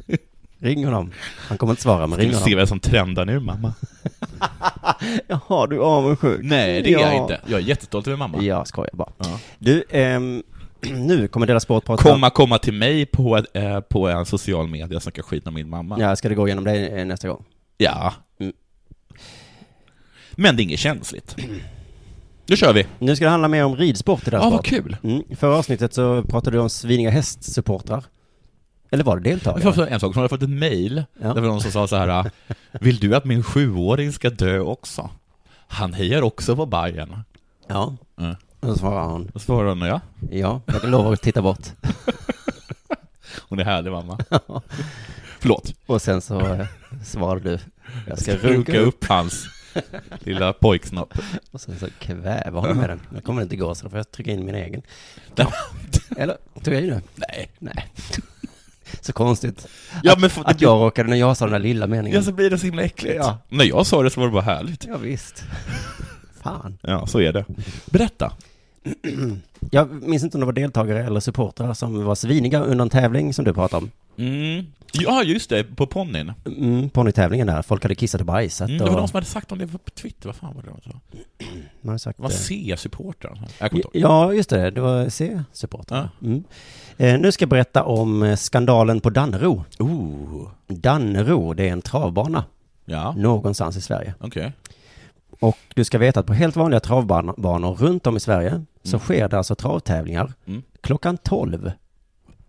Ring 0.62 0.86
honom. 0.86 1.12
Han 1.48 1.58
kommer 1.58 1.74
inte 1.74 1.82
svara, 1.84 2.08
men 2.08 2.12
Ska 2.12 2.22
ring 2.22 2.30
vi 2.30 2.36
se 2.36 2.42
honom. 2.44 2.60
vad 2.60 2.68
som 2.70 2.80
trendar 2.80 3.26
nu, 3.26 3.40
mamma? 3.40 3.74
Jaha, 5.28 5.68
du 5.68 5.76
är 5.76 5.80
avundsjuk. 5.80 6.40
Nej, 6.44 6.82
det 6.82 6.90
är 6.90 6.92
jag 6.92 7.02
Ja. 7.16 7.22
inte. 7.22 7.42
Jag 7.46 7.60
är 7.60 7.64
jättestolt 7.64 8.08
över 8.08 8.18
mamma. 8.18 8.42
Jag 8.44 8.68
skojar 8.68 8.90
bara. 8.94 9.10
Ja. 9.18 9.40
Du, 9.60 9.84
ehm, 9.90 10.44
nu 10.82 11.28
kommer 11.28 11.48
Dela 11.48 11.60
Sport 11.60 11.86
prata 11.86 12.04
Komma, 12.04 12.30
komma 12.30 12.58
till 12.58 12.74
mig 12.74 13.06
på, 13.06 13.38
eh, 13.54 13.80
på 13.80 14.08
en 14.10 14.26
social 14.26 14.68
media 14.68 14.96
och 14.98 15.04
snacka 15.04 15.24
skit 15.24 15.48
om 15.48 15.54
min 15.54 15.70
mamma. 15.70 15.98
Ja, 16.00 16.16
ska 16.16 16.30
det 16.30 16.36
gå 16.36 16.48
igenom 16.48 16.64
dig 16.64 16.88
eh, 17.00 17.06
nästa 17.06 17.28
gång? 17.28 17.44
Ja. 17.78 18.14
Mm. 18.40 18.54
Men 20.32 20.56
det 20.56 20.62
är 20.62 20.64
inget 20.64 20.80
känsligt. 20.80 21.36
Nu 22.48 22.56
kör 22.58 22.74
vi. 22.74 22.86
Nu 23.00 23.16
ska 23.16 23.26
det 23.26 23.32
handla 23.32 23.48
mer 23.48 23.66
om 23.66 23.76
ridsport 23.76 24.28
i 24.28 24.30
Dela 24.30 24.38
Ja, 24.38 24.42
Sport. 24.50 24.54
vad 24.54 24.66
kul. 24.66 24.98
Mm. 25.04 25.24
I 25.30 25.36
förra 25.36 25.56
avsnittet 25.56 25.94
så 25.94 26.24
pratade 26.24 26.58
du 26.58 26.62
om 26.62 26.70
sviniga 26.70 27.10
hästsupportrar. 27.10 28.04
Eller 28.92 29.04
var 29.04 29.20
det 29.20 29.30
Jag 29.30 29.42
får 29.42 29.52
deltagare? 29.52 29.88
en 29.90 30.00
sak, 30.00 30.14
som 30.14 30.22
har 30.22 30.28
fått 30.30 30.44
ett 30.44 30.50
mail, 30.50 31.04
Ja. 31.22 31.34
där 31.34 31.42
var 31.42 31.48
någon 31.48 31.62
som 31.62 31.72
sa 31.72 31.88
så 31.88 31.96
här 31.96 32.32
Vill 32.72 33.00
du 33.00 33.16
att 33.16 33.26
min 33.26 33.44
sjuåring 33.44 34.14
ska 34.14 34.30
dö 34.30 34.60
också? 34.60 35.10
Han 35.68 35.94
hejar 35.94 36.22
också 36.22 36.56
på 36.56 36.66
Bayern. 36.66 37.24
Ja. 37.68 37.96
Och 38.60 38.68
så 38.68 38.76
svarade 38.76 39.08
hon. 39.12 39.30
Då 39.34 39.40
svarade 39.40 39.70
hon 39.70 39.82
ja. 39.82 40.02
Ja, 40.32 40.62
jag 40.66 40.90
lovar 40.90 41.14
att 41.14 41.22
titta 41.22 41.42
bort. 41.42 41.68
Hon 43.50 43.60
är 43.60 43.64
härlig 43.64 43.92
mamma. 43.92 44.20
Förlåt. 45.40 45.74
Och 45.86 46.02
sen 46.02 46.22
så 46.22 46.40
eh, 46.40 46.66
svarade 47.06 47.50
du. 47.52 47.60
Jag 48.08 48.20
ska 48.20 48.36
runka 48.38 48.80
upp. 48.80 48.88
upp 48.88 49.06
hans 49.06 49.46
lilla 50.20 50.54
pojksnopp. 50.54 51.14
Och 51.52 51.62
sen 51.62 51.80
så 51.80 51.88
kväva 52.00 52.60
honom 52.60 52.78
med 52.78 52.90
den. 52.90 53.00
Nu 53.10 53.22
kommer 53.22 53.42
det 53.42 53.44
inte 53.44 53.56
gå 53.56 53.76
så 53.76 53.84
då 53.84 53.90
får 53.90 54.00
jag 54.00 54.12
trycka 54.12 54.32
in 54.32 54.46
min 54.46 54.56
egen. 54.56 54.82
Eller, 56.18 56.38
tog 56.64 56.74
jag 56.74 56.84
i 56.84 56.88
nu? 56.88 57.02
Nej. 57.16 57.50
Nej. 57.60 57.88
Så 59.02 59.14
konstigt. 59.14 59.68
Ja, 60.04 60.14
att, 60.14 60.20
men 60.20 60.30
för- 60.30 60.50
att 60.50 60.62
jag 60.62 60.82
råkade 60.82 61.10
när 61.10 61.18
jag 61.18 61.38
sa 61.38 61.46
den 61.46 61.52
där 61.52 61.60
lilla 61.60 61.88
meningen. 61.88 62.18
Ja, 62.20 62.24
så 62.24 62.32
blir 62.32 62.50
det 62.50 62.58
så 62.58 62.66
himla 62.66 62.82
äckligt. 62.82 63.16
Ja. 63.16 63.38
När 63.50 63.66
jag 63.66 63.86
sa 63.86 64.04
det 64.04 64.10
så 64.10 64.20
var 64.20 64.28
det 64.28 64.34
bara 64.34 64.42
härligt. 64.44 64.86
Ja, 64.86 64.98
visst. 64.98 65.44
Fan. 66.42 66.78
Ja, 66.82 67.08
så 67.08 67.22
är 67.22 67.34
det. 67.34 67.46
Berätta. 67.86 68.32
Jag 69.72 70.04
minns 70.04 70.24
inte 70.24 70.38
om 70.38 70.40
det 70.40 70.46
var 70.46 70.54
deltagare 70.54 71.06
eller 71.06 71.20
supportrar 71.20 71.74
som 71.74 72.06
var 72.06 72.16
sviniga 72.16 72.60
under 72.60 72.82
en 72.82 72.90
tävling 72.90 73.34
som 73.34 73.46
du 73.46 73.54
pratade 73.54 73.86
om. 73.86 73.92
Mm. 74.26 74.66
Ja, 74.92 75.24
just 75.24 75.50
det, 75.50 75.64
på 75.76 75.88
ponnyn. 75.88 76.34
Mm, 76.46 76.90
ponnytävlingen 76.90 77.48
där. 77.48 77.62
Folk 77.62 77.84
hade 77.84 77.96
kissat 77.96 78.22
och 78.22 78.28
bajsat. 78.28 78.70
Mm, 78.70 78.78
det 78.78 78.84
och... 78.84 78.92
var 78.92 79.00
någon 79.00 79.08
som 79.08 79.16
hade 79.18 79.28
sagt 79.28 79.52
om 79.52 79.58
det 79.58 79.68
på 79.68 79.78
Twitter, 79.78 80.28
vad 80.28 80.36
fan 80.36 80.56
var 80.56 80.62
det? 80.62 80.70
de 80.70 80.92
sa? 80.92 81.00
Man 81.82 81.94
har 81.94 81.98
sagt, 81.98 82.20
Vad 82.20 82.32
eh, 82.32 82.38
C-supportrar? 82.38 83.40
Ja, 83.94 84.34
just 84.34 84.50
det. 84.50 84.72
Det 84.72 84.82
var 84.82 85.10
C-supportrar. 85.10 86.10
Mm. 86.22 86.44
Eh, 87.02 87.20
nu 87.20 87.32
ska 87.32 87.44
jag 87.44 87.50
berätta 87.50 87.84
om 87.84 88.24
eh, 88.24 88.36
skandalen 88.36 89.00
på 89.02 89.10
Dannero. 89.10 89.66
Oh. 89.80 90.48
Dannero, 90.68 91.54
det 91.54 91.68
är 91.68 91.72
en 91.72 91.82
travbana. 91.82 92.44
Ja. 92.86 93.12
Någonstans 93.18 93.78
i 93.78 93.82
Sverige. 93.82 94.14
Okej. 94.20 94.52
Och 95.40 95.58
du 95.76 95.84
ska 95.84 95.98
veta 95.98 96.20
att 96.20 96.26
på 96.26 96.34
helt 96.34 96.56
vanliga 96.56 96.80
travbanor 96.80 97.74
runt 97.76 98.08
om 98.08 98.18
i 98.18 98.20
Sverige 98.20 98.66
så 98.84 98.96
Mm. 98.96 99.00
sker 99.00 99.30
det 99.30 99.38
alltså 99.38 99.56
travtävlingar 99.56 100.34
Mm. 100.48 100.62
klockan 100.82 101.18
12. 101.18 101.72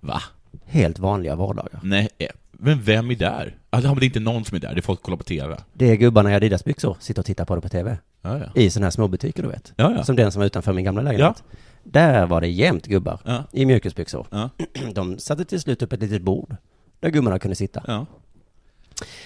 Va? 0.01 0.23
Helt 0.65 0.99
vanliga 0.99 1.37
vardagar. 1.37 1.81
Nej, 1.83 2.09
eh, 2.19 2.29
men 2.53 2.83
vem 2.83 3.11
är 3.11 3.15
där? 3.17 3.57
Alltså, 3.71 3.95
det 3.95 4.05
är 4.05 4.07
inte 4.07 4.21
någon 4.21 4.45
som 4.45 4.57
är 4.57 4.61
där, 4.61 4.75
det 4.75 4.81
är 4.81 4.83
folk 4.83 4.99
som 5.01 5.05
kollar 5.05 5.17
på 5.17 5.25
TV. 5.25 5.57
Det 5.73 5.91
är 5.91 5.95
gubbarna 5.97 6.31
i 6.31 6.35
Adidas-byxor, 6.35 6.97
sitter 7.01 7.23
och 7.23 7.27
tittar 7.27 7.45
på 7.45 7.55
det 7.55 7.61
på 7.61 7.69
TV. 7.69 7.99
Ja, 8.23 8.39
ja. 8.39 8.61
I 8.63 8.71
sådana 8.71 8.87
här 8.87 8.91
småbutiker 8.91 9.43
du 9.43 9.49
vet. 9.49 9.73
Ja, 9.77 9.93
ja. 9.97 10.05
Som 10.05 10.17
den 10.17 10.33
som 10.33 10.41
var 10.41 10.47
utanför 10.47 10.73
min 10.73 10.85
gamla 10.85 11.03
lägenhet. 11.03 11.43
Där 11.83 12.27
var 12.27 12.41
det 12.41 12.49
jämt 12.49 12.87
gubbar 12.87 13.21
Ja. 13.25 13.45
i 13.53 13.67
mjukisbyxor. 13.67 14.27
Ja. 14.31 14.51
De 14.95 15.19
satte 15.19 15.45
till 15.45 15.61
slut 15.61 15.83
upp 15.83 15.93
ett 15.93 16.01
litet 16.01 16.23
bord 16.23 16.57
där 17.01 17.11
gubbarna 17.11 17.39
kunde 17.39 17.55
sitta. 17.55 17.83
Ja. 17.87 18.07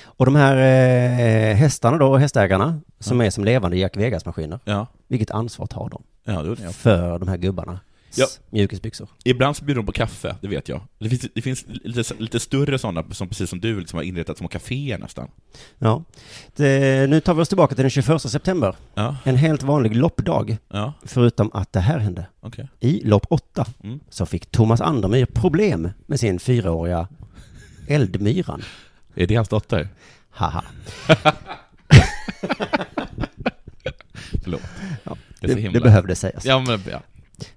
Och 0.05 0.24
de 0.24 0.34
här 0.34 0.57
eh, 0.57 1.55
hästarna 1.57 1.98
då, 1.98 2.16
hästägarna, 2.16 2.80
som 2.98 3.20
är 3.20 3.30
som 3.30 3.44
levande 3.44 3.76
Jack 3.76 3.96
Vegas-maskiner. 3.96 4.59
Vilket 5.09 5.30
ansvar 5.30 5.66
tar 5.66 5.88
de 5.90 6.02
för 6.72 7.18
de 7.18 7.28
här 7.28 7.36
gubbarna? 7.36 7.80
Ja. 8.16 8.26
Mjukisbyxor. 8.50 9.08
Ibland 9.24 9.56
så 9.56 9.64
bjuder 9.64 9.82
de 9.82 9.86
på 9.86 9.92
kaffe, 9.92 10.36
det 10.40 10.48
vet 10.48 10.68
jag. 10.68 10.80
Det 10.98 11.08
finns, 11.08 11.26
det 11.34 11.42
finns 11.42 11.64
lite, 11.68 12.14
lite 12.18 12.40
större 12.40 12.78
sådana, 12.78 13.04
som 13.10 13.28
precis 13.28 13.50
som 13.50 13.60
du, 13.60 13.80
liksom 13.80 13.96
har 13.96 14.04
inrättat 14.04 14.38
små 14.38 14.48
kaféer 14.48 14.98
nästan. 14.98 15.28
Ja. 15.78 16.04
Det, 16.56 17.10
nu 17.10 17.20
tar 17.20 17.34
vi 17.34 17.42
oss 17.42 17.48
tillbaka 17.48 17.74
till 17.74 17.82
den 17.82 17.90
21 17.90 18.22
september. 18.22 18.76
Ja. 18.94 19.16
En 19.24 19.36
helt 19.36 19.62
vanlig 19.62 19.96
loppdag. 19.96 20.56
Ja. 20.68 20.92
Förutom 21.02 21.50
att 21.54 21.72
det 21.72 21.80
här 21.80 21.98
hände. 21.98 22.26
Okej. 22.40 22.68
I 22.80 23.00
lopp 23.04 23.26
8 23.30 23.66
Mm. 23.82 24.00
så 24.08 24.26
fick 24.26 24.46
Thomas 24.50 24.80
Andermyr 24.80 25.24
problem 25.26 25.90
med 26.06 26.20
sin 26.20 26.38
fyraåriga 26.38 27.08
Eldmyran. 27.88 28.62
Är 29.14 29.26
det 29.26 29.34
hans 29.34 29.48
dotter? 29.48 29.88
Haha. 30.30 30.64
Förlåt. 34.42 34.60
Ja, 35.04 35.16
Det 35.40 35.54
det 35.54 35.80
behövde 35.80 36.14
sägas. 36.14 36.44
Ja, 36.44 36.60
men, 36.66 36.80
ja. 36.90 37.02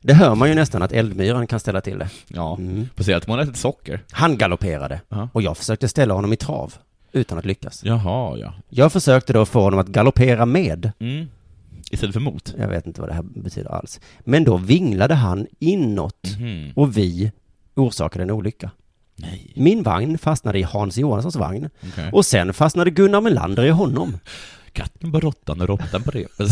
Det 0.02 0.14
hör 0.14 0.36
man 0.36 0.50
ju 0.50 0.56
nästan 0.56 0.82
att 0.82 0.92
Eldmyran 0.92 1.48
kan 1.48 1.60
ställa 1.60 1.82
till 1.82 1.98
det. 2.00 2.10
Ja, 2.28 2.56
Mm. 2.58 2.90
se 2.98 3.14
att 3.14 3.28
man 3.28 3.40
ätit 3.40 3.58
socker. 3.58 4.00
Han 4.12 4.38
galopperade 4.38 5.02
Ja. 5.10 5.30
och 5.34 5.42
jag 5.42 5.58
försökte 5.58 5.88
ställa 5.88 6.14
honom 6.14 6.34
i 6.34 6.36
trav 6.36 6.74
utan 7.12 7.38
att 7.38 7.46
lyckas. 7.46 7.82
Jaha, 7.84 8.38
ja. 8.38 8.54
Jag 8.70 8.92
försökte 8.92 9.34
då 9.34 9.46
få 9.46 9.62
honom 9.62 9.80
att 9.80 9.88
galoppera 9.88 10.46
med. 10.46 10.92
Mm. 11.00 11.28
Istället 11.92 12.14
för 12.14 12.20
mot? 12.22 12.54
Jag 12.58 12.68
vet 12.68 12.88
inte 12.88 13.02
vad 13.02 13.10
det 13.10 13.14
här 13.14 13.24
betyder 13.24 13.70
alls. 13.70 14.00
Men 14.20 14.44
då 14.44 14.58
vinglade 14.58 15.14
han 15.16 15.48
inåt 15.60 16.36
Mhm. 16.38 16.72
och 16.76 16.98
vi 16.98 17.32
orsakade 17.76 18.24
en 18.24 18.32
olycka. 18.32 18.72
Nej. 19.16 19.52
Min 19.56 19.84
vagn 19.84 20.18
fastnade 20.18 20.60
i 20.60 20.64
Hans 20.64 20.98
Johanssons 20.98 21.36
vagn 21.36 21.70
Okej. 21.92 22.10
och 22.14 22.26
sen 22.26 22.54
fastnade 22.54 22.90
Gunnar 22.92 23.22
Melander 23.22 23.66
i 23.66 23.70
honom, 23.70 24.20
Katten 24.74 25.12
på 25.12 25.20
råttan 25.20 25.62
och 25.62 25.68
råttan 25.68 26.04
på 26.04 26.12
repet. 26.12 26.48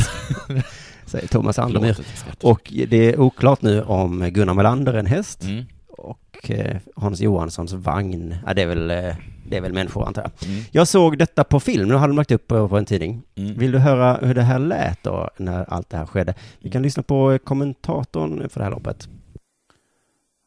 säger 1.06 1.28
Thomas 1.28 1.56
skrattar. 1.56 2.50
Och 2.50 2.74
det 2.88 3.14
är 3.14 3.20
oklart 3.20 3.62
nu 3.62 3.82
om 3.82 4.30
Gunnar 4.30 4.54
Melander 4.54 4.94
är 4.94 4.98
en 4.98 5.06
häst 5.06 5.44
Mm. 5.44 5.66
och 5.88 6.52
eh, 6.52 6.78
Hans 6.96 7.22
Johanssons 7.22 7.74
vagn, 7.74 8.36
ja 8.46 8.54
det 8.54 8.62
är 8.62 8.68
väl, 8.68 8.92
eh, 8.92 9.16
det 9.48 9.58
är 9.58 9.62
väl 9.62 9.74
människor 9.74 10.08
antar 10.08 10.22
jag. 10.22 10.50
Mm. 10.50 10.64
Jag 10.72 10.88
såg 10.88 11.18
detta 11.18 11.44
på 11.44 11.60
film, 11.60 11.88
nu 11.90 11.96
hade 11.96 12.12
de 12.14 12.18
lagt 12.18 12.32
upp 12.32 12.48
på, 12.48 12.78
en 12.78 12.86
tidning. 12.86 13.22
Mm. 13.36 13.58
Vill 13.58 13.72
du 13.72 13.78
höra 13.78 14.20
hur 14.28 14.34
det 14.34 14.42
här 14.42 14.60
lät 14.60 15.04
då, 15.04 15.30
när 15.38 15.74
allt 15.74 15.90
det 15.90 15.98
här 15.98 16.06
skedde? 16.06 16.34
Vi 16.60 16.70
kan 16.72 16.82
lyssna 16.82 17.04
på 17.04 17.32
eh, 17.32 17.38
kommentatorn 17.38 18.50
för 18.50 18.60
det 18.60 18.64
här 18.64 18.72
loppet. 18.72 19.10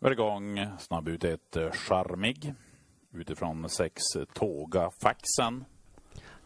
Var 0.00 0.10
igång, 0.10 0.66
snabb 0.78 1.08
ut 1.08 1.24
ett 1.24 1.56
eh, 1.56 1.70
charmig. 1.70 2.54
Utifrån 3.14 3.68
sex 3.68 4.02
eh, 4.16 4.22
Tåga 4.34 4.90
Faxen. 5.02 5.64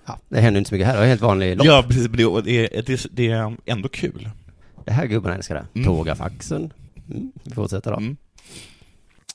Ja, 0.06 0.18
det 0.28 0.40
händer 0.40 0.58
inte 0.58 0.68
så 0.68 0.74
mycket 0.74 0.86
här, 0.88 0.96
det 0.96 1.02
är 1.04 1.08
helt 1.08 1.20
vanlig 1.20 1.56
lopp. 1.56 1.66
Ja, 1.66 1.84
precis. 1.86 2.08
men 2.08 2.16
Det 2.16 2.22
är, 2.22 2.82
det 2.82 2.88
är, 2.92 3.06
det 3.10 3.30
är 3.30 3.56
ändå 3.66 3.88
kul. 3.88 4.28
Det 4.84 4.92
här 4.92 5.06
gubben 5.06 5.32
älskar 5.32 5.54
det. 5.54 5.66
Mm. 5.80 5.86
Tågafaxen. 5.86 6.72
Mm. 7.10 7.32
Vi 7.44 7.50
fortsätter 7.54 7.90
då. 7.90 7.96
Mm. 7.96 8.16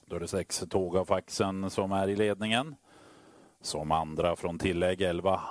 Då 0.10 0.16
är 0.16 0.20
det 0.20 0.28
sex 0.28 0.64
Tåga 0.70 1.06
Faxen 1.06 1.70
som 1.70 1.92
är 1.92 2.08
i 2.10 2.16
ledningen. 2.16 2.76
Som 3.64 3.92
andra 3.92 4.36
från 4.36 4.60
tillägg 4.60 5.02
11. 5.02 5.42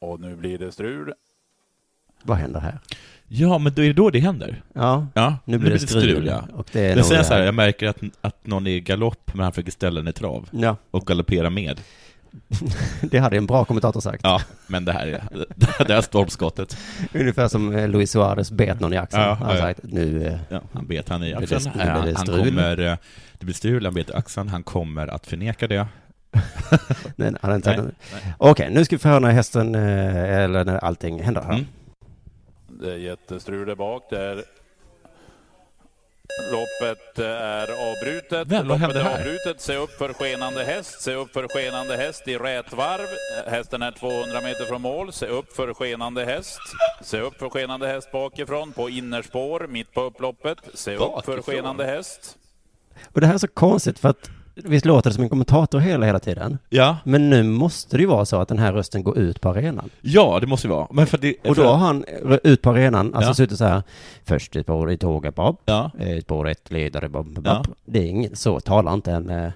Och 0.00 0.20
nu 0.20 0.36
blir 0.36 0.58
det 0.58 0.72
strul. 0.72 1.12
Vad 2.22 2.36
händer 2.36 2.60
här? 2.60 2.78
Ja, 3.28 3.58
men 3.58 3.74
då 3.74 3.82
är 3.82 3.86
det 3.86 3.92
då 3.92 4.10
det 4.10 4.18
händer. 4.18 4.62
Ja, 4.72 5.06
Ja, 5.14 5.36
nu 5.44 5.58
blir 5.58 5.70
det 5.70 5.78
strul. 5.78 6.26
ja. 6.26 6.42
Och 6.54 6.68
det 6.72 6.80
är 6.80 6.94
Men 6.94 7.04
sen 7.04 7.18
det 7.18 7.24
så 7.24 7.34
här. 7.34 7.42
jag 7.44 7.54
märker 7.54 7.86
att, 7.88 7.98
att 8.20 8.46
någon 8.46 8.66
är 8.66 8.70
i 8.70 8.80
galopp, 8.80 9.34
men 9.34 9.42
han 9.44 9.52
försöker 9.52 9.72
ställa 9.72 10.00
den 10.00 10.08
i 10.08 10.12
trav. 10.12 10.48
Ja, 10.52 10.76
Och 10.90 11.06
galoppera 11.06 11.50
med. 11.50 11.80
det 13.10 13.18
hade 13.18 13.36
en 13.36 13.46
bra 13.46 13.64
kommentator 13.64 14.00
sagt. 14.00 14.20
Ja, 14.24 14.40
men 14.66 14.84
det 14.84 14.92
här 14.92 15.06
är, 15.06 15.22
det 15.86 15.94
här 15.94 16.00
stormskottet. 16.00 16.76
Ungefär 17.14 17.48
som 17.48 17.76
eh, 17.76 17.88
Luis 17.88 18.10
Suarez 18.10 18.50
bet 18.50 18.80
någon 18.80 18.92
i 18.92 18.96
axeln. 18.96 19.22
Ja, 19.22 19.34
han 19.34 19.54
ja, 19.56 19.60
sagt 19.62 19.80
nu... 19.82 20.26
eh, 20.26 20.38
Ja, 20.48 20.60
han 20.72 20.86
bet 20.86 21.08
han 21.08 21.22
i 21.24 21.34
blir 21.34 21.46
det- 21.46 21.56
axeln. 21.56 21.72
nu 21.76 21.82
blir 22.02 22.12
det 22.12 22.18
han 22.18 22.26
kommer, 22.26 22.78
eh, 22.80 22.96
det 23.38 23.44
blir 23.44 23.54
strul, 23.54 23.84
han 23.84 23.94
bet 23.94 24.10
i 24.10 24.12
axeln, 24.12 24.48
han 24.48 24.62
kommer 24.62 25.06
att 25.06 25.26
förneka 25.26 25.66
det. 25.66 25.86
Nej, 27.16 27.32
han 27.40 27.54
inte 27.54 27.70
Nej, 27.76 27.80
nej. 28.12 28.34
Okej, 28.38 28.70
nu 28.70 28.84
ska 28.84 28.96
vi 28.96 29.00
få 29.00 29.08
höra 29.08 29.18
när 29.20 29.30
hästen, 29.30 29.74
eh, 29.74 30.38
eller 30.44 30.64
när 30.64 30.84
allting 30.84 31.22
händer 31.22 31.42
här. 31.42 31.52
Mm. 31.52 31.66
Det 32.80 32.92
är 32.92 32.96
jättestrul 32.96 33.66
där 33.68 33.74
bak. 33.74 34.02
Där 34.10 34.42
Loppet 36.50 37.18
är 37.18 37.90
avbrutet. 37.90 38.48
Vem, 38.48 38.68
vad 38.68 38.80
Loppet 38.80 38.96
är 38.96 39.14
avbrutet. 39.14 39.60
Se 39.60 39.76
upp 39.76 39.90
för 39.90 40.12
skenande 40.12 40.64
häst. 40.64 41.00
Se 41.00 41.14
upp 41.14 41.32
för 41.32 41.48
skenande 41.48 41.96
häst 41.96 42.28
i 42.28 42.36
rätt 42.36 42.72
varv. 42.72 43.06
Hästen 43.46 43.82
är 43.82 43.90
200 43.92 44.40
meter 44.40 44.64
från 44.64 44.82
mål. 44.82 45.12
Se 45.12 45.26
upp 45.26 45.52
för 45.52 45.74
skenande 45.74 46.24
häst. 46.24 46.60
Se 47.02 47.20
upp 47.20 47.38
för 47.38 47.48
skenande 47.48 47.86
häst 47.86 48.12
bakifrån 48.12 48.72
på 48.72 48.90
innerspår 48.90 49.66
mitt 49.68 49.92
på 49.92 50.02
upploppet. 50.02 50.58
Se 50.74 50.96
upp 50.96 51.24
för 51.24 51.42
skenande 51.42 51.84
häst. 51.84 52.36
Och 53.12 53.20
det 53.20 53.26
här 53.26 53.34
är 53.34 53.38
så 53.38 53.48
konstigt 53.48 53.98
för 53.98 54.08
att 54.08 54.30
visst 54.64 54.84
låter 54.86 55.10
det 55.10 55.14
som 55.14 55.22
en 55.22 55.28
kommentator 55.30 55.78
hela, 55.78 56.06
hela 56.06 56.18
tiden. 56.18 56.58
Ja, 56.68 56.96
Men 57.04 57.30
nu 57.30 57.42
måste 57.42 57.96
det 57.96 58.00
ju 58.00 58.06
vara 58.08 58.24
så 58.24 58.40
att 58.40 58.48
den 58.48 58.58
här 58.58 58.72
rösten 58.72 59.02
går 59.02 59.18
ut 59.18 59.40
på 59.40 59.48
arenan. 59.48 59.90
ja 60.00 60.38
det 60.40 60.46
måste 60.46 60.68
det 60.68 60.74
vara. 60.74 60.86
Men 60.90 61.06
för 61.06 61.18
det, 61.18 61.34
Och 61.48 61.56
för, 61.56 61.62
då 61.62 61.68
har 61.68 61.76
han 61.76 62.04
ut 62.44 62.62
på 62.62 62.70
arenan, 62.70 63.14
alltså 63.14 63.30
Ja. 63.30 63.34
suttit 63.34 63.58
så 63.58 63.64
här, 63.64 63.82
först 64.24 64.56
ett 64.56 64.62
spår 64.66 64.90
i 64.92 64.96
tåget, 64.98 65.34
bob, 65.34 65.56
Ja, 65.64 65.90
ett 65.98 66.22
spår 66.24 66.48
ett 66.48 66.70
ledare, 66.70 67.08
bob, 67.08 67.34
bob, 67.34 67.46
Ja. 67.46 67.64
Det 67.84 67.98
är 67.98 68.04
ingen, 68.06 68.36
så 68.36 68.60
talar 68.60 68.94
inte 68.94 69.12
en 69.12 69.30
eh, 69.30 69.50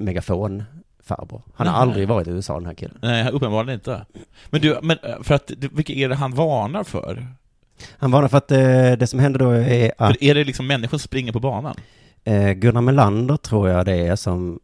megafonfarbror. 0.00 1.42
Han 1.54 1.66
har 1.66 1.74
Nej. 1.74 1.82
aldrig 1.82 2.08
varit 2.08 2.28
i 2.28 2.30
USA 2.30 2.54
den 2.54 2.66
här 2.66 2.74
killen. 2.74 2.98
nej, 3.02 3.30
uppenbarligen 3.32 3.74
inte. 3.74 4.06
Men 4.50 4.60
du, 4.60 4.78
men 4.82 4.96
eh, 5.02 5.22
för 5.22 5.34
att, 5.34 5.50
vilka 5.72 5.92
är 5.92 6.08
det 6.08 6.14
han 6.14 6.34
varnar 6.34 6.84
för? 6.84 7.26
Han 7.98 8.10
varnar 8.10 8.28
för 8.28 8.38
att 8.38 8.50
eh, 8.52 8.92
det 8.98 9.06
som 9.06 9.20
händer 9.20 9.38
då 9.38 9.50
är 9.50 9.92
att 9.98 10.16
För 10.16 10.24
är 10.24 10.34
det 10.34 10.44
liksom 10.44 10.66
människor 10.66 10.98
som 10.98 10.98
springer 10.98 11.32
på 11.32 11.40
banan? 11.40 11.76
Eh, 12.24 12.52
Gunnar 12.52 12.80
Melander 12.80 13.36
tror 13.36 13.68
jag 13.68 13.86
det 13.86 13.96
är 14.06 14.16
som 14.16 14.60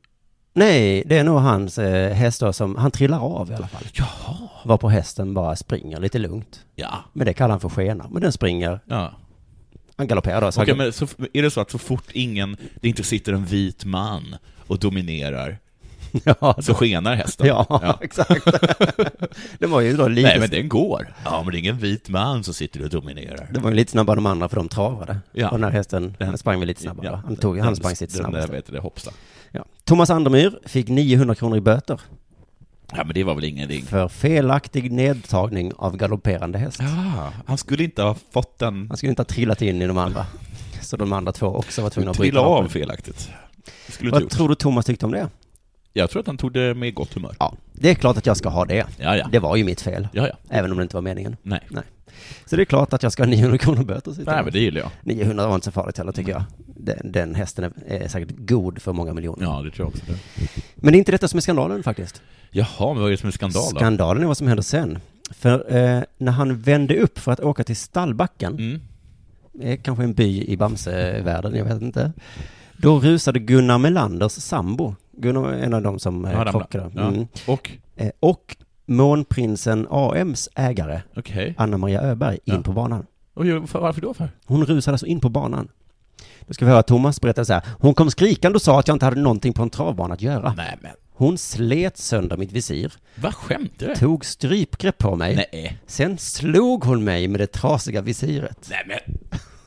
Nej, 0.56 1.02
det 1.06 1.18
är 1.18 1.24
nog 1.24 1.38
hans 1.40 1.78
eh, 1.78 2.12
häst 2.12 2.40
då 2.40 2.52
som, 2.52 2.76
han 2.76 2.90
trillar 2.90 3.20
av 3.20 3.50
i 3.50 3.54
alla 3.54 3.68
fall. 3.68 3.82
Jaha. 3.92 4.36
Var 4.64 4.76
på 4.78 4.88
hästen 4.88 5.34
bara 5.34 5.56
springer 5.56 6.00
lite 6.00 6.18
lugnt. 6.18 6.60
Ja. 6.74 6.94
Men 7.12 7.26
det 7.26 7.32
kallar 7.34 7.50
han 7.50 7.60
för 7.60 7.68
skena. 7.68 8.06
Men 8.10 8.22
den 8.22 8.32
springer, 8.32 8.80
Ja. 8.86 9.12
han 9.96 10.06
galopperar 10.06 10.40
då. 10.40 10.52
Så 10.52 10.62
Okej, 10.62 10.74
han, 10.74 10.78
men 10.84 10.92
så, 10.92 11.06
är 11.32 11.42
det 11.42 11.50
så 11.50 11.60
att 11.60 11.70
så 11.70 11.78
fort 11.78 12.04
ingen, 12.12 12.56
det 12.80 12.88
inte 12.88 13.02
sitter 13.02 13.32
en 13.32 13.44
vit 13.44 13.84
man 13.84 14.36
och 14.66 14.78
dominerar, 14.78 15.58
ja, 16.24 16.56
så 16.62 16.74
skenar 16.74 17.14
hästen? 17.14 17.46
ja, 17.46 17.98
exakt. 18.00 18.44
det 19.58 19.66
var 19.66 19.80
ju 19.80 19.96
då 19.96 20.08
lite, 20.08 20.28
Nej, 20.28 20.40
men 20.40 20.50
den 20.50 20.68
går. 20.68 21.14
Ja, 21.24 21.42
men 21.42 21.52
det 21.52 21.56
är 21.56 21.60
ingen 21.60 21.78
vit 21.78 22.08
man 22.08 22.44
som 22.44 22.54
sitter 22.54 22.82
och 22.82 22.90
dominerar. 22.90 23.48
det 23.52 23.60
var 23.60 23.70
ju 23.70 23.76
lite 23.76 23.90
snabbare 23.90 24.14
de 24.16 24.26
andra 24.26 24.48
för 24.48 24.56
de 24.56 24.68
travade. 24.68 25.18
Ja. 25.32 25.48
Och 25.48 25.58
den 25.58 25.64
här 25.64 25.70
hästen, 25.70 26.16
Den- 26.18 26.38
sprang 26.38 26.58
väl 26.58 26.66
lite 26.68 26.82
snabbare. 26.82 27.06
Ja, 27.06 27.22
han, 27.24 27.36
tog, 27.36 27.56
den- 27.56 27.64
han 27.64 27.76
sprang 27.76 27.96
sitt 27.96 28.12
Den 28.14 28.22
där, 28.22 28.30
snabbaste. 28.30 28.52
vet 28.52 28.66
du, 28.66 28.78
hoppsa. 28.78 29.10
Ja. 29.52 29.64
Thomas 29.84 30.10
Andermyr 30.10 30.58
fick 30.66 30.88
900 30.88 31.34
kronor 31.34 31.56
i 31.56 31.60
böter 31.60 32.00
Ja, 32.96 33.04
men 33.04 33.14
det 33.14 33.24
var 33.24 33.34
väl 33.34 33.44
ingenting. 33.44 33.82
för 33.84 34.08
felaktig 34.08 34.92
nedtagning 34.92 35.72
av 35.76 35.96
galopperande 35.96 36.58
häst. 36.58 36.78
Ja, 36.80 37.32
han 37.46 37.58
skulle 37.58 37.84
inte 37.84 38.02
ha 38.02 38.16
fått 38.32 38.58
den 38.58 38.86
Han 38.88 38.96
skulle 38.96 39.10
inte 39.10 39.20
ha 39.20 39.24
trillat 39.26 39.62
in 39.62 39.82
i 39.82 39.86
de 39.86 39.98
andra. 39.98 40.26
Så 40.80 40.96
de 40.96 41.12
andra 41.12 41.32
två 41.32 41.46
också 41.46 41.82
var 41.82 41.90
tvungna 41.90 42.10
att 42.10 42.16
bryta 42.18 42.30
trilla 42.32 42.46
av 42.46 42.68
felaktigt. 42.68 43.30
Det 44.00 44.08
Vad 44.10 44.22
gjort. 44.22 44.30
tror 44.30 44.48
du 44.48 44.54
Thomas 44.54 44.86
tyckte 44.86 45.06
om 45.06 45.12
det? 45.12 45.28
Jag 45.96 46.10
tror 46.10 46.20
att 46.20 46.26
han 46.26 46.36
tog 46.36 46.52
det 46.52 46.74
med 46.74 46.94
gott 46.94 47.14
humör. 47.14 47.36
Ja, 47.38 47.54
det 47.72 47.90
är 47.90 47.94
klart 47.94 48.16
att 48.16 48.26
jag 48.26 48.36
ska 48.36 48.48
ha 48.48 48.64
det. 48.64 48.86
Ja, 48.98 49.16
ja. 49.16 49.28
Det 49.32 49.38
var 49.38 49.56
ju 49.56 49.64
mitt 49.64 49.80
fel. 49.80 50.08
Ja, 50.12 50.26
ja. 50.28 50.34
Även 50.48 50.70
om 50.70 50.76
det 50.76 50.82
inte 50.82 50.96
var 50.96 51.02
meningen. 51.02 51.36
Nej. 51.42 51.60
Nej. 51.68 51.82
Så 52.46 52.56
det 52.56 52.62
är 52.62 52.64
klart 52.64 52.92
att 52.92 53.02
jag 53.02 53.12
ska 53.12 53.22
ha 53.22 53.30
900 53.30 53.58
kronor 53.58 53.84
böter. 53.84 54.14
Nej, 54.26 54.44
men 54.44 54.52
det 54.52 54.58
gillar 54.58 54.80
jag. 54.80 54.90
900 55.02 55.46
var 55.46 55.54
inte 55.54 55.64
så 55.64 55.70
farligt 55.72 55.98
heller 55.98 56.12
tycker 56.12 56.32
jag. 56.32 56.42
Den, 56.76 57.12
den 57.12 57.34
hästen 57.34 57.64
är, 57.64 57.72
är 58.02 58.08
säkert 58.08 58.36
god 58.38 58.82
för 58.82 58.92
många 58.92 59.14
miljoner. 59.14 59.44
Ja, 59.46 59.62
det 59.62 59.70
tror 59.70 59.86
jag 59.86 59.88
också. 59.88 60.02
Det. 60.06 60.18
Men 60.74 60.92
det 60.92 60.96
är 60.96 60.98
inte 60.98 61.12
detta 61.12 61.28
som 61.28 61.36
är 61.36 61.40
skandalen 61.40 61.82
faktiskt. 61.82 62.22
Jaha, 62.50 62.66
men 62.92 62.96
vad 62.96 63.06
är 63.06 63.10
det 63.10 63.16
som 63.16 63.28
är 63.28 63.32
skandal 63.32 63.62
då? 63.72 63.78
Skandalen 63.78 64.22
är 64.22 64.26
vad 64.26 64.36
som 64.36 64.46
händer 64.46 64.62
sen. 64.62 64.98
För 65.30 65.76
eh, 65.76 66.02
när 66.18 66.32
han 66.32 66.60
vände 66.60 66.96
upp 66.96 67.18
för 67.18 67.32
att 67.32 67.40
åka 67.40 67.64
till 67.64 67.76
stallbacken, 67.76 68.54
Mm. 68.58 68.80
är 69.60 69.76
kanske 69.76 70.04
en 70.04 70.14
by 70.14 70.44
i 70.44 70.56
Bamsevärlden, 70.56 71.54
jag 71.54 71.64
vet 71.64 71.82
inte. 71.82 72.12
Då 72.76 72.98
rusade 73.00 73.38
Gunnar 73.38 73.78
Melanders 73.78 74.32
sambo, 74.32 74.94
Gunnar 75.16 75.48
är 75.52 75.62
en 75.62 75.74
av 75.74 75.82
dem 75.82 75.98
som 75.98 76.24
eh, 76.24 76.50
krockade. 76.50 76.90
Ja. 76.94 77.02
Mm. 77.08 77.26
Och? 77.46 77.70
Eh, 77.96 78.10
och 78.20 78.56
Månprinsen 78.86 79.86
AMs 79.90 80.48
ägare, 80.54 81.02
Okej. 81.16 81.54
Anna 81.58 81.78
Maria 81.78 82.00
Öberg, 82.02 82.38
in 82.44 82.54
Ja. 82.54 82.62
på 82.62 82.72
banan. 82.72 83.06
Och 83.34 83.44
varför 83.72 84.00
då 84.00 84.14
för? 84.14 84.28
Hon 84.46 84.66
rusade 84.66 84.94
alltså 84.94 85.06
in 85.06 85.20
på 85.20 85.28
banan. 85.28 85.68
Då 86.46 86.54
ska 86.54 86.64
vi 86.64 86.70
höra 86.70 86.82
Thomas 86.82 87.20
berätta 87.20 87.44
så 87.44 87.52
här. 87.52 87.62
Hon 87.80 87.94
kom 87.94 88.10
skrikande 88.10 88.56
och 88.56 88.62
sa 88.62 88.78
att 88.80 88.88
jag 88.88 88.94
inte 88.94 89.04
hade 89.04 89.20
någonting 89.20 89.52
på 89.52 89.62
en 89.62 89.70
travbana 89.70 90.14
att 90.14 90.22
göra. 90.22 90.54
Nej, 90.56 90.78
men. 90.80 90.90
Hon 91.16 91.38
slet 91.38 91.96
sönder 91.98 92.36
mitt 92.36 92.52
visir, 92.52 92.92
Vad 93.14 93.34
skämtar 93.34 93.86
du? 93.86 93.94
tog 93.94 94.24
strypgrepp 94.24 94.98
på 94.98 95.16
mig. 95.16 95.36
Nej. 95.52 95.78
Sen 95.86 96.18
slog 96.18 96.84
hon 96.84 97.04
mig 97.04 97.28
med 97.28 97.40
det 97.40 97.46
trasiga 97.46 98.00
visiret. 98.02 98.68
Nej, 98.70 98.84
men. 98.86 99.18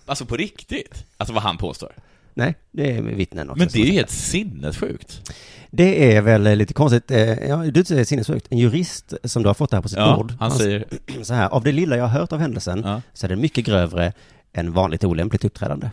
Alltså 0.05 0.25
på 0.25 0.35
riktigt? 0.37 1.05
Alltså 1.17 1.33
vad 1.33 1.43
han 1.43 1.57
påstår? 1.57 1.91
Nej, 2.37 2.55
det 2.71 2.97
är 2.97 3.01
vittnen 3.01 3.49
också. 3.49 3.59
Men 3.59 3.67
det 3.73 3.79
är 3.81 3.85
ju 3.85 3.91
helt 3.91 4.09
sinnessjukt. 4.09 5.31
Det 5.71 6.15
är 6.15 6.21
väl 6.21 6.57
lite 6.57 6.73
konstigt. 6.73 7.11
Eh, 7.11 7.19
Ja, 7.47 7.57
du 7.57 7.85
säger 7.85 8.03
sinnessjukt. 8.03 8.47
En 8.49 8.57
jurist 8.57 9.13
som 9.23 9.43
du 9.43 9.49
har 9.49 9.53
fått 9.53 9.69
det 9.69 9.77
här 9.77 9.81
på 9.81 9.89
sitt 9.89 9.97
Ja, 9.97 10.15
bord. 10.17 10.33
han 10.39 10.51
säger- 10.51 10.85
Så 11.23 11.33
här, 11.33 11.49
av 11.49 11.63
det 11.63 11.71
lilla 11.71 11.97
jag 11.97 12.03
har 12.07 12.19
hört 12.19 12.33
av 12.33 12.39
händelsen 12.39 13.01
så 13.13 13.25
är 13.25 13.29
det 13.29 13.35
mycket 13.35 13.65
grövre 13.65 14.13
än 14.53 14.73
vanligt 14.73 15.03
olämpligt 15.03 15.45
uppträdande. 15.45 15.89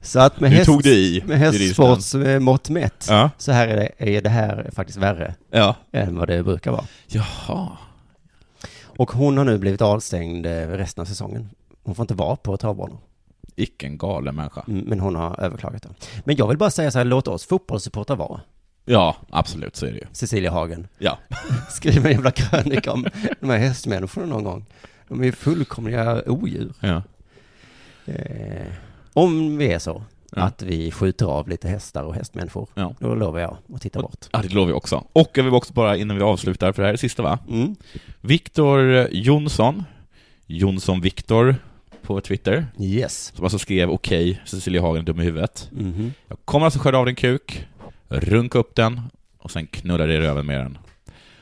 Så 0.00 0.20
att 0.20 0.40
med, 0.40 0.50
häst, 0.50 0.66
tog 0.66 0.82
du 0.82 0.90
i, 0.94 1.22
med 1.26 1.38
hästsports 1.38 2.14
eh, 2.14 2.38
mått 2.40 2.68
mätt 2.68 3.06
Ja. 3.08 3.30
så 3.38 3.52
här 3.52 3.68
är 3.68 3.76
det, 3.76 4.16
är 4.16 4.20
det 4.22 4.28
här 4.28 4.70
faktiskt 4.74 4.98
värre 4.98 5.34
Ja. 5.50 5.76
än 5.92 6.16
vad 6.16 6.28
det 6.28 6.42
brukar 6.42 6.70
vara. 6.70 6.84
Jaha. 7.06 7.68
Och 8.96 9.10
hon 9.12 9.38
har 9.38 9.44
nu 9.44 9.58
blivit 9.58 9.80
avstängd 9.82 10.46
eh, 10.46 10.50
resten 10.50 11.02
av 11.02 11.06
säsongen. 11.06 11.48
Hon 11.82 11.94
får 11.94 12.02
inte 12.02 12.14
vara 12.14 12.36
på 12.36 12.56
travbanor. 12.56 12.98
Icke 13.56 13.88
galen 13.88 14.34
människa. 14.36 14.64
Mm, 14.68 14.84
Men 14.84 15.00
hon 15.00 15.16
har 15.16 15.40
överklagat 15.40 15.82
det. 15.82 15.88
Men 16.24 16.36
jag 16.36 16.48
vill 16.48 16.58
bara 16.58 16.70
säga 16.70 16.90
så 16.90 16.98
här, 16.98 17.04
låt 17.04 17.28
oss 17.28 17.46
fotbollssupportrar 17.46 18.16
vara. 18.16 18.40
Ja, 18.84 19.16
absolut, 19.30 19.76
så 19.76 19.86
är 19.86 19.90
det 19.92 19.98
ju. 19.98 20.06
Cecilia 20.12 20.50
Hagen. 20.50 20.88
Ja. 20.98 21.18
Skriv 21.70 22.06
en 22.06 22.12
jävla 22.12 22.30
krönika 22.30 22.92
om 22.92 23.06
de 23.40 23.50
här 23.50 23.58
hästmänniskorna 23.58 24.26
någon 24.26 24.44
gång. 24.44 24.64
De 25.08 25.20
är 25.20 25.24
ju 25.24 25.32
fullkomliga 25.32 26.22
odjur. 26.26 26.72
Ja. 26.80 27.02
Eh, 28.06 28.66
om 29.12 29.56
vi 29.58 29.72
är 29.72 29.78
så 29.78 30.02
Ja. 30.36 30.42
att 30.42 30.62
vi 30.62 30.90
skjuter 30.90 31.26
av 31.26 31.48
lite 31.48 31.68
hästar 31.68 32.02
och 32.04 32.14
hästmänniskor, 32.14 32.68
Ja. 32.74 32.94
då 32.98 33.14
lovar 33.14 33.40
jag 33.40 33.56
att 33.74 33.82
titta 33.82 34.02
bort. 34.02 34.26
Ja, 34.32 34.42
det 34.42 34.48
lovar 34.54 34.66
vi 34.66 34.72
också. 34.72 35.04
Och 35.12 35.30
jag 35.34 35.44
vill 35.44 35.54
också 35.54 35.72
bara, 35.72 35.96
innan 35.96 36.16
vi 36.16 36.22
avslutar, 36.22 36.72
för 36.72 36.82
det 36.82 36.86
här 36.86 36.88
är 36.88 36.92
det 36.92 36.98
sista 36.98 37.22
va? 37.22 37.38
Mm. 37.48 37.76
Viktor 38.20 39.08
Jonsson, 39.10 39.84
Jonsson 40.46 41.00
Viktor 41.00 41.56
på 42.02 42.20
Twitter. 42.20 42.66
Yes. 42.80 43.32
Som 43.34 43.44
alltså 43.44 43.58
skrev 43.58 43.90
okej, 43.90 44.42
Cecilia 44.44 44.80
Hagen 44.82 45.00
är 45.02 45.06
dum 45.06 45.20
i 45.20 45.24
huvudet. 45.24 45.68
Mhm. 45.72 46.12
Jag 46.28 46.38
kommer 46.44 46.64
alltså 46.66 46.80
skära 46.80 46.98
av 46.98 47.06
din 47.06 47.14
kuk, 47.14 47.66
runka 48.08 48.58
upp 48.58 48.74
den 48.74 49.00
och 49.38 49.50
sen 49.50 49.66
knulla 49.66 50.06
dig 50.06 50.16
i 50.16 50.20
röven 50.20 50.46
med 50.46 50.58
den. 50.60 50.78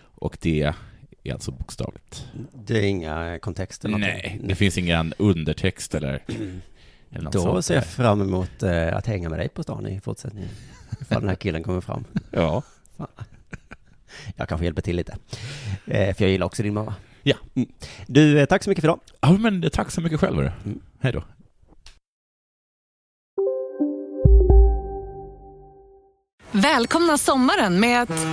Och 0.03 0.37
det 0.41 0.73
är 1.25 1.33
alltså 1.33 1.51
bokstavligt. 1.51 2.27
Det 2.67 2.79
är 2.79 2.83
inga 2.83 3.39
kontexter? 3.39 3.89
Nej, 3.89 4.41
det 4.45 4.55
finns 4.55 4.79
ingen 4.79 5.15
undertext 5.19 5.95
eller, 5.95 6.23
Då 7.33 7.63
ser 7.63 7.75
jag 7.75 7.87
fram 7.87 8.21
emot 8.21 8.63
eh, 8.63 8.97
att 8.97 9.07
hänga 9.07 9.29
med 9.29 9.39
dig 9.39 9.49
på 9.49 9.63
stan 9.63 9.87
i 9.87 10.01
fortsättningen. 10.01 10.49
Ifall 11.01 11.21
den 11.21 11.29
här 11.29 11.37
killen 11.37 11.63
kommer 11.63 11.81
fram. 11.81 12.05
Ja. 12.31 12.63
Fan. 12.97 13.07
Jag 14.37 14.49
kanske 14.49 14.65
hjälper 14.65 14.83
till 14.83 14.97
lite. 14.97 15.17
Eh, 15.87 16.15
för 16.15 16.25
jag 16.25 16.31
gillar 16.31 16.47
också 16.47 16.63
din 16.63 16.75
mamma. 16.75 16.95
Ja. 17.23 17.37
Mm. 17.55 17.69
Du, 18.07 18.41
eh, 18.41 18.47
tack 18.47 18.65
så 18.65 18.71
mycket 18.71 18.83
för 18.83 18.89
idag. 18.89 19.01
Ja, 19.21 19.33
men 19.33 19.61
det- 19.61 19.71
tack 19.71 19.91
så 19.91 20.01
mycket 20.01 20.21
själv. 20.21 20.37
hörru. 20.37 20.51
Hej 21.01 21.13
då. 21.13 21.23
Välkomna 26.53 27.19
sommaren 27.19 27.81
med 27.81 28.03
att... 28.03 28.27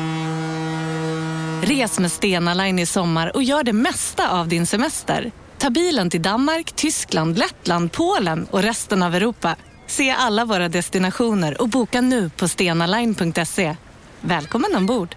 Res 1.69 1.99
med 1.99 2.11
Stena 2.11 2.53
Line 2.53 2.79
i 2.79 2.85
sommar 2.85 3.35
och 3.35 3.43
gör 3.43 3.63
det 3.63 3.73
mesta 3.73 4.31
av 4.31 4.47
din 4.47 4.65
semester. 4.65 5.31
Ta 5.57 5.69
bilen 5.69 6.09
till 6.09 6.21
Danmark, 6.21 6.71
Tyskland, 6.71 7.37
Lettland, 7.37 7.91
Polen 7.91 8.47
och 8.51 8.61
resten 8.61 9.03
av 9.03 9.15
Europa. 9.15 9.55
Se 9.87 10.09
alla 10.11 10.45
våra 10.45 10.69
destinationer 10.69 11.61
och 11.61 11.69
boka 11.69 12.01
nu 12.01 12.29
på 12.29 12.47
stenaline.se. 12.47 13.75
Välkommen 14.21 14.75
ombord! 14.75 15.15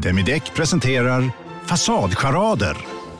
Demideck 0.00 0.54
presenterar 0.54 1.30
Fasadcharader. 1.66 2.76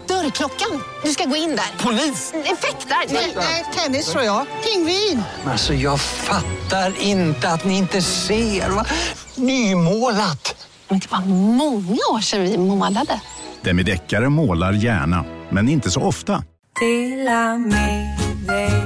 Dörrklockan. 0.08 0.82
Du 1.04 1.10
ska 1.10 1.24
gå 1.24 1.36
in 1.36 1.50
där. 1.50 1.84
Polis? 1.84 2.32
Effektar? 2.44 2.96
Nej, 3.36 3.64
tennis 3.76 4.12
tror 4.12 4.24
jag. 4.24 4.46
Pingvin. 4.64 5.22
Alltså 5.44 5.74
jag 5.74 6.00
fattar 6.00 7.02
inte 7.02 7.48
att 7.48 7.64
ni 7.64 7.76
inte 7.78 8.02
ser. 8.02 8.70
Va? 8.70 8.86
Nymålat! 9.34 10.68
Men 10.88 10.98
det 10.98 11.10
var 11.12 11.20
många 11.56 11.98
år 12.12 12.20
sedan 12.20 12.42
vi 12.42 12.58
målade. 12.58 13.20
Demideckare 13.62 14.28
målar 14.28 14.72
gärna, 14.72 15.24
men 15.50 15.68
inte 15.68 15.90
så 15.90 16.00
ofta. 16.02 16.44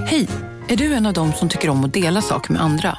Hej! 0.07 0.29
Är 0.69 0.77
du 0.77 0.95
en 0.95 1.07
av 1.07 1.13
dem 1.13 1.33
som 1.33 1.49
tycker 1.49 1.71
om 1.71 1.85
att 1.85 1.95
dela 1.95 2.23
saker 2.23 2.53
med 2.53 2.63
andra? 2.63 2.99